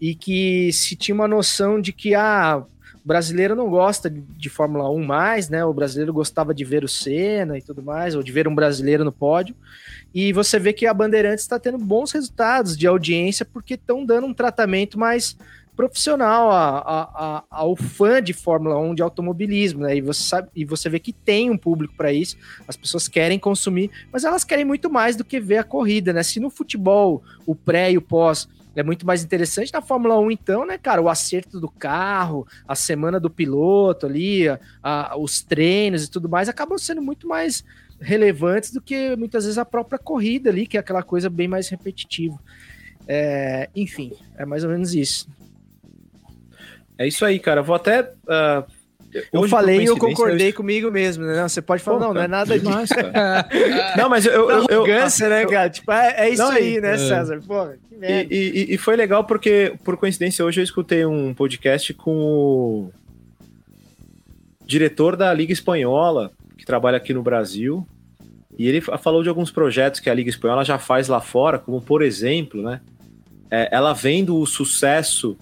[0.00, 2.62] e que se tinha uma noção de que ah,
[3.04, 5.64] o brasileiro não gosta de, Fórmula 1 mais, né?
[5.64, 9.04] O brasileiro gostava de ver o Senna e tudo mais, ou de ver um brasileiro
[9.04, 9.54] no pódio.
[10.14, 14.26] E você vê que a Bandeirantes está tendo bons resultados de audiência porque estão dando
[14.26, 15.36] um tratamento mais
[15.76, 19.96] profissional a- a- a- ao fã de Fórmula 1 de automobilismo, né?
[19.96, 22.36] E você sabe, e você vê que tem um público para isso,
[22.66, 26.24] as pessoas querem consumir, mas elas querem muito mais do que ver a corrida, né?
[26.24, 30.30] Se no futebol o pré e o pós é muito mais interessante na Fórmula 1,
[30.30, 31.02] então, né, cara?
[31.02, 36.28] O acerto do carro, a semana do piloto ali, a- a- os treinos e tudo
[36.28, 37.64] mais acabam sendo muito mais
[38.00, 41.68] relevantes do que muitas vezes a própria corrida ali, que é aquela coisa bem mais
[41.68, 42.38] repetitiva.
[43.08, 45.28] É, enfim, é mais ou menos isso.
[46.96, 47.62] É isso aí, cara.
[47.62, 48.12] Vou até.
[48.28, 48.64] ah,
[49.32, 51.36] Eu hoje, falei e eu concordei comigo mesmo, né?
[51.40, 52.68] Não, Você pode falar, Pô, não, não é cara, nada disso.
[52.70, 53.48] demais, cara.
[53.96, 54.32] Não, mas eu.
[54.32, 55.70] eu, eu, eu- Arrogância, né, cara?
[55.70, 56.98] Tipo, é, é isso Não, aí, e- né, é.
[56.98, 57.40] César?
[57.46, 58.34] Pô, que merda.
[58.34, 58.36] E,
[58.68, 62.92] e- e foi legal porque, por coincidência, hoje eu escutei um podcast com o
[64.66, 67.86] diretor da Liga Espanhola, que trabalha aqui no Brasil.
[68.58, 71.58] E ele fa- falou de alguns projetos que a Liga Espanhola já faz lá fora,
[71.58, 72.80] como por exemplo, né?
[73.50, 75.36] é, ela vendo o sucesso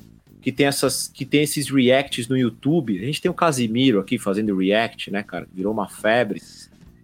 [0.47, 3.01] que tem, essas, que tem esses reacts no YouTube.
[3.03, 5.45] A gente tem o Casimiro aqui fazendo react, né, cara?
[5.53, 6.41] Virou uma febre.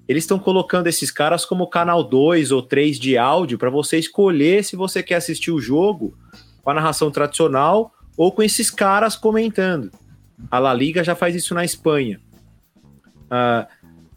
[0.07, 4.63] Eles estão colocando esses caras como canal 2 ou 3 de áudio para você escolher
[4.63, 6.17] se você quer assistir o jogo
[6.63, 9.91] com a narração tradicional ou com esses caras comentando.
[10.49, 12.21] A La Liga já faz isso na Espanha.
[13.29, 13.67] Ah,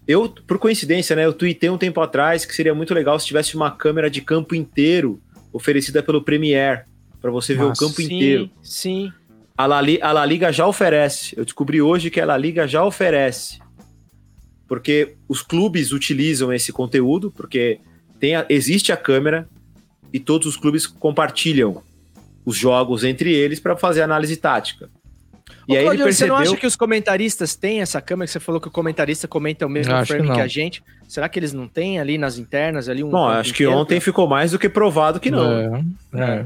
[0.08, 3.56] eu, por coincidência, né, eu tuitei um tempo atrás que seria muito legal se tivesse
[3.56, 5.20] uma câmera de campo inteiro
[5.52, 6.84] oferecida pelo Premiere
[7.22, 8.50] para você ver Nossa, o campo inteiro.
[8.62, 9.12] Sim,
[9.58, 11.34] A La, a La Liga já oferece.
[11.38, 13.60] Eu descobri hoje que a La Liga já oferece.
[14.68, 17.80] Porque os clubes utilizam esse conteúdo, porque
[18.20, 19.48] tem a- existe a câmera
[20.12, 21.82] e todos os clubes compartilham
[22.46, 24.90] os jogos entre eles para fazer análise tática.
[25.68, 26.36] E Ô, aí ele Claudio, você não percebeu.
[26.36, 29.70] acha que os comentaristas têm essa câmera que você falou que o comentarista comenta o
[29.70, 30.84] mesmo acho frame que que, a gente?
[31.08, 33.80] Será que eles não têm ali nas internas ali um Bom, acho que inteiro?
[33.80, 35.52] ontem ficou mais do que provado que não.
[35.52, 35.66] É,
[36.16, 36.46] é.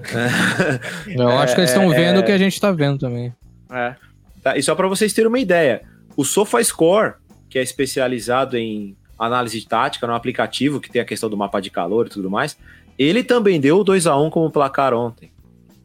[1.16, 3.34] Eu acho que eles estão vendo o que a gente tá vendo também.
[3.72, 3.96] É.
[4.44, 5.82] Tá, e só para vocês terem uma ideia,
[6.16, 7.14] o SofaScore,
[7.50, 11.70] que é especializado em análise tática no aplicativo, que tem a questão do mapa de
[11.70, 12.58] calor e tudo mais,
[12.98, 15.32] ele também deu o 2 a 1 como placar ontem.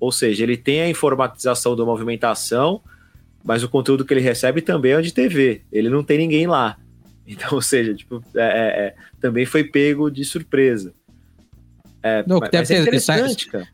[0.01, 2.81] Ou seja, ele tem a informatização da movimentação,
[3.45, 5.63] mas o conteúdo que ele recebe também é de TV.
[5.71, 6.77] Ele não tem ninguém lá.
[7.27, 10.93] Então, ou seja, tipo, é- é- é, também foi pego de surpresa.
[12.03, 12.59] É, Não, mas, deve
[12.91, 13.69] mas é ter- cara.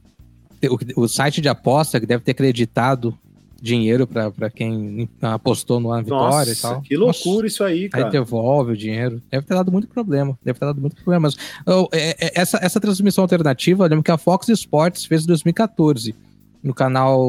[0.97, 3.13] O, o site de aposta que deve ter acreditado
[3.61, 6.81] dinheiro pra quem apostou no Ana Vitória e Nossa, tal.
[6.81, 8.09] que loucura isso aí, Aí cara.
[8.09, 9.21] devolve o dinheiro.
[9.29, 10.39] Deve ter dado muito problema.
[10.45, 11.23] Deve ter dado muito problema.
[11.23, 15.25] Mas, oh, é- é- essa, essa transmissão alternativa, eu lembro que a Fox Sports fez
[15.25, 16.15] em 2014.
[16.63, 17.21] No canal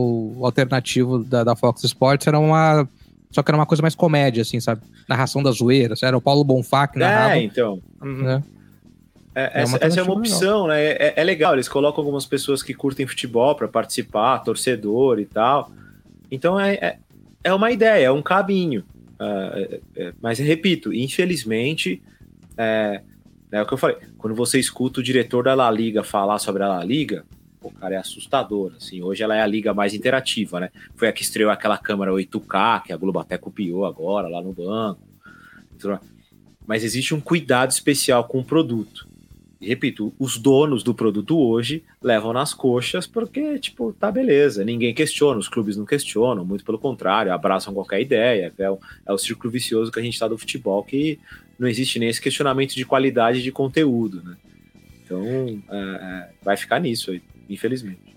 [0.41, 2.87] alternativo da, da Fox Sports era uma.
[3.29, 4.81] Só que era uma coisa mais comédia, assim, sabe?
[5.07, 6.03] Narração das zoeiras.
[6.03, 7.35] Era o Paulo Bonfá que narrava.
[7.35, 7.81] É, então.
[8.01, 8.23] Uhum.
[8.23, 8.43] né?
[9.33, 10.83] É, É essa, uma essa é uma opção, né?
[10.83, 15.71] É, é legal, eles colocam algumas pessoas que curtem futebol para participar, torcedor e tal.
[16.29, 16.97] Então é, é,
[17.43, 18.83] é uma ideia, é um caminho.
[19.19, 22.01] É- é- mas repito, infelizmente,
[22.57, 23.01] é,
[23.51, 23.97] é o que eu falei.
[24.17, 27.23] Quando você escuta o diretor da La Liga falar sobre a La Liga,
[27.61, 28.73] o cara é assustador.
[28.77, 30.69] Assim, hoje ela é a liga mais interativa, né?
[30.95, 34.53] Foi a que estreou aquela câmera 8K, que a Globo até copiou agora lá no
[34.53, 34.99] banco.
[36.65, 39.07] Mas existe um cuidado especial com o produto.
[39.59, 44.91] E repito, os donos do produto hoje levam nas coxas porque, tipo, tá beleza, ninguém
[44.91, 48.51] questiona, os clubes não questionam, muito pelo contrário, abraçam qualquer ideia.
[48.57, 51.19] É o, é o círculo vicioso que a gente tá do futebol, que
[51.59, 54.35] não existe nem esse questionamento de qualidade de conteúdo, né?
[55.05, 55.23] Então,
[55.69, 58.15] é, é, vai ficar nisso aí, infelizmente.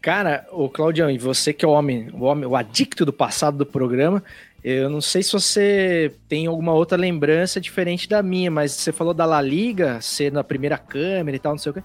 [0.00, 3.58] Cara, o Claudião, e você que é o homem, o homem, o adicto do passado
[3.58, 4.22] do programa,
[4.62, 9.14] Eu não sei se você tem alguma outra lembrança diferente da minha, mas você falou
[9.14, 11.82] da La Liga ser na primeira câmera e tal, não sei o que.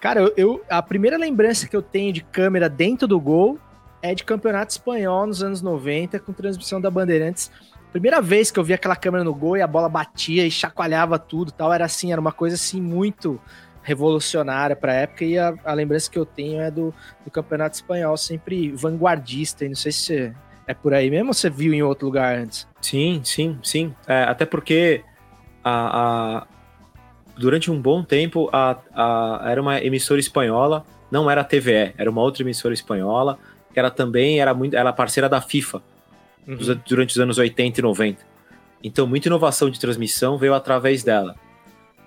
[0.00, 3.58] Cara, eu, eu- a primeira lembrança que eu tenho de câmera dentro do gol
[4.00, 7.50] é de campeonato espanhol nos anos 90, com transmissão da Bandeirantes.
[7.92, 11.18] Primeira vez que eu vi aquela câmera no gol e a bola batia e chacoalhava
[11.18, 13.38] tudo tal, era assim, era uma coisa assim muito
[13.86, 16.92] revolucionária para a época e a, a lembrança que eu tenho é do,
[17.24, 20.34] do campeonato espanhol, sempre vanguardista, e não sei se
[20.66, 22.66] é por aí mesmo ou você viu em outro lugar antes?
[22.82, 23.94] Sim, sim, sim.
[24.08, 25.04] É, até porque
[25.62, 26.46] a, a-
[27.38, 28.76] durante um bom tempo a,
[29.44, 33.38] era uma emissora espanhola, não era a TVE, era uma outra emissora espanhola,
[33.72, 35.80] que era também era muito, era parceira da FIFA
[36.44, 38.24] dos- durante os anos 80 e 90.
[38.82, 41.36] Então, muita inovação de transmissão veio através dela.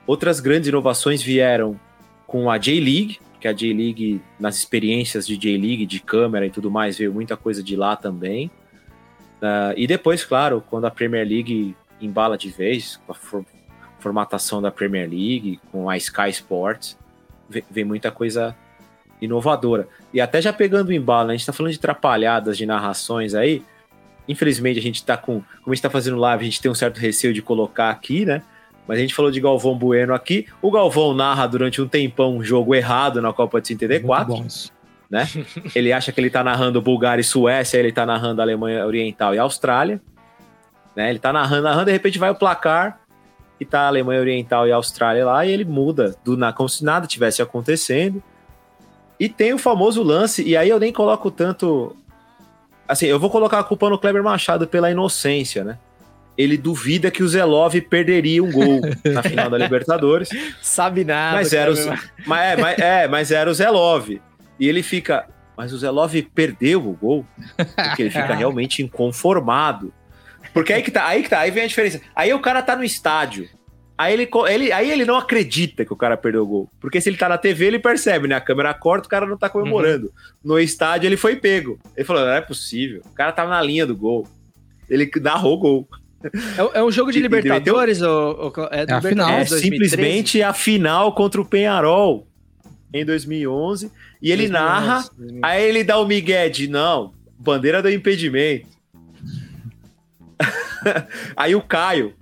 [0.09, 1.79] Outras grandes inovações vieram
[2.25, 6.97] com a J-League, que a J-League, nas experiências de J-League, de câmera e tudo mais,
[6.97, 8.49] veio muita coisa de lá também.
[9.39, 13.45] Ah, e depois, claro, quando a Premier League embala de vez, com a for-
[13.99, 16.97] formatação da Premier League, com a Sky Sports,
[17.47, 18.55] ve- vem muita coisa
[19.21, 19.87] inovadora.
[20.11, 23.35] E até já pegando o embalo, né, a gente tá falando de trapalhadas de narrações
[23.35, 23.61] aí.
[24.27, 25.41] Infelizmente, a gente tá com.
[25.61, 28.25] Como a gente tá fazendo live, a gente tem um certo receio de colocar aqui,
[28.25, 28.41] né?
[28.89, 30.47] Mas a gente falou de Galvão Bueno aqui.
[30.63, 34.73] O Galvão narra durante um tempão um jogo errado na Copa de 54 Muito bons.
[35.75, 39.37] ele acha que ele tá narrando Bulgária e Suécia, ele tá narrando Alemanha Oriental e
[39.37, 40.01] Austrália.
[40.95, 41.11] Né?
[41.11, 42.99] Ele tá narrando, narrando, de repente vai o placar
[43.59, 47.05] e tá Alemanha Oriental e Austrália lá, e ele muda do na como se nada
[47.05, 48.23] tivesse acontecendo.
[49.19, 51.95] E tem o famoso lance, e aí eu nem coloco tanto.
[52.87, 55.77] Assim, eu vou colocar a culpa no Kleber Machado pela inocência, né?
[56.39, 60.29] Ele duvida que o Zelov perderia um gol na final da Libertadores.
[60.61, 61.35] Sabe nada.
[61.35, 61.75] Mas era, o,
[62.25, 64.09] mas, é, mas, é, mas era o Zelov.
[64.57, 65.27] E ele fica.
[65.57, 67.25] Mas o Zelov perdeu o gol?
[67.75, 69.93] Porque ele fica realmente inconformado.
[70.53, 71.99] Porque aí que tá, aí que tá, aí vem a diferença.
[72.15, 73.49] Aí o cara tá no estádio.
[73.97, 76.69] Aí ele, ele, aí ele não acredita que o cara perdeu o gol.
[76.79, 78.35] Porque se ele tá na TV, ele percebe, né?
[78.35, 80.09] A câmera corta, o cara não tá comemorando.
[80.41, 81.77] No estádio, ele foi pego.
[81.97, 83.01] Ele falou: não é possível.
[83.05, 84.25] O cara tava na linha do gol.
[84.89, 85.89] Ele narrou o gol.
[86.23, 88.01] É, é um jogo de Libertadores?
[88.01, 89.29] ou, ou- é do É a final.
[89.29, 89.61] É Libertadores 2013?
[89.61, 92.27] simplesmente a final contra o Penharol
[92.93, 93.91] em 2011.
[94.21, 95.39] E ele 2011, narra 2011.
[95.43, 98.67] Aí ele dá o migué de, não, bandeira do impedimento.
[101.35, 102.13] aí o Caio,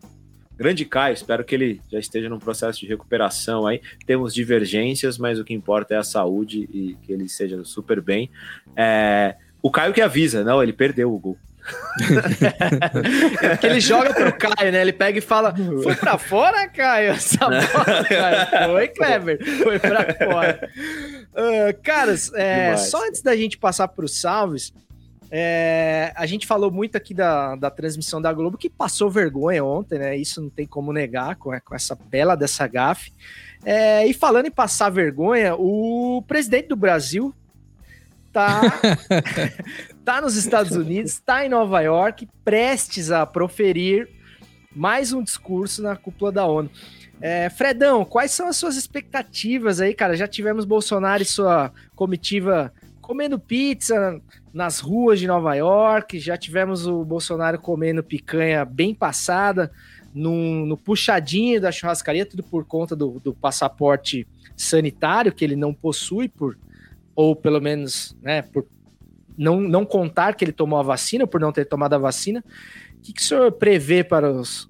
[0.57, 3.81] grande Caio, espero que ele já esteja num processo de recuperação aí.
[4.05, 8.29] Temos divergências, mas o que importa é a saúde e que ele esteja super bem.
[8.75, 11.37] É, o Caio que avisa, não, ele perdeu o gol.
[13.41, 14.81] É porque ele joga pro Caio, né?
[14.81, 15.53] Ele pega e fala:
[15.83, 17.11] Foi pra fora, Caio?
[17.11, 18.69] Essa bola, Caio.
[18.71, 19.63] Foi, Kleber.
[19.63, 20.69] Foi pra fora.
[21.35, 24.73] Ah, caras, é, só antes da gente passar pros salves,
[25.29, 29.99] é, a gente falou muito aqui da, da transmissão da Globo que passou vergonha ontem,
[29.99, 30.15] né?
[30.15, 33.11] Isso não tem como negar com, com essa bela dessa gafe.
[33.65, 37.33] É, e falando em passar vergonha, o presidente do Brasil
[38.31, 38.61] tá,
[40.07, 44.07] tá nos Estados Unidos, está em Nova York, prestes a proferir
[44.73, 46.71] mais um discurso na cúpula da ONU.
[47.19, 50.15] É, Fredão, quais são as suas expectativas aí, cara?
[50.15, 54.21] Já tivemos Bolsonaro e sua comitiva comendo pizza
[54.53, 59.69] nas ruas de Nova York, já tivemos o Bolsonaro comendo picanha bem passada
[60.15, 65.73] no, no puxadinho da churrascaria, tudo por conta do, do passaporte sanitário que ele não
[65.73, 66.57] possui, por
[67.13, 68.65] ou pelo menos, né, por
[69.37, 72.43] não, não contar que ele tomou a vacina, por não ter tomado a vacina.
[72.97, 74.69] O que, que o senhor prevê para, os,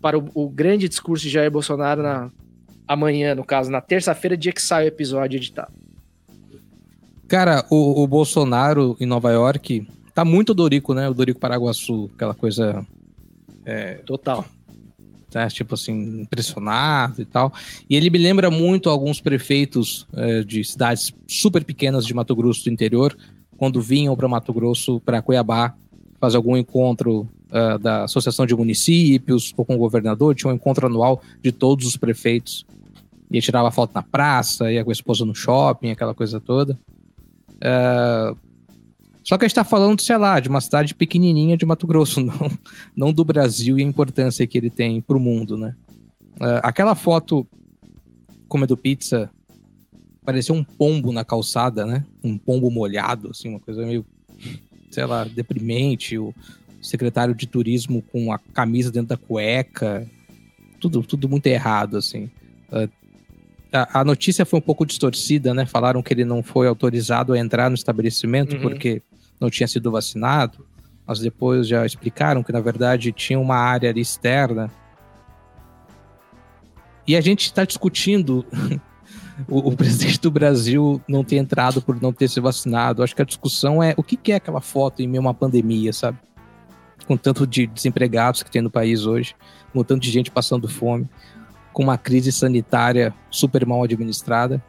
[0.00, 2.30] para o, o grande discurso de Jair Bolsonaro na,
[2.86, 5.72] amanhã, no caso, na terça-feira, dia que sai o episódio editado?
[7.26, 11.08] Cara, o, o Bolsonaro em Nova York tá muito Dorico, né?
[11.08, 12.86] O Dorico Paraguaçu, aquela coisa,
[14.04, 14.44] Total.
[15.34, 15.48] né?
[15.48, 17.52] tipo assim, impressionado e tal.
[17.88, 22.62] E ele me lembra muito alguns prefeitos eh, de cidades super pequenas de Mato Grosso
[22.64, 23.16] do interior,
[23.56, 25.74] quando vinham para Mato Grosso, para Cuiabá,
[26.20, 30.86] fazer algum encontro ah, da Associação de Municípios ou com o governador, tinha um encontro
[30.86, 32.66] anual de todos os prefeitos.
[33.30, 36.78] E tirava foto na praça, ia com a esposa no shopping, aquela coisa toda.
[37.62, 38.34] Ah,
[39.22, 42.20] só que a gente tá falando, sei lá, de uma cidade pequenininha de Mato Grosso,
[42.24, 42.50] não,
[42.94, 45.74] não do Brasil e a importância que ele tem pro mundo, né?
[46.40, 47.46] Ah, aquela foto
[48.48, 49.30] comendo pizza
[50.24, 52.04] parecia um pombo na calçada, né?
[52.22, 54.04] Um pombo molhado, assim, uma coisa meio,
[54.90, 56.18] sei lá, deprimente.
[56.18, 56.34] O
[56.80, 60.06] secretário de turismo com a camisa dentro da cueca.
[60.80, 62.30] Tudo, tudo muito errado, assim.
[62.70, 62.88] Ah,
[63.72, 65.66] a, a notícia foi um pouco distorcida, né?
[65.66, 68.62] Falaram que ele não foi autorizado a entrar no estabelecimento Uhum.
[68.62, 69.02] porque
[69.40, 70.64] não tinha sido vacinado.
[71.06, 74.70] mas depois já explicaram que na verdade tinha uma área ali externa.
[77.06, 78.44] E a gente está discutindo
[79.48, 83.02] o, o, presidente do Brasil não ter entrado por não ter se vacinado.
[83.02, 85.34] Acho que a discussão é o que, que é aquela foto em meio a uma
[85.34, 86.18] pandemia, sabe?
[87.06, 89.34] Com tanto de desempregados que tem no país hoje,
[89.72, 91.08] com tanto de gente passando fome,
[91.72, 94.62] com uma crise sanitária super mal administrada.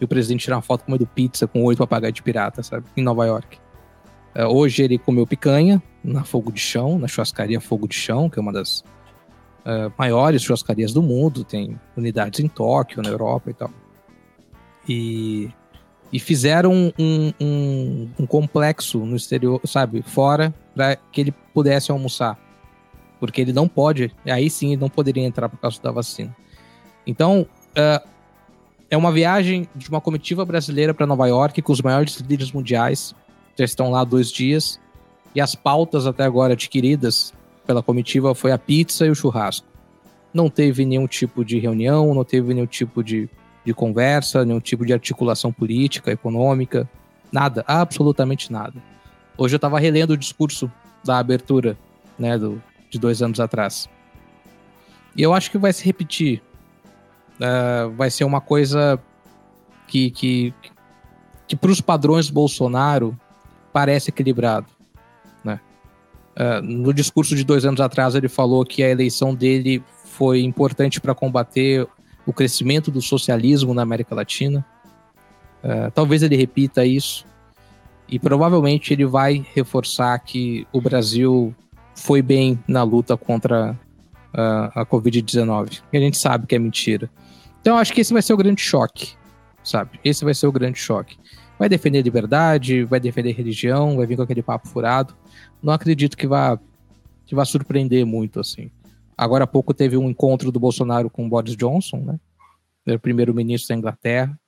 [0.00, 2.86] E o presidente tirar uma foto comendo pizza com oito papagaios de pirata, sabe?
[2.96, 3.58] Em Nova York.
[4.34, 8.38] É, hoje ele comeu picanha na Fogo de Chão, na churrascaria Fogo de Chão, que
[8.38, 8.84] é uma das
[9.64, 13.70] uh, maiores churrascarias do mundo, tem unidades em Tóquio, na Europa e tal.
[14.88, 15.50] E,
[16.12, 22.38] e fizeram um, um, um complexo no exterior, sabe, fora, para que ele pudesse almoçar.
[23.18, 26.34] Porque ele não pode, aí sim ele não poderia entrar por causa da vacina.
[27.06, 28.08] Então, uh,
[28.90, 33.14] é uma viagem de uma comitiva brasileira para Nova York com os maiores líderes mundiais
[33.60, 34.80] já estão lá dois dias.
[35.34, 37.32] E as pautas até agora adquiridas
[37.70, 39.64] pela comitiva foi a pizza e o churrasco.
[40.34, 43.30] Não teve nenhum tipo de reunião, não teve nenhum tipo de,
[43.64, 46.90] de conversa, nenhum tipo de articulação política, econômica,
[47.30, 48.74] nada, absolutamente nada.
[49.38, 50.68] Hoje eu estava relendo o discurso
[51.04, 51.78] da abertura,
[52.18, 52.60] né, do,
[52.90, 53.88] de dois anos atrás.
[55.14, 56.42] E eu acho que vai se repetir.
[57.36, 59.00] Uh, vai ser uma coisa
[59.86, 60.52] que, que,
[61.46, 63.16] que para os padrões Bolsonaro
[63.72, 64.66] parece equilibrado.
[66.36, 71.00] Uh, no discurso de dois anos atrás, ele falou que a eleição dele foi importante
[71.00, 71.86] para combater
[72.24, 74.64] o crescimento do socialismo na América Latina.
[75.62, 77.26] Uh, talvez ele repita isso.
[78.08, 81.54] E provavelmente ele vai reforçar que o Brasil
[81.94, 83.72] foi bem na luta contra
[84.34, 85.80] uh, a Covid-19.
[85.92, 87.10] E a gente sabe que é mentira.
[87.60, 89.12] Então acho que esse vai ser o grande choque,
[89.62, 90.00] sabe?
[90.04, 91.18] Esse vai ser o grande choque
[91.60, 95.14] vai defender liberdade, vai defender religião, vai vir com aquele papo furado.
[95.62, 96.58] Não acredito que vá,
[97.26, 98.70] que vá surpreender muito, assim.
[99.14, 102.18] Agora há pouco teve um encontro do Bolsonaro com Boris Johnson, né?
[102.86, 104.40] Era o primeiro-ministro da Inglaterra.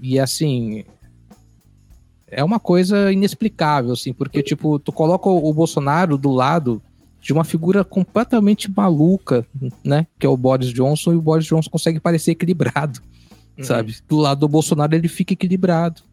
[0.00, 0.84] E assim,
[2.28, 6.80] é uma coisa inexplicável, assim, porque, tipo, tu coloca o Bolsonaro do lado
[7.20, 9.44] de uma figura completamente maluca,
[9.84, 10.06] né?
[10.20, 13.00] Que é o Boris Johnson, e o Boris Johnson consegue parecer equilibrado,
[13.58, 13.64] uhum.
[13.64, 13.96] sabe?
[14.08, 16.11] Do lado do Bolsonaro ele fica equilibrado.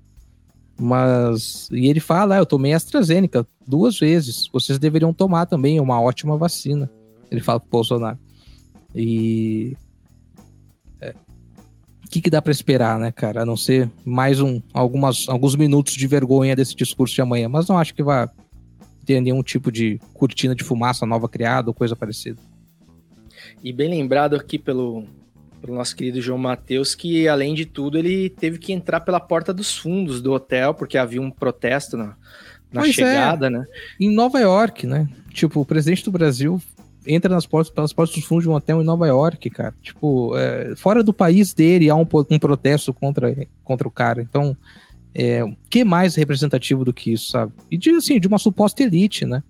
[0.80, 1.68] Mas.
[1.72, 4.48] E ele fala: ah, eu tomei AstraZeneca duas vezes.
[4.52, 6.90] Vocês deveriam tomar também, é uma ótima vacina.
[7.30, 8.18] Ele fala pro Bolsonaro.
[8.96, 9.76] E.
[11.02, 11.14] É,
[12.06, 13.42] o que, que dá para esperar, né, cara?
[13.42, 17.50] A não ser mais um, algumas, alguns minutos de vergonha desse discurso de amanhã.
[17.50, 18.28] Mas não acho que vai
[19.06, 22.40] ter nenhum tipo de cortina de fumaça nova criada ou coisa parecida.
[23.64, 25.06] E bem lembrado aqui pelo,
[25.60, 29.54] pelo nosso querido João Matheus, que além de tudo ele teve que entrar pela porta
[29.54, 32.16] dos fundos do hotel, porque havia um protesto na,
[32.72, 32.92] na é.
[32.92, 33.50] chegada, é.
[33.50, 33.66] né?
[34.00, 35.08] Em Nova York, né?
[35.34, 36.62] Tipo, o presidente do Brasil
[37.06, 39.74] entra nas portas, pelas portas dos fundos de um hotel em Nova York, cara.
[39.82, 44.22] Tipo, é, fora do país dele há um, um protesto contra, contra o cara.
[44.22, 44.56] Então,
[45.14, 47.52] é, que mais representativo do que isso, sabe?
[47.70, 49.44] E de, assim, de uma suposta elite, né?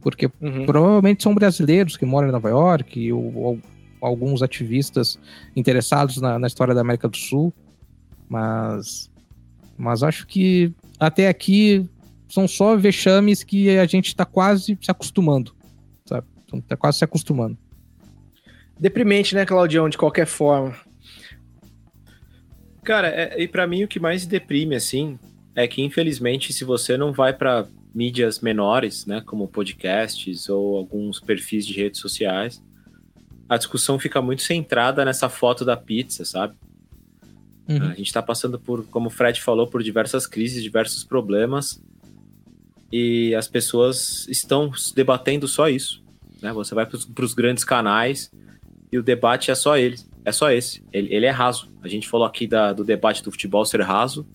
[0.00, 0.66] Porque uhum.
[0.66, 3.60] provavelmente são brasileiros que moram em Nova York, ou, ou
[4.06, 5.18] alguns ativistas
[5.56, 7.52] interessados na, na, história da América do Sul,
[8.28, 9.10] mas,
[9.76, 11.88] mas acho que até aqui
[12.28, 15.54] são só vexames que a gente está quase se acostumando,
[16.04, 16.26] sabe?
[16.52, 17.56] Está quase se acostumando.
[18.78, 20.76] Deprimente, né, Claudião, de qualquer forma.
[22.82, 25.18] Cara, é, e para mim o que mais deprime, assim,
[25.54, 31.20] é que infelizmente se você não vai para mídias menores, né, como podcasts ou alguns
[31.20, 32.62] perfis de redes sociais,
[33.48, 36.54] a discussão fica muito centrada nessa foto da pizza, sabe?
[37.68, 37.90] Uhum.
[37.90, 41.82] A gente está passando por, como o Fred falou, por diversas crises, diversos problemas,
[42.92, 46.02] e as pessoas estão debatendo só isso.
[46.40, 46.52] Né?
[46.52, 48.30] Você vai para os grandes canais
[48.92, 50.82] e o debate é só ele, é só esse.
[50.92, 51.68] Ele, ele é raso.
[51.82, 54.26] A gente falou aqui da, do debate do futebol ser raso,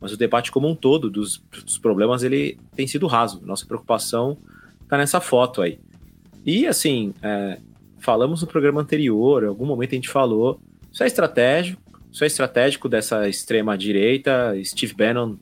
[0.00, 3.40] mas o debate como um todo dos, dos problemas ele tem sido raso.
[3.46, 4.36] Nossa preocupação
[4.82, 5.78] está nessa foto aí.
[6.44, 7.58] E assim, é,
[8.04, 10.60] falamos no programa anterior, em algum momento a gente falou,
[10.92, 11.82] isso é estratégico,
[12.12, 15.36] isso é estratégico dessa extrema direita, Steve Bannon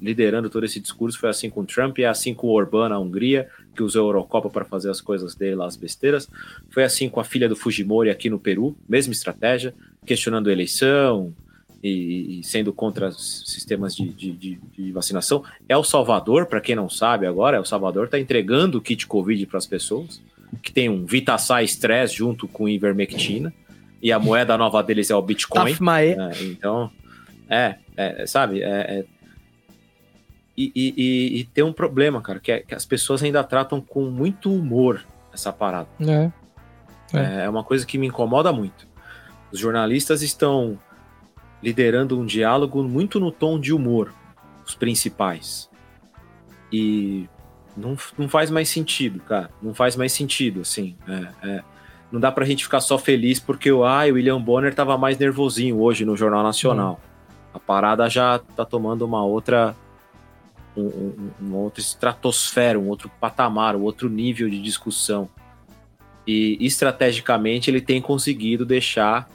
[0.00, 3.82] liderando todo esse discurso, foi assim com Trump, é assim com Orbán na Hungria, que
[3.82, 6.28] usou a Eurocopa para fazer as coisas dele lá, as besteiras,
[6.70, 9.74] foi assim com a filha do Fujimori aqui no Peru, mesma estratégia,
[10.06, 11.34] questionando a eleição,
[11.82, 15.42] e, e, sendo contra sistemas de, de, de, de, vacinação.
[15.66, 19.06] É o Salvador, para quem não sabe agora, é o Salvador está entregando o kit
[19.06, 20.20] Covid para as pessoas
[20.62, 23.52] que tem um Vitasay Stress junto com Ivermectina,
[24.02, 25.72] e a moeda nova deles é o Bitcoin.
[26.16, 26.30] Né?
[26.42, 26.90] Então,
[27.48, 29.04] é, é, sabe, é, é...
[30.56, 33.80] e, e, e, e tem um problema, cara, que, é, que as pessoas ainda tratam
[33.80, 35.88] com muito humor essa parada.
[36.00, 36.30] É.
[37.12, 37.44] É.
[37.44, 38.88] é uma coisa que me incomoda muito.
[39.52, 40.78] Os jornalistas estão
[41.62, 44.14] liderando um diálogo muito no tom de humor,
[44.64, 45.68] os principais.
[46.72, 47.28] E
[47.76, 49.50] não, não faz mais sentido, cara.
[49.62, 50.96] Não faz mais sentido, assim.
[51.08, 51.64] É, é.
[52.10, 55.16] Não dá pra gente ficar só feliz porque o, ah, o William Bonner tava mais
[55.18, 57.00] nervosinho hoje no Jornal Nacional.
[57.02, 57.30] Hum.
[57.54, 59.74] A parada já tá tomando uma outra.
[60.76, 65.28] Um, um, uma outra estratosfera, um outro patamar, um outro nível de discussão.
[66.26, 69.28] E estrategicamente ele tem conseguido deixar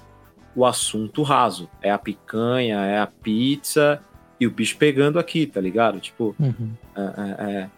[0.56, 1.70] o assunto raso.
[1.82, 4.02] É a picanha, é a pizza
[4.40, 6.00] e o bicho pegando aqui, tá ligado?
[6.00, 6.72] Tipo, uhum.
[6.96, 7.70] é, é, é,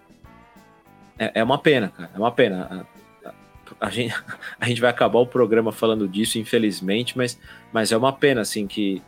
[1.17, 2.11] é, uma pena, cara.
[2.13, 2.85] É uma pena.
[3.23, 4.13] A, a, a, gente,
[4.59, 7.39] a gente vai acabar o programa falando disso, infelizmente, mas,
[7.71, 9.01] mas é uma pena, assim, que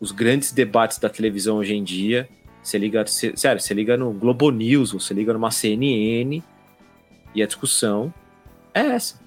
[0.00, 2.28] os grandes debates da televisão hoje em dia,
[2.62, 6.42] você liga, você, sério, você liga no Globo News, você liga numa CNN
[7.34, 8.12] e a discussão
[8.74, 9.20] é essa.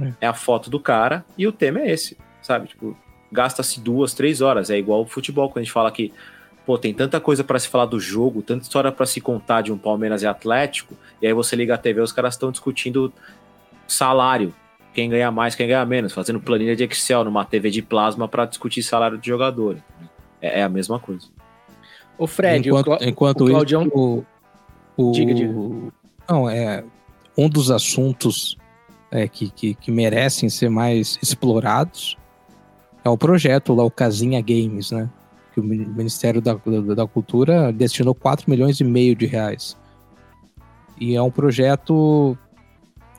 [0.00, 0.12] É.
[0.20, 2.68] é a foto do cara e o tema é esse, sabe?
[2.68, 2.96] Tipo,
[3.30, 4.70] gasta-se duas, três horas.
[4.70, 6.12] É igual o futebol, quando a gente fala que
[6.70, 9.72] pô, tem tanta coisa para se falar do jogo, tanta história para se contar de
[9.72, 13.12] um Palmeiras e Atlético, e aí você liga a TV, os caras estão discutindo
[13.88, 14.54] salário,
[14.94, 18.44] quem ganha mais, quem ganha menos, fazendo planilha de Excel numa TV de plasma para
[18.44, 19.78] discutir salário de jogador.
[20.40, 21.26] É, é, a mesma coisa.
[22.16, 23.82] O Fred, enquanto, o, enquanto o Claudião...
[23.82, 24.24] isso, o,
[24.96, 25.52] o, diga, diga.
[26.28, 26.84] Não, é
[27.36, 28.56] um dos assuntos
[29.10, 32.16] é, que, que, que merecem ser mais explorados
[33.04, 35.10] é o projeto lá, o Casinha Games, né?
[35.52, 36.54] Que o Ministério da,
[36.94, 39.76] da, Cultura destinou 4 milhões e meio de reais.
[40.98, 42.36] E é um projeto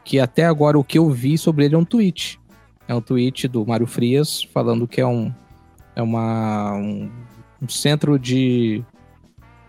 [0.04, 2.40] que até agora o que eu vi sobre ele é um tweet.
[2.88, 5.34] É um tweet do Mário Frias falando que é um,
[5.96, 7.10] é uma, um,
[7.62, 8.84] um centro de,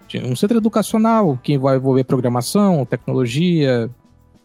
[0.09, 3.91] de, um centro educacional que vai envolver programação, tecnologia,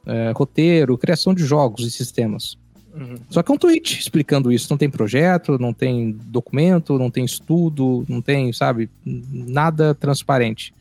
[0.06, 2.58] é, roteiro, criação de jogos e sistemas.
[2.98, 3.18] Uhum.
[3.30, 4.68] Só que é um tweet explicando isso.
[4.70, 10.74] Não tem projeto, não tem documento, não tem estudo, não tem, sabe, nada transparente.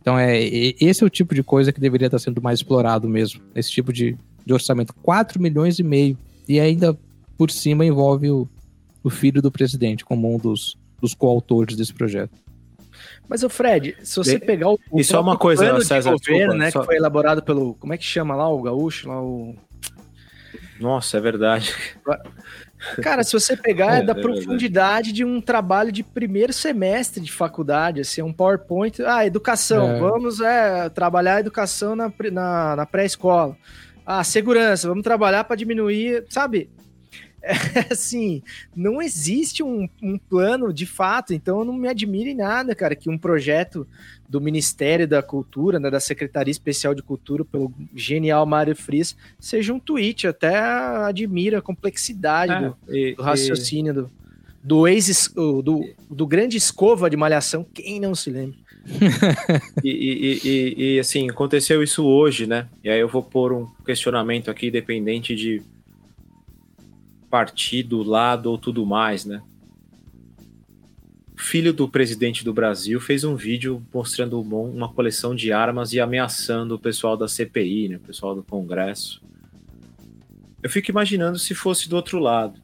[0.00, 3.40] Então, é, esse é o tipo de coisa que deveria estar sendo mais explorado mesmo.
[3.54, 4.94] Esse tipo de, de orçamento.
[5.02, 6.16] 4 milhões e meio.
[6.46, 6.96] E ainda
[7.36, 8.48] por cima envolve o,
[9.02, 12.38] o filho do presidente como um dos, dos coautores desse projeto.
[13.28, 16.16] Mas o Fred, se você pegar o, o Isso é uma coisa, plano César, de
[16.16, 16.80] governo, desculpa, né, só...
[16.80, 19.56] que foi elaborado pelo, como é que chama lá o gaúcho, lá o
[20.80, 21.74] nossa, é verdade.
[23.02, 25.12] Cara, se você pegar, é, é da é profundidade verdade.
[25.12, 29.02] de um trabalho de primeiro semestre de faculdade, assim, um PowerPoint.
[29.02, 29.98] Ah, educação, é.
[29.98, 33.56] vamos é, trabalhar a educação na, na, na pré-escola.
[34.04, 36.70] Ah, segurança, vamos trabalhar para diminuir, sabe?
[37.46, 37.52] É,
[37.92, 38.42] assim,
[38.74, 43.08] não existe um, um, plano de fato, então eu não me admire nada, cara, que
[43.08, 43.86] um projeto
[44.28, 49.72] do Ministério da Cultura, né, da Secretaria Especial de Cultura, pelo genial Mário Frias, seja
[49.72, 53.94] um tweet, até admira a complexidade é, do, e, do, raciocínio e...
[53.94, 54.10] do,
[54.64, 58.58] do ex do, do grande escova de malhação, quem não se lembra?
[59.84, 62.68] e, e, e, e, assim, aconteceu isso hoje, né?
[62.82, 65.62] E aí eu vou pôr um questionamento aqui, dependente de
[67.36, 69.42] partido, lado ou tudo mais, né?
[71.36, 76.00] O filho do presidente do Brasil fez um vídeo mostrando uma coleção de armas e
[76.00, 77.96] ameaçando o pessoal da CPI, né?
[77.96, 79.22] O pessoal do Congresso.
[80.62, 82.58] Eu fico imaginando se fosse do outro lado,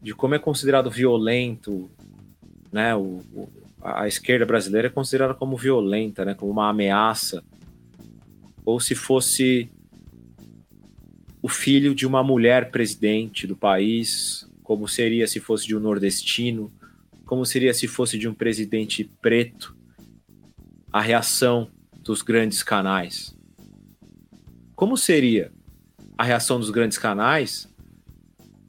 [0.00, 1.90] de como é considerado violento,
[2.72, 2.96] né?
[2.96, 3.48] O, o,
[3.82, 6.32] a esquerda brasileira é considerada como violenta, né?
[6.32, 7.44] Como uma ameaça.
[8.64, 9.70] Ou se fosse
[11.46, 16.72] o filho de uma mulher presidente do país, como seria se fosse de um nordestino,
[17.24, 19.76] como seria se fosse de um presidente preto,
[20.92, 21.70] a reação
[22.02, 23.32] dos grandes canais.
[24.74, 25.52] Como seria
[26.18, 27.72] a reação dos grandes canais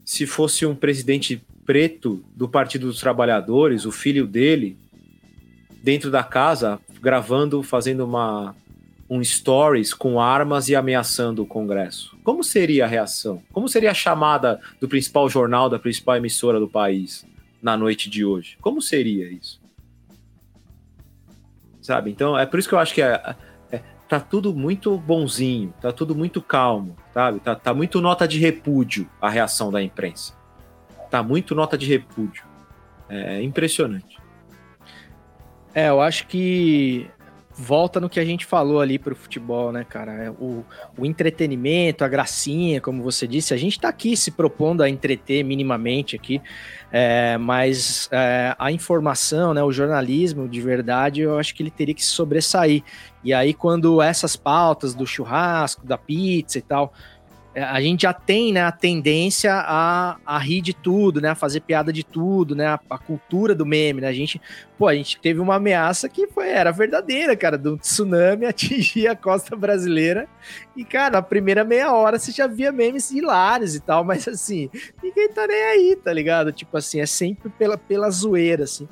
[0.06, 4.78] se fosse um presidente preto do Partido dos Trabalhadores, o filho dele,
[5.82, 8.56] dentro da casa, gravando, fazendo uma
[9.10, 12.18] um stories com armas e ameaçando o Congresso.
[12.24, 13.42] Como seria a reação?
[13.54, 17.26] Como seria a chamada do principal jornal, da principal emissora do país
[17.62, 18.58] na noite de hoje?
[18.62, 19.62] Como seria isso?
[21.82, 22.12] Sabe?
[22.12, 23.36] Então, é por isso que eu acho que é,
[23.72, 27.40] é, tá tudo muito bonzinho, tá tudo muito calmo, sabe?
[27.40, 30.34] Tá, tá muito nota de repúdio a reação da imprensa.
[31.10, 32.44] Tá muito nota de repúdio.
[33.08, 34.18] É impressionante.
[35.74, 37.10] É, eu acho que
[37.58, 40.12] volta no que a gente falou ali pro futebol, né, cara?
[40.26, 40.64] É o,
[40.98, 45.44] o entretenimento, a gracinha, como você disse, a gente tá aqui se propondo a entreter
[45.44, 46.40] minimamente aqui,
[46.92, 51.96] é, mas é, a informação, né, o jornalismo de verdade, eu acho que ele teria
[51.96, 52.84] que sobressair.
[53.24, 56.94] E aí, quando essas pautas do churrasco, da pizza e tal,
[57.64, 61.30] a gente já tem né, a tendência a, a rir de tudo, né?
[61.30, 62.68] A fazer piada de tudo, né?
[62.68, 64.08] A, a, cultura do meme, né?
[64.08, 64.40] A gente,
[64.78, 69.16] pô, a gente teve uma ameaça que foi, era verdadeira, cara, do tsunami atingir a
[69.16, 70.28] costa brasileira.
[70.76, 74.70] E, cara, na primeira meia hora você já via memes hilários e tal, mas assim,
[75.02, 76.52] ninguém tá nem aí, tá ligado?
[76.52, 78.88] Tipo assim, é sempre pela, pela zoeira, assim.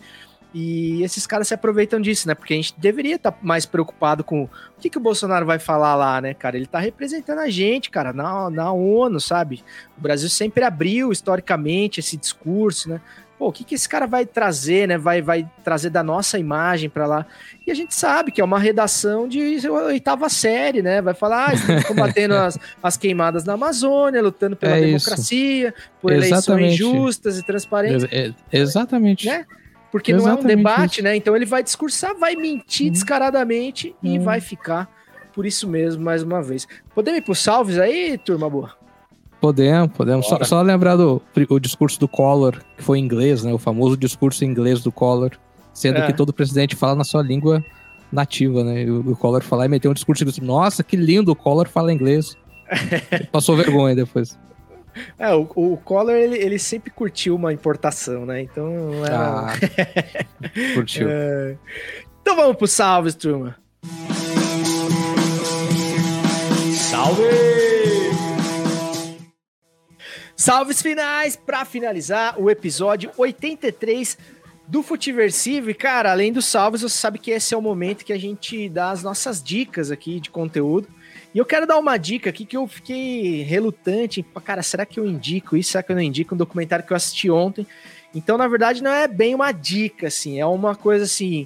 [0.58, 2.34] E esses caras se aproveitam disso, né?
[2.34, 4.50] Porque a gente deveria estar tá mais preocupado com o
[4.80, 6.56] que, que o Bolsonaro vai falar lá, né, cara?
[6.56, 9.62] Ele tá representando a gente, cara, na, na ONU, sabe?
[9.98, 13.02] O Brasil sempre abriu historicamente esse discurso, né?
[13.38, 14.98] Pô, o que, que esse cara vai trazer, né?
[14.98, 17.26] Vai, vai trazer da nossa imagem para lá.
[17.68, 21.02] E a gente sabe que é uma redação de oitava série, né?
[21.02, 26.64] Vai falar, ah, combatendo as, as queimadas na Amazônia, lutando pela é democracia, por Exatamente.
[26.64, 28.08] eleições justas e transparentes.
[28.10, 29.28] É, exatamente.
[29.28, 29.46] Né?
[29.96, 31.04] Porque Exatamente não é um debate, isso.
[31.04, 31.16] né?
[31.16, 32.92] Então ele vai discursar, vai mentir uhum.
[32.92, 34.26] descaradamente e uhum.
[34.26, 34.90] vai ficar
[35.32, 36.68] por isso mesmo, mais uma vez.
[36.94, 38.74] Podemos ir pro salves aí, turma boa?
[39.40, 40.28] Podemos, podemos.
[40.28, 43.54] Só, só, lembrar do o discurso do Collor, que foi em inglês, né?
[43.54, 45.32] O famoso discurso em inglês do Collor,
[45.74, 46.08] sendo é.
[46.08, 47.64] que todo presidente fala na sua língua
[48.12, 48.84] nativa, né?
[48.84, 51.70] E o, o Collor falar e meter um discurso e nossa, que lindo, o Collor
[51.70, 52.36] fala inglês.
[53.32, 54.38] Passou vergonha depois.
[55.20, 58.42] É, o, o Collor, ele, ele sempre curtiu uma importação, né?
[58.42, 58.92] Então.
[59.06, 59.12] É...
[59.12, 59.54] Ah,
[60.74, 61.08] curtiu.
[61.12, 61.56] É...
[62.22, 63.56] Então vamos pro salves, turma.
[66.74, 67.24] Salve!
[70.36, 74.18] Salves finais para finalizar o episódio 83
[74.68, 75.70] do Futiversivo.
[75.70, 78.68] E, cara, além dos salves, você sabe que esse é o momento que a gente
[78.70, 80.88] dá as nossas dicas aqui de conteúdo.
[81.36, 84.26] E eu quero dar uma dica aqui que eu fiquei relutante.
[84.46, 85.72] Cara, será que eu indico isso?
[85.72, 86.34] Será que eu não indico?
[86.34, 87.68] Um documentário que eu assisti ontem.
[88.14, 90.40] Então, na verdade, não é bem uma dica, assim.
[90.40, 91.46] É uma coisa assim.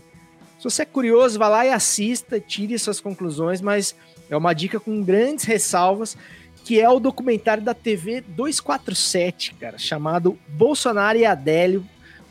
[0.60, 3.96] Se você é curioso, vá lá e assista, tire suas conclusões, mas
[4.30, 6.16] é uma dica com grandes ressalvas,
[6.64, 11.84] que é o documentário da TV 247, cara, chamado Bolsonaro e Adélio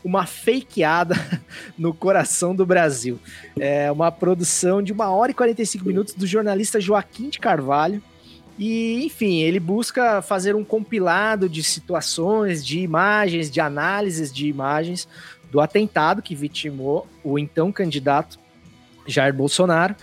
[0.03, 1.15] uma fakeada
[1.77, 3.19] no coração do Brasil.
[3.59, 8.01] É uma produção de uma hora e 45 minutos do jornalista Joaquim de Carvalho.
[8.57, 15.07] E, enfim, ele busca fazer um compilado de situações, de imagens, de análises de imagens
[15.49, 18.37] do atentado que vitimou o então candidato
[19.07, 19.95] Jair Bolsonaro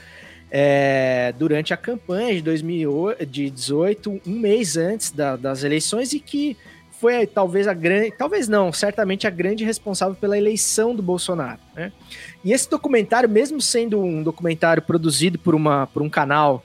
[0.51, 6.57] é, durante a campanha de 2018, um mês antes da, das eleições, e que
[7.01, 11.61] foi talvez a grande, talvez não, certamente a grande responsável pela eleição do Bolsonaro.
[11.75, 11.93] Né?
[12.45, 16.65] E esse documentário, mesmo sendo um documentário produzido por, uma, por um canal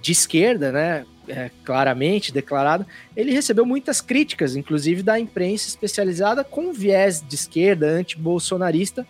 [0.00, 2.86] de esquerda, né, é, claramente declarado,
[3.16, 9.06] ele recebeu muitas críticas, inclusive da imprensa especializada com viés de esquerda, anti-bolsonarista,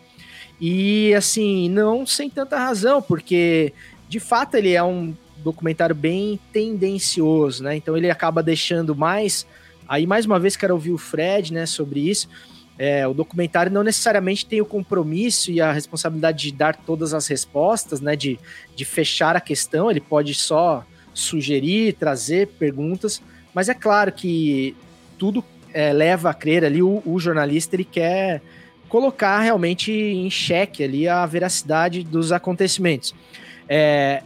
[0.61, 3.73] e assim, não sem tanta razão, porque
[4.09, 7.77] de fato ele é um documentário bem tendencioso, né?
[7.77, 9.47] Então ele acaba deixando mais
[9.89, 12.29] Aí, mais uma vez, quero ouvir o Fred né, sobre isso.
[12.79, 17.27] É, o documentário não necessariamente tem o compromisso e a responsabilidade de dar todas as
[17.27, 18.39] respostas, né, de,
[18.75, 20.85] de fechar a questão, ele pode só
[21.15, 23.23] sugerir, trazer perguntas,
[23.55, 24.77] mas é claro que
[25.17, 25.43] tudo
[25.73, 28.43] é, leva a crer ali, o, o, jornalista ele quer
[28.89, 33.15] colocar realmente em xeque ali a veracidade dos acontecimentos.
[33.67, 34.23] É,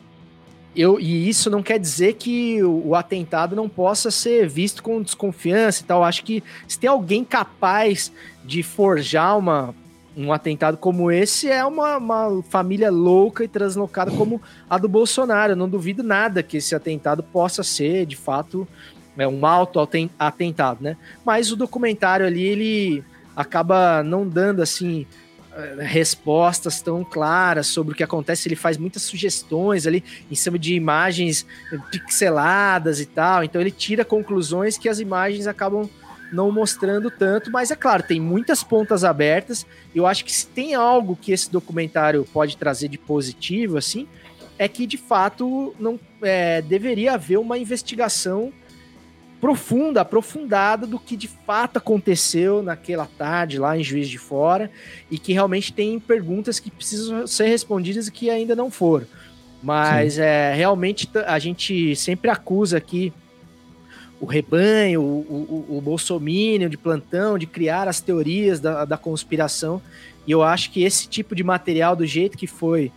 [0.74, 5.02] eu, e isso não quer dizer que o, o, atentado não possa ser visto com
[5.02, 6.04] desconfiança e tal.
[6.04, 8.12] Acho que se tem alguém capaz
[8.44, 9.74] de forjar uma,
[10.16, 15.52] um atentado como esse, é uma, uma família louca e translocada como a do Bolsonaro.
[15.52, 18.66] Eu não duvido nada que esse atentado possa ser, de fato,
[19.18, 20.96] é, um auto-atentado, né?
[21.24, 25.06] Mas o documentário ali, ele acaba não dando, assim,
[25.80, 28.48] respostas tão claras sobre o que acontece.
[28.48, 31.46] Ele faz muitas sugestões ali em cima de imagens
[31.90, 33.44] pixeladas e tal.
[33.44, 35.88] Então ele tira conclusões que as imagens acabam
[36.32, 39.66] não mostrando tanto, mas é claro, tem muitas pontas abertas.
[39.94, 44.06] Eu acho que se tem algo que esse documentário pode trazer de positivo, assim,
[44.56, 48.52] é que de fato não é, deveria haver uma investigação
[49.40, 54.70] profunda, aprofundada do que de fato aconteceu naquela tarde lá em Juiz de Fora
[55.10, 59.06] e que realmente tem perguntas que precisam ser respondidas e que ainda não foram.
[59.62, 63.12] Mas é, realmente a gente sempre acusa aqui
[64.20, 69.80] o rebanho, o, o, o bolsomínio de plantão, de criar as teorias da, da conspiração.
[70.26, 72.92] E eu acho que esse tipo de material, do jeito que foi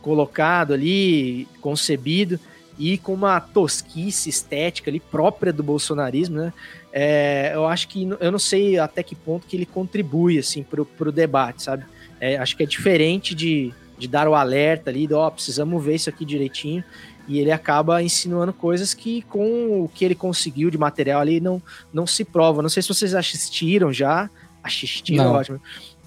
[0.00, 2.40] colocado ali, concebido
[2.78, 6.52] e com uma tosquice estética ali própria do bolsonarismo, né?
[6.92, 10.84] É, eu acho que eu não sei até que ponto que ele contribui assim pro,
[10.84, 11.84] pro debate, sabe?
[12.20, 15.96] É, acho que é diferente de, de dar o alerta ali, ó, oh, precisamos ver
[15.96, 16.84] isso aqui direitinho.
[17.26, 21.60] E ele acaba insinuando coisas que, com o que ele conseguiu de material ali, não,
[21.92, 22.60] não se prova.
[22.60, 24.28] Não sei se vocês assistiram já.
[24.62, 25.60] Assistiram, ótimo.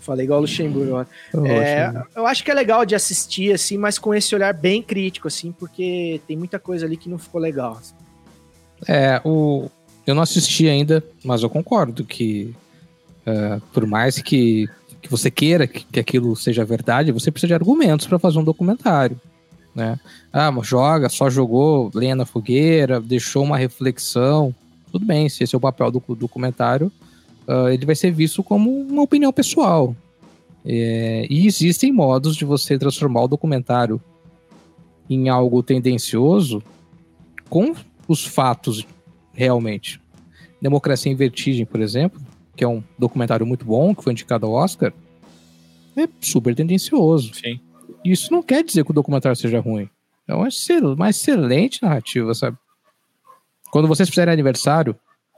[0.08, 0.94] Falei igual o Luxemburgo.
[0.96, 1.46] ó.
[1.46, 5.28] É, eu acho que é legal de assistir, assim, mas com esse olhar bem crítico,
[5.28, 7.78] assim, porque tem muita coisa ali que não ficou legal.
[8.88, 9.70] É, o,
[10.06, 12.56] eu não assisti ainda, mas eu concordo que
[13.26, 14.70] é, por mais que,
[15.02, 18.46] que você queira que, que aquilo seja verdade, você precisa de argumentos para fazer um
[18.46, 19.20] documentário.
[19.76, 20.00] Né?
[20.32, 24.56] Ah, mas joga, só jogou lenha na fogueira, deixou uma reflexão.
[24.90, 26.90] Tudo bem, se esse é o papel do documentário,
[27.48, 29.96] uh, ele vai ser visto como uma opinião pessoal.
[30.66, 34.02] É, e existem modos de você transformar o documentário
[35.10, 36.62] em algo tendencioso
[37.50, 37.74] com
[38.08, 38.86] os fatos
[39.34, 40.02] realmente.
[40.62, 42.20] Democracia em Vertigem, por exemplo,
[42.56, 44.92] que é um documentário muito bom, que foi indicado ao Oscar,
[45.96, 47.34] é super tendencioso.
[47.34, 47.60] Sim.
[48.04, 49.90] Isso não quer dizer que o documentário seja ruim.
[50.28, 52.58] É uma, excel uma excelente narrativa, sabe?
[53.72, 54.96] Quando vocês fizerem aniversário,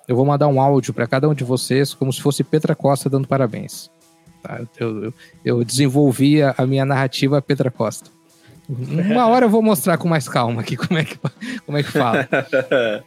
[0.10, 3.08] eu vou mandar um áudio para cada um de vocês, como se fosse Petra Costa
[3.08, 3.92] dando parabéns.
[4.42, 4.60] Tá?
[4.80, 5.14] Eu, eu,
[5.46, 8.10] eu desenvolvi a, a minha narrativa Petra Costa.
[8.68, 11.16] Uma hora eu vou mostrar com mais calma aqui como é que,
[11.64, 12.28] como é que fala.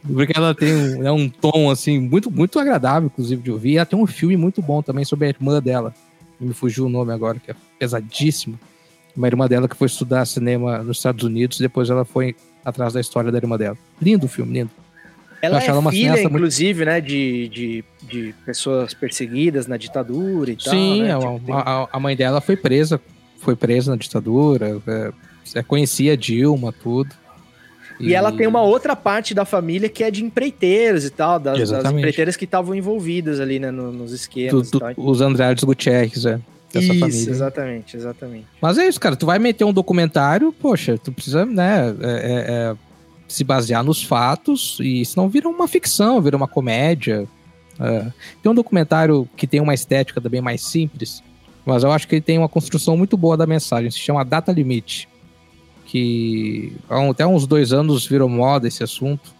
[0.01, 3.71] Porque ela tem um, é um tom, assim, muito, muito agradável, inclusive, de ouvir.
[3.71, 5.93] E ela tem um filme muito bom também sobre a irmã dela.
[6.39, 8.57] Me fugiu o nome agora, que é pesadíssimo.
[9.13, 13.01] Uma irmã dela que foi estudar cinema nos Estados Unidos, depois ela foi atrás da
[13.01, 13.77] história da irmã dela.
[14.01, 14.82] Lindo o filme, lindo.
[15.43, 20.51] Ela é uma filha, cineasta muito- inclusive, né, de, de, de pessoas perseguidas na ditadura
[20.51, 20.73] e tal.
[20.73, 21.13] Sim, né?
[21.15, 22.99] a, Tipo, tem- a- a mãe dela foi presa,
[23.39, 25.11] foi presa na ditadura, é,
[25.59, 27.09] é, conhecia a Dilma, tudo.
[27.99, 31.69] E ela tem uma outra parte da família que é de empreiteiros e tal, das,
[31.69, 34.93] das empreiteiras que estavam envolvidas ali, né, no- nos esquemas do- e tal.
[34.97, 36.39] os Andrades Gutierrez, é,
[36.73, 37.29] dessa Isso, família.
[37.29, 38.45] exatamente, exatamente.
[38.61, 39.15] Mas é isso, cara.
[39.15, 42.75] Tu vai meter um documentário, poxa, tu precisa, né, é- é- é,
[43.33, 47.27] se basear nos fatos e senão vira uma ficção, vira uma comédia.
[47.79, 48.11] É.
[48.41, 51.23] Tem um documentário que tem uma estética também mais simples,
[51.65, 53.89] mas eu acho que ele tem uma construção muito boa da mensagem.
[53.89, 55.09] Se chama Data Limite,
[55.87, 59.33] que até uns dois anos virou moda esse assunto,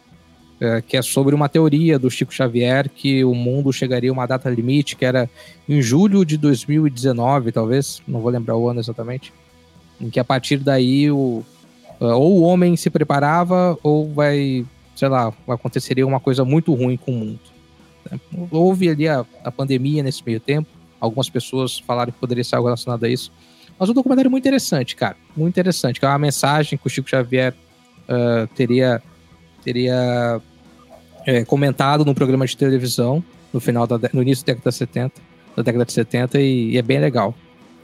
[0.60, 4.26] é, que é sobre uma teoria do Chico Xavier que o mundo chegaria a uma
[4.26, 5.30] data limite, que era
[5.70, 9.32] em julho de 2019, talvez, não vou lembrar o ano exatamente,
[10.02, 11.44] em que a partir daí o,
[12.08, 14.66] ou o homem se preparava ou vai,
[14.96, 17.40] sei lá, aconteceria uma coisa muito ruim com o mundo.
[18.10, 18.20] né?
[18.52, 20.70] Houve ali a, a pandemia nesse meio tempo,
[21.00, 23.32] algumas pessoas falaram que poderia ser algo relacionado a isso,
[23.78, 26.90] mas o documentário é muito interessante, cara, muito interessante, que é uma mensagem que o
[26.90, 27.54] Chico Xavier
[28.08, 29.02] uh, teria
[29.64, 30.42] teria
[31.26, 33.24] é, comentado num programa de televisão
[33.54, 35.22] no final da, no início da década de 70,
[35.56, 37.34] da década de 70 e, e é bem legal.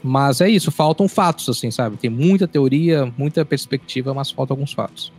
[0.02, 1.96] Mas é isso, faltam fatos, assim, sabe?
[1.96, 5.12] Tem muita teoria, muita perspectiva, mas faltam alguns fatos.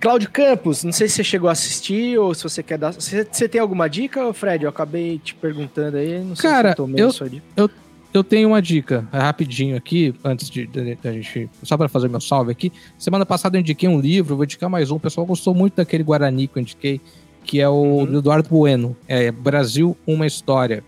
[0.00, 2.92] Cláudio Campos, não sei se você chegou a assistir ou se você quer dar.
[2.92, 4.64] Você, você tem alguma dica, Fred?
[4.64, 7.44] Eu acabei te perguntando aí, não sei Cara, se eu tomei eu- sua dica.
[8.14, 11.48] Eu tenho uma dica, é rapidinho aqui, antes de, da gente.
[11.62, 12.70] Só para fazer meu salve aqui.
[12.98, 14.96] Semana passada eu indiquei um livro, vou indicar mais um.
[14.96, 17.00] O pessoal gostou muito daquele Guarani que eu indiquei,
[17.42, 18.04] que é o Uhum.
[18.04, 18.94] do Eduardo Bueno.
[19.08, 20.84] É Brasil, uma história.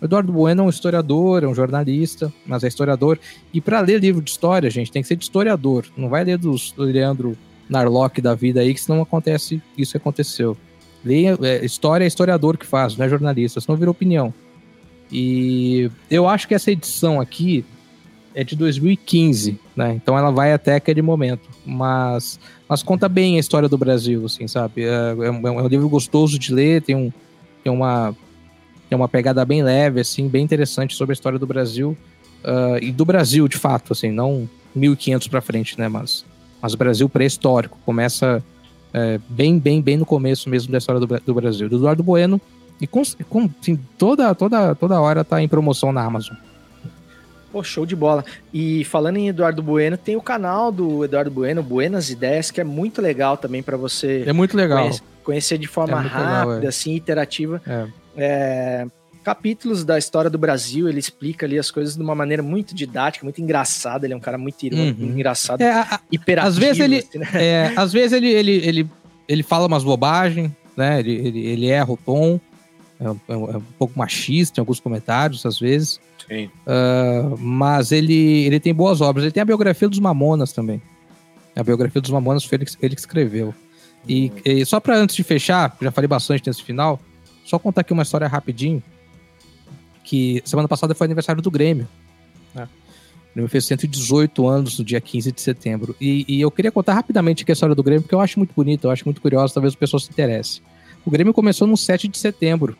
[0.00, 3.18] O Eduardo Bueno é um historiador, é um jornalista, mas é historiador.
[3.52, 5.86] E para ler livro de história, gente, tem que ser de historiador.
[5.96, 7.36] Não vai ler dos do Leandro
[7.68, 10.56] Narlock da vida aí, que senão acontece isso aconteceu.
[11.04, 14.32] Leia, é, história é historiador que faz, não é jornalista, senão vira opinião.
[15.10, 17.64] E eu acho que essa edição aqui
[18.34, 19.94] é de 2015, né?
[19.94, 21.48] Então ela vai até aquele momento.
[21.64, 22.38] Mas,
[22.68, 24.84] mas conta bem a história do Brasil, assim, sabe?
[24.84, 27.12] É, é um, é um livro gostoso de ler, tem, um,
[27.64, 28.14] tem, uma,
[28.88, 31.96] tem uma pegada bem leve, assim, bem interessante sobre a história do Brasil.
[32.44, 35.88] ah, e do Brasil, de fato, assim, não 1500 para frente, né?
[35.88, 36.24] Mas,
[36.62, 37.78] mas o Brasil pré-histórico.
[37.84, 38.42] Começa
[38.94, 41.68] é, bem, bem, bem no começo mesmo da história do, do Brasil.
[41.68, 42.40] Do Eduardo Bueno.
[42.80, 46.36] E com, com assim, toda, toda, toda hora tá em promoção na Amazon.
[47.50, 48.24] Pô, show de bola.
[48.52, 52.64] E falando em Eduardo Bueno, tem o canal do Eduardo Bueno, Buenas Ideias, que é
[52.64, 54.82] muito legal também para você É muito legal.
[54.82, 56.68] conhece- conhecer de forma É muito legal, rápida, é.
[56.68, 57.60] assim, interativa.
[57.66, 57.86] É.
[58.18, 58.86] É,
[59.24, 63.24] capítulos da história do Brasil, ele explica ali as coisas de uma maneira muito didática,
[63.24, 64.06] muito engraçada.
[64.06, 65.08] Ele é um cara muito irônico, Uhum.
[65.10, 66.48] engraçado, É, a- hiperativo.
[66.48, 67.28] às vezes ele- assim, né?
[67.34, 68.90] é, às vezes ele, ele, ele,
[69.28, 70.98] ele fala umas bobagens, né?
[71.00, 72.40] Ele, ele, ele erra o tom.
[73.00, 76.00] é, um- é um- é um pouco machista em alguns comentários, às vezes.
[76.28, 76.50] Sim.
[76.66, 79.22] Ah, mas ele, ele tem boas obras.
[79.24, 80.82] Ele tem a biografia dos Mamonas também.
[81.54, 83.54] A biografia dos Mamonas foi ele que, ele que escreveu.
[84.08, 86.98] E, e só para antes de fechar, já falei bastante nesse final,
[87.48, 88.82] só contar aqui uma história rapidinho.
[90.04, 91.88] Que semana passada foi aniversário do Grêmio.
[92.54, 92.68] né?
[93.30, 95.96] O Grêmio fez 118 anos no dia 15 de setembro.
[95.98, 98.52] E, e eu queria contar rapidamente aqui a história do Grêmio, porque eu acho muito
[98.54, 100.60] bonita, eu acho muito curiosa, talvez o pessoal se interesse.
[101.06, 102.76] O Grêmio começou no 7 de setembro,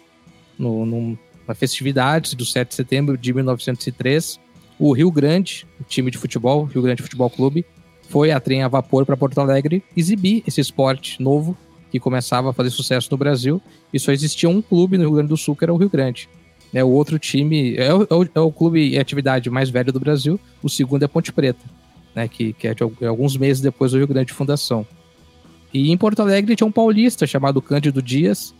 [0.58, 4.38] no, no, na festividades do 7 de setembro de 1903.
[4.78, 7.64] O Rio Grande, o time de futebol, Rio Grande Futebol Clube,
[8.10, 11.56] foi a trem a vapor para Porto Alegre exibir esse esporte novo
[11.90, 13.60] que começava a fazer sucesso no Brasil.
[13.92, 16.28] E só existia um clube no Rio Grande do Sul, que era o Rio Grande.
[16.74, 19.92] É o outro time, é o, é o- é o clube e atividade mais velho
[19.92, 20.38] do Brasil.
[20.62, 21.64] O segundo é Ponte Preta,
[22.14, 24.86] né, que, que é de é alguns meses depois do Rio Grande de fundação.
[25.72, 28.54] E em Porto Alegre tinha um paulista chamado Cândido Dias,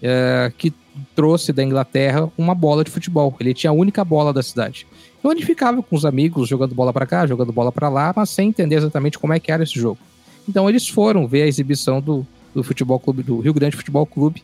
[0.00, 0.72] é, que
[1.14, 3.34] trouxe da Inglaterra uma bola de futebol.
[3.40, 4.86] Ele tinha a única bola da cidade.
[5.18, 8.30] Então ele ficava com os amigos jogando bola pra cá, jogando bola pra lá, mas
[8.30, 9.98] sem entender exatamente como é que era esse jogo.
[10.48, 12.24] Então eles foram ver a exibição do,
[12.54, 14.42] do futebol clube do Rio Grande Futebol Clube,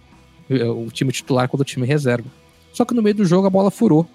[0.50, 2.28] eh, o time titular contra o time reserva.
[2.72, 4.06] Só que no meio do jogo a bola furou.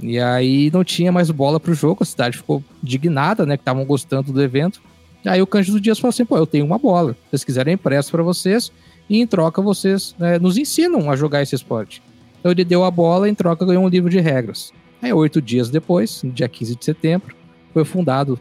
[0.00, 3.84] E aí não tinha mais bola pro jogo, a cidade ficou indignada, né, que estavam
[3.84, 4.80] gostando do evento.
[5.24, 7.12] E aí o Cândido Dias falou assim: "Pô, eu tenho uma bola.
[7.12, 8.72] Se vocês quiserem empresto para vocês
[9.08, 12.02] e em troca vocês né, nos ensinam a jogar esse esporte".
[12.40, 14.72] Então ele deu a bola em troca ganhou um livro de regras.
[15.00, 17.34] Aí, oito dias depois, no dia 15 de setembro,
[17.72, 18.38] foi fundado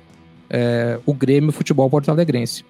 [0.47, 2.63] é, o Grêmio Futebol Porto Alegrense.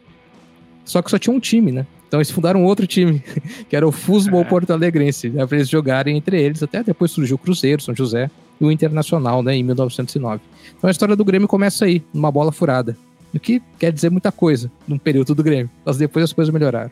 [0.86, 1.86] Só que só tinha um time, né?
[2.08, 3.24] Então eles fundaram outro time,
[3.70, 6.62] que era o Futebol Porto Alegrense, né, para eles jogarem entre eles.
[6.62, 8.30] Até depois surgiu o Cruzeiro, São José
[8.60, 10.42] e o Internacional, né, em 1909.
[10.78, 12.98] Então a história do Grêmio começa aí, numa bola furada.
[13.34, 15.70] O que quer dizer muita coisa num período do Grêmio.
[15.86, 16.92] Mas depois as coisas melhoraram.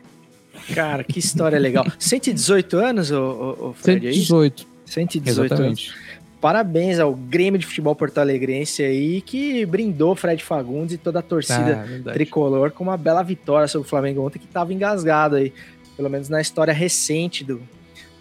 [0.74, 1.86] Cara, que história legal.
[1.98, 4.28] 118 anos, ô, ô, ô Fred, é isso?
[4.28, 5.94] 118, 118 anos.
[6.40, 11.22] Parabéns ao Grêmio de Futebol Porto Alegrense aí, que brindou Fred Fagundes e toda a
[11.22, 12.14] torcida Ah, verdade.
[12.14, 15.52] tricolor com uma bela vitória sobre o Flamengo ontem, que estava engasgado aí,
[15.96, 17.60] pelo menos na história recente do,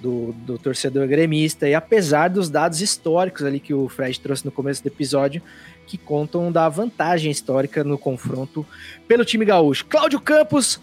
[0.01, 1.69] do, do torcedor gremista.
[1.69, 5.41] E apesar dos dados históricos ali que o Fred trouxe no começo do episódio,
[5.87, 8.65] que contam da vantagem histórica no confronto
[9.07, 9.85] pelo time gaúcho.
[9.85, 10.77] Cláudio Campos,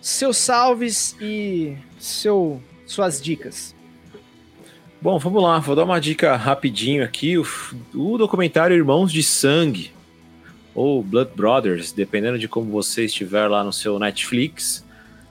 [0.00, 3.75] seus salves e seu, suas dicas.
[5.00, 7.36] Bom, vamos lá, vou dar uma dica rapidinho aqui.
[7.38, 7.44] O,
[7.94, 9.92] o documentário Irmãos de Sangue,
[10.74, 14.84] ou Blood Brothers, dependendo de como você estiver lá no seu Netflix,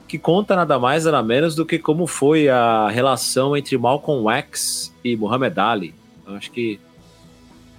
[0.08, 4.94] que conta nada mais nada menos do que como foi a relação entre Malcolm X
[5.04, 5.94] e Muhammad Ali.
[6.26, 6.80] Eu acho que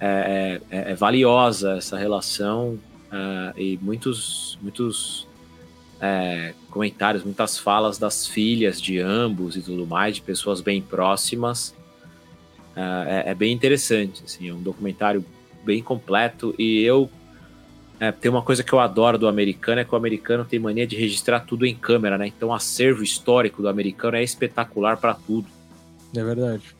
[0.00, 2.78] é, é- é valiosa essa relação
[3.10, 5.26] ah, e muitos, muitos
[6.00, 11.74] é, comentários, muitas falas das filhas de ambos e tudo mais, de pessoas bem próximas.
[13.06, 15.24] É, é bem interessante, assim, é um documentário
[15.64, 17.10] bem completo e eu
[18.00, 20.86] é, tem uma coisa que eu adoro do americano é que o americano tem mania
[20.86, 22.28] de registrar tudo em câmera, né?
[22.28, 25.48] Então o acervo histórico do americano é espetacular para tudo.
[26.16, 26.76] É verdade.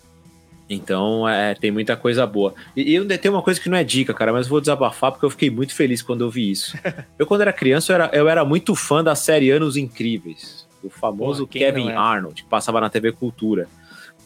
[0.71, 2.55] Então é, tem muita coisa boa.
[2.77, 5.31] E, e tem uma coisa que não é dica, cara, mas vou desabafar porque eu
[5.31, 6.79] fiquei muito feliz quando eu vi isso.
[7.19, 10.89] eu, quando era criança, eu era, eu era muito fã da série Anos Incríveis, do
[10.89, 11.97] famoso quem Kevin é?
[11.97, 13.67] Arnold, que passava na TV Cultura.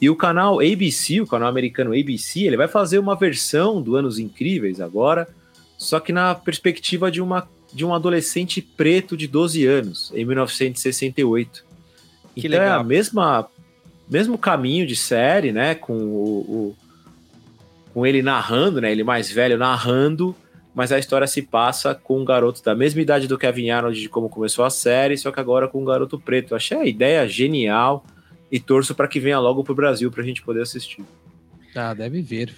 [0.02, 4.18] E o canal ABC, o canal americano ABC, ele vai fazer uma versão do Anos
[4.18, 5.28] Incríveis agora,
[5.78, 11.64] só que na perspectiva de, uma, de um adolescente preto de 12 anos, em 1968.
[12.34, 12.80] Que então é legal.
[12.80, 13.48] a mesma
[14.10, 16.76] mesmo caminho de série, né, com o, o-
[17.94, 20.34] com ele narrando, né, ele mais velho narrando,
[20.74, 24.08] mas a história se passa com um garoto da mesma idade do Kevin Arnold de
[24.08, 26.52] como começou a série, só que agora com um garoto preto.
[26.52, 28.04] Eu achei a ideia genial
[28.52, 31.02] e torço para que venha logo pro Brasil pra gente poder assistir.
[31.74, 32.54] Ah, deve ver.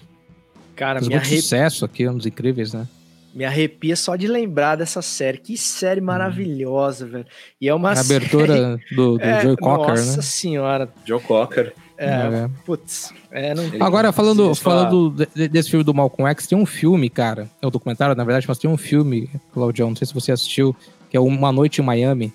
[0.75, 2.87] Cara, me, muito arre- sucesso aqui, uns incríveis, né?
[3.33, 5.39] me arrepia só de lembrar dessa série.
[5.39, 7.27] Que série maravilhosa, velho.
[7.61, 8.17] E é uma A série...
[8.27, 10.23] abertura do, do É, Joey Cocker, Nossa né?
[10.23, 10.89] senhora.
[11.05, 11.75] Joe Cocker.
[11.99, 12.51] É, É.
[12.65, 13.13] putz.
[13.33, 13.65] É, não...
[13.85, 17.49] Agora, falando, falando de- de- desse filme do Malcolm X, tem um filme, cara.
[17.61, 20.75] É um documentário, na verdade, mas tem um filme, Claudião, não sei se você assistiu,
[21.11, 22.33] que é Uma Noite em Miami.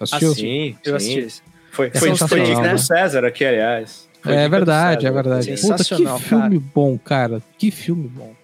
[0.00, 0.34] Assistiu?
[0.34, 1.42] sim, Eu assisti.
[1.78, 2.72] Foi, É foi, foi sensacional, dica né?
[2.74, 4.08] do César aqui, aliás.
[4.20, 5.46] Foi É dica do verdade, é verdade.
[5.46, 7.40] Puta, que Sensacional, filme bom, cara.
[7.56, 8.34] Que filme bom.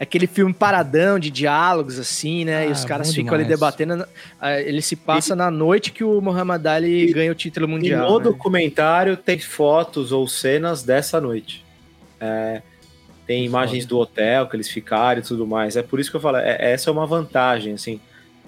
[0.00, 2.66] Aquele filme paradão de diálogos, assim, né?
[2.66, 3.58] e Ah, os caras bom ficam ali demais.
[3.58, 4.06] debatendo.
[4.40, 8.08] ah, Ele se passa na noite que o Muhammad Ali ganha o título E mundial.
[8.08, 8.24] no né?
[8.24, 11.64] documentário tem fotos ou cenas dessa noite.
[12.20, 12.62] É,
[13.26, 13.88] tem imagens foda.
[13.96, 15.76] do hotel que eles ficaram e tudo mais.
[15.76, 18.00] É por isso que eu falo, é- essa é uma vantagem, assim.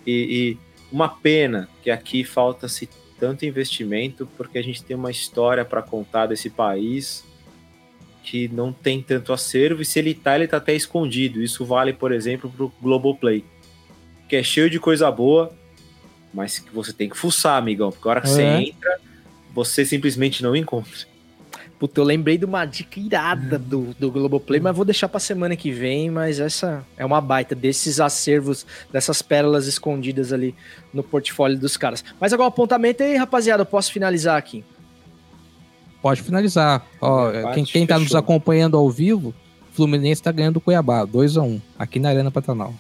[0.07, 0.59] E, e
[0.93, 2.89] uma pena que aqui falta se
[3.21, 7.23] tanto investimento, porque a gente tem uma história para contar desse país
[8.25, 11.43] que não tem tanto acervo, e se ele tá, ele tá até escondido.
[11.43, 13.45] Isso vale, por exemplo, pro Globoplay,
[14.29, 15.53] que é cheio de coisa boa,
[16.33, 18.31] mas que você tem que fuçar, amigão, porque a hora que É.
[18.31, 19.01] você entra,
[19.53, 21.10] você simplesmente não encontra.
[21.81, 25.57] Puta, eu lembrei de uma dica irada do, do Globoplay, mas vou deixar pra semana
[25.57, 30.55] que vem, mas essa é uma baita desses acervos, dessas pérolas escondidas ali
[30.93, 32.05] no portfólio dos caras.
[32.20, 33.62] Mais algum apontamento aí, rapaziada?
[33.62, 34.62] Eu posso finalizar aqui.
[36.02, 36.86] Pode finalizar.
[37.01, 39.35] Ó, quem, quem tá nos acompanhando ao vivo,
[39.73, 42.74] Fluminense tá ganhando o Cuiabá, 2x1, aqui na Arena Pantanal.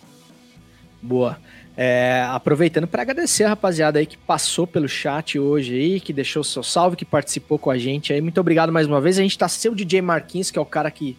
[1.00, 1.38] Boa.
[1.82, 6.42] É, aproveitando para agradecer a rapaziada aí que passou pelo chat hoje aí, que deixou
[6.42, 8.20] o seu salve, que participou com a gente aí.
[8.20, 9.18] Muito obrigado mais uma vez.
[9.18, 11.16] A gente tá o DJ Marquinhos, que é o cara que,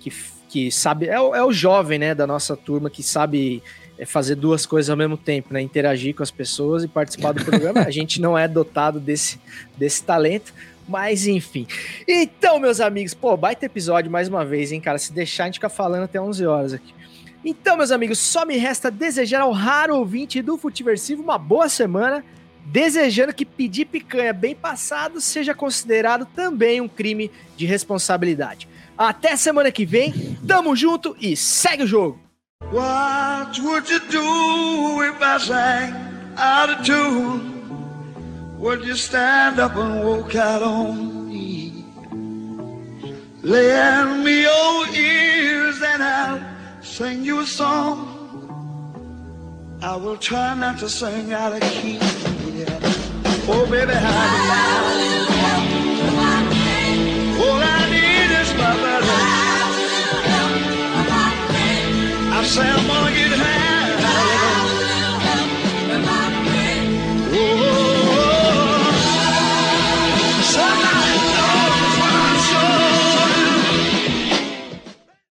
[0.00, 0.10] que,
[0.48, 3.62] que sabe, é o, é o jovem, né, da nossa turma, que sabe
[3.98, 5.60] é, fazer duas coisas ao mesmo tempo, né?
[5.60, 7.80] Interagir com as pessoas e participar do programa.
[7.82, 9.38] A gente não é dotado desse,
[9.76, 10.54] desse talento.
[10.88, 11.66] Mas enfim.
[12.08, 14.96] Então, meus amigos, pô, baita episódio mais uma vez, hein, cara?
[14.96, 16.94] Se deixar, a gente fica falando até 11 horas aqui.
[17.50, 22.22] Então, meus amigos, só me resta desejar ao raro ouvinte do Futiversivo uma boa semana,
[22.66, 28.68] desejando que pedir picanha bem passado seja considerado também um crime de responsabilidade.
[28.98, 32.20] Até semana que vem, tamo junto e segue o jogo!
[32.70, 35.94] What would you do if I sang
[36.36, 37.40] out of tune?
[38.58, 41.82] Would you stand up and walk out on me?
[43.42, 46.47] Me your ears and I'll
[46.98, 47.96] sing you a song.
[49.80, 51.92] I will try not to sing out of key.
[51.94, 52.80] Yeah.
[53.46, 55.22] Oh, baby, how do you
[57.44, 59.18] All I need is my brother.
[62.36, 63.37] I say I'm gonna get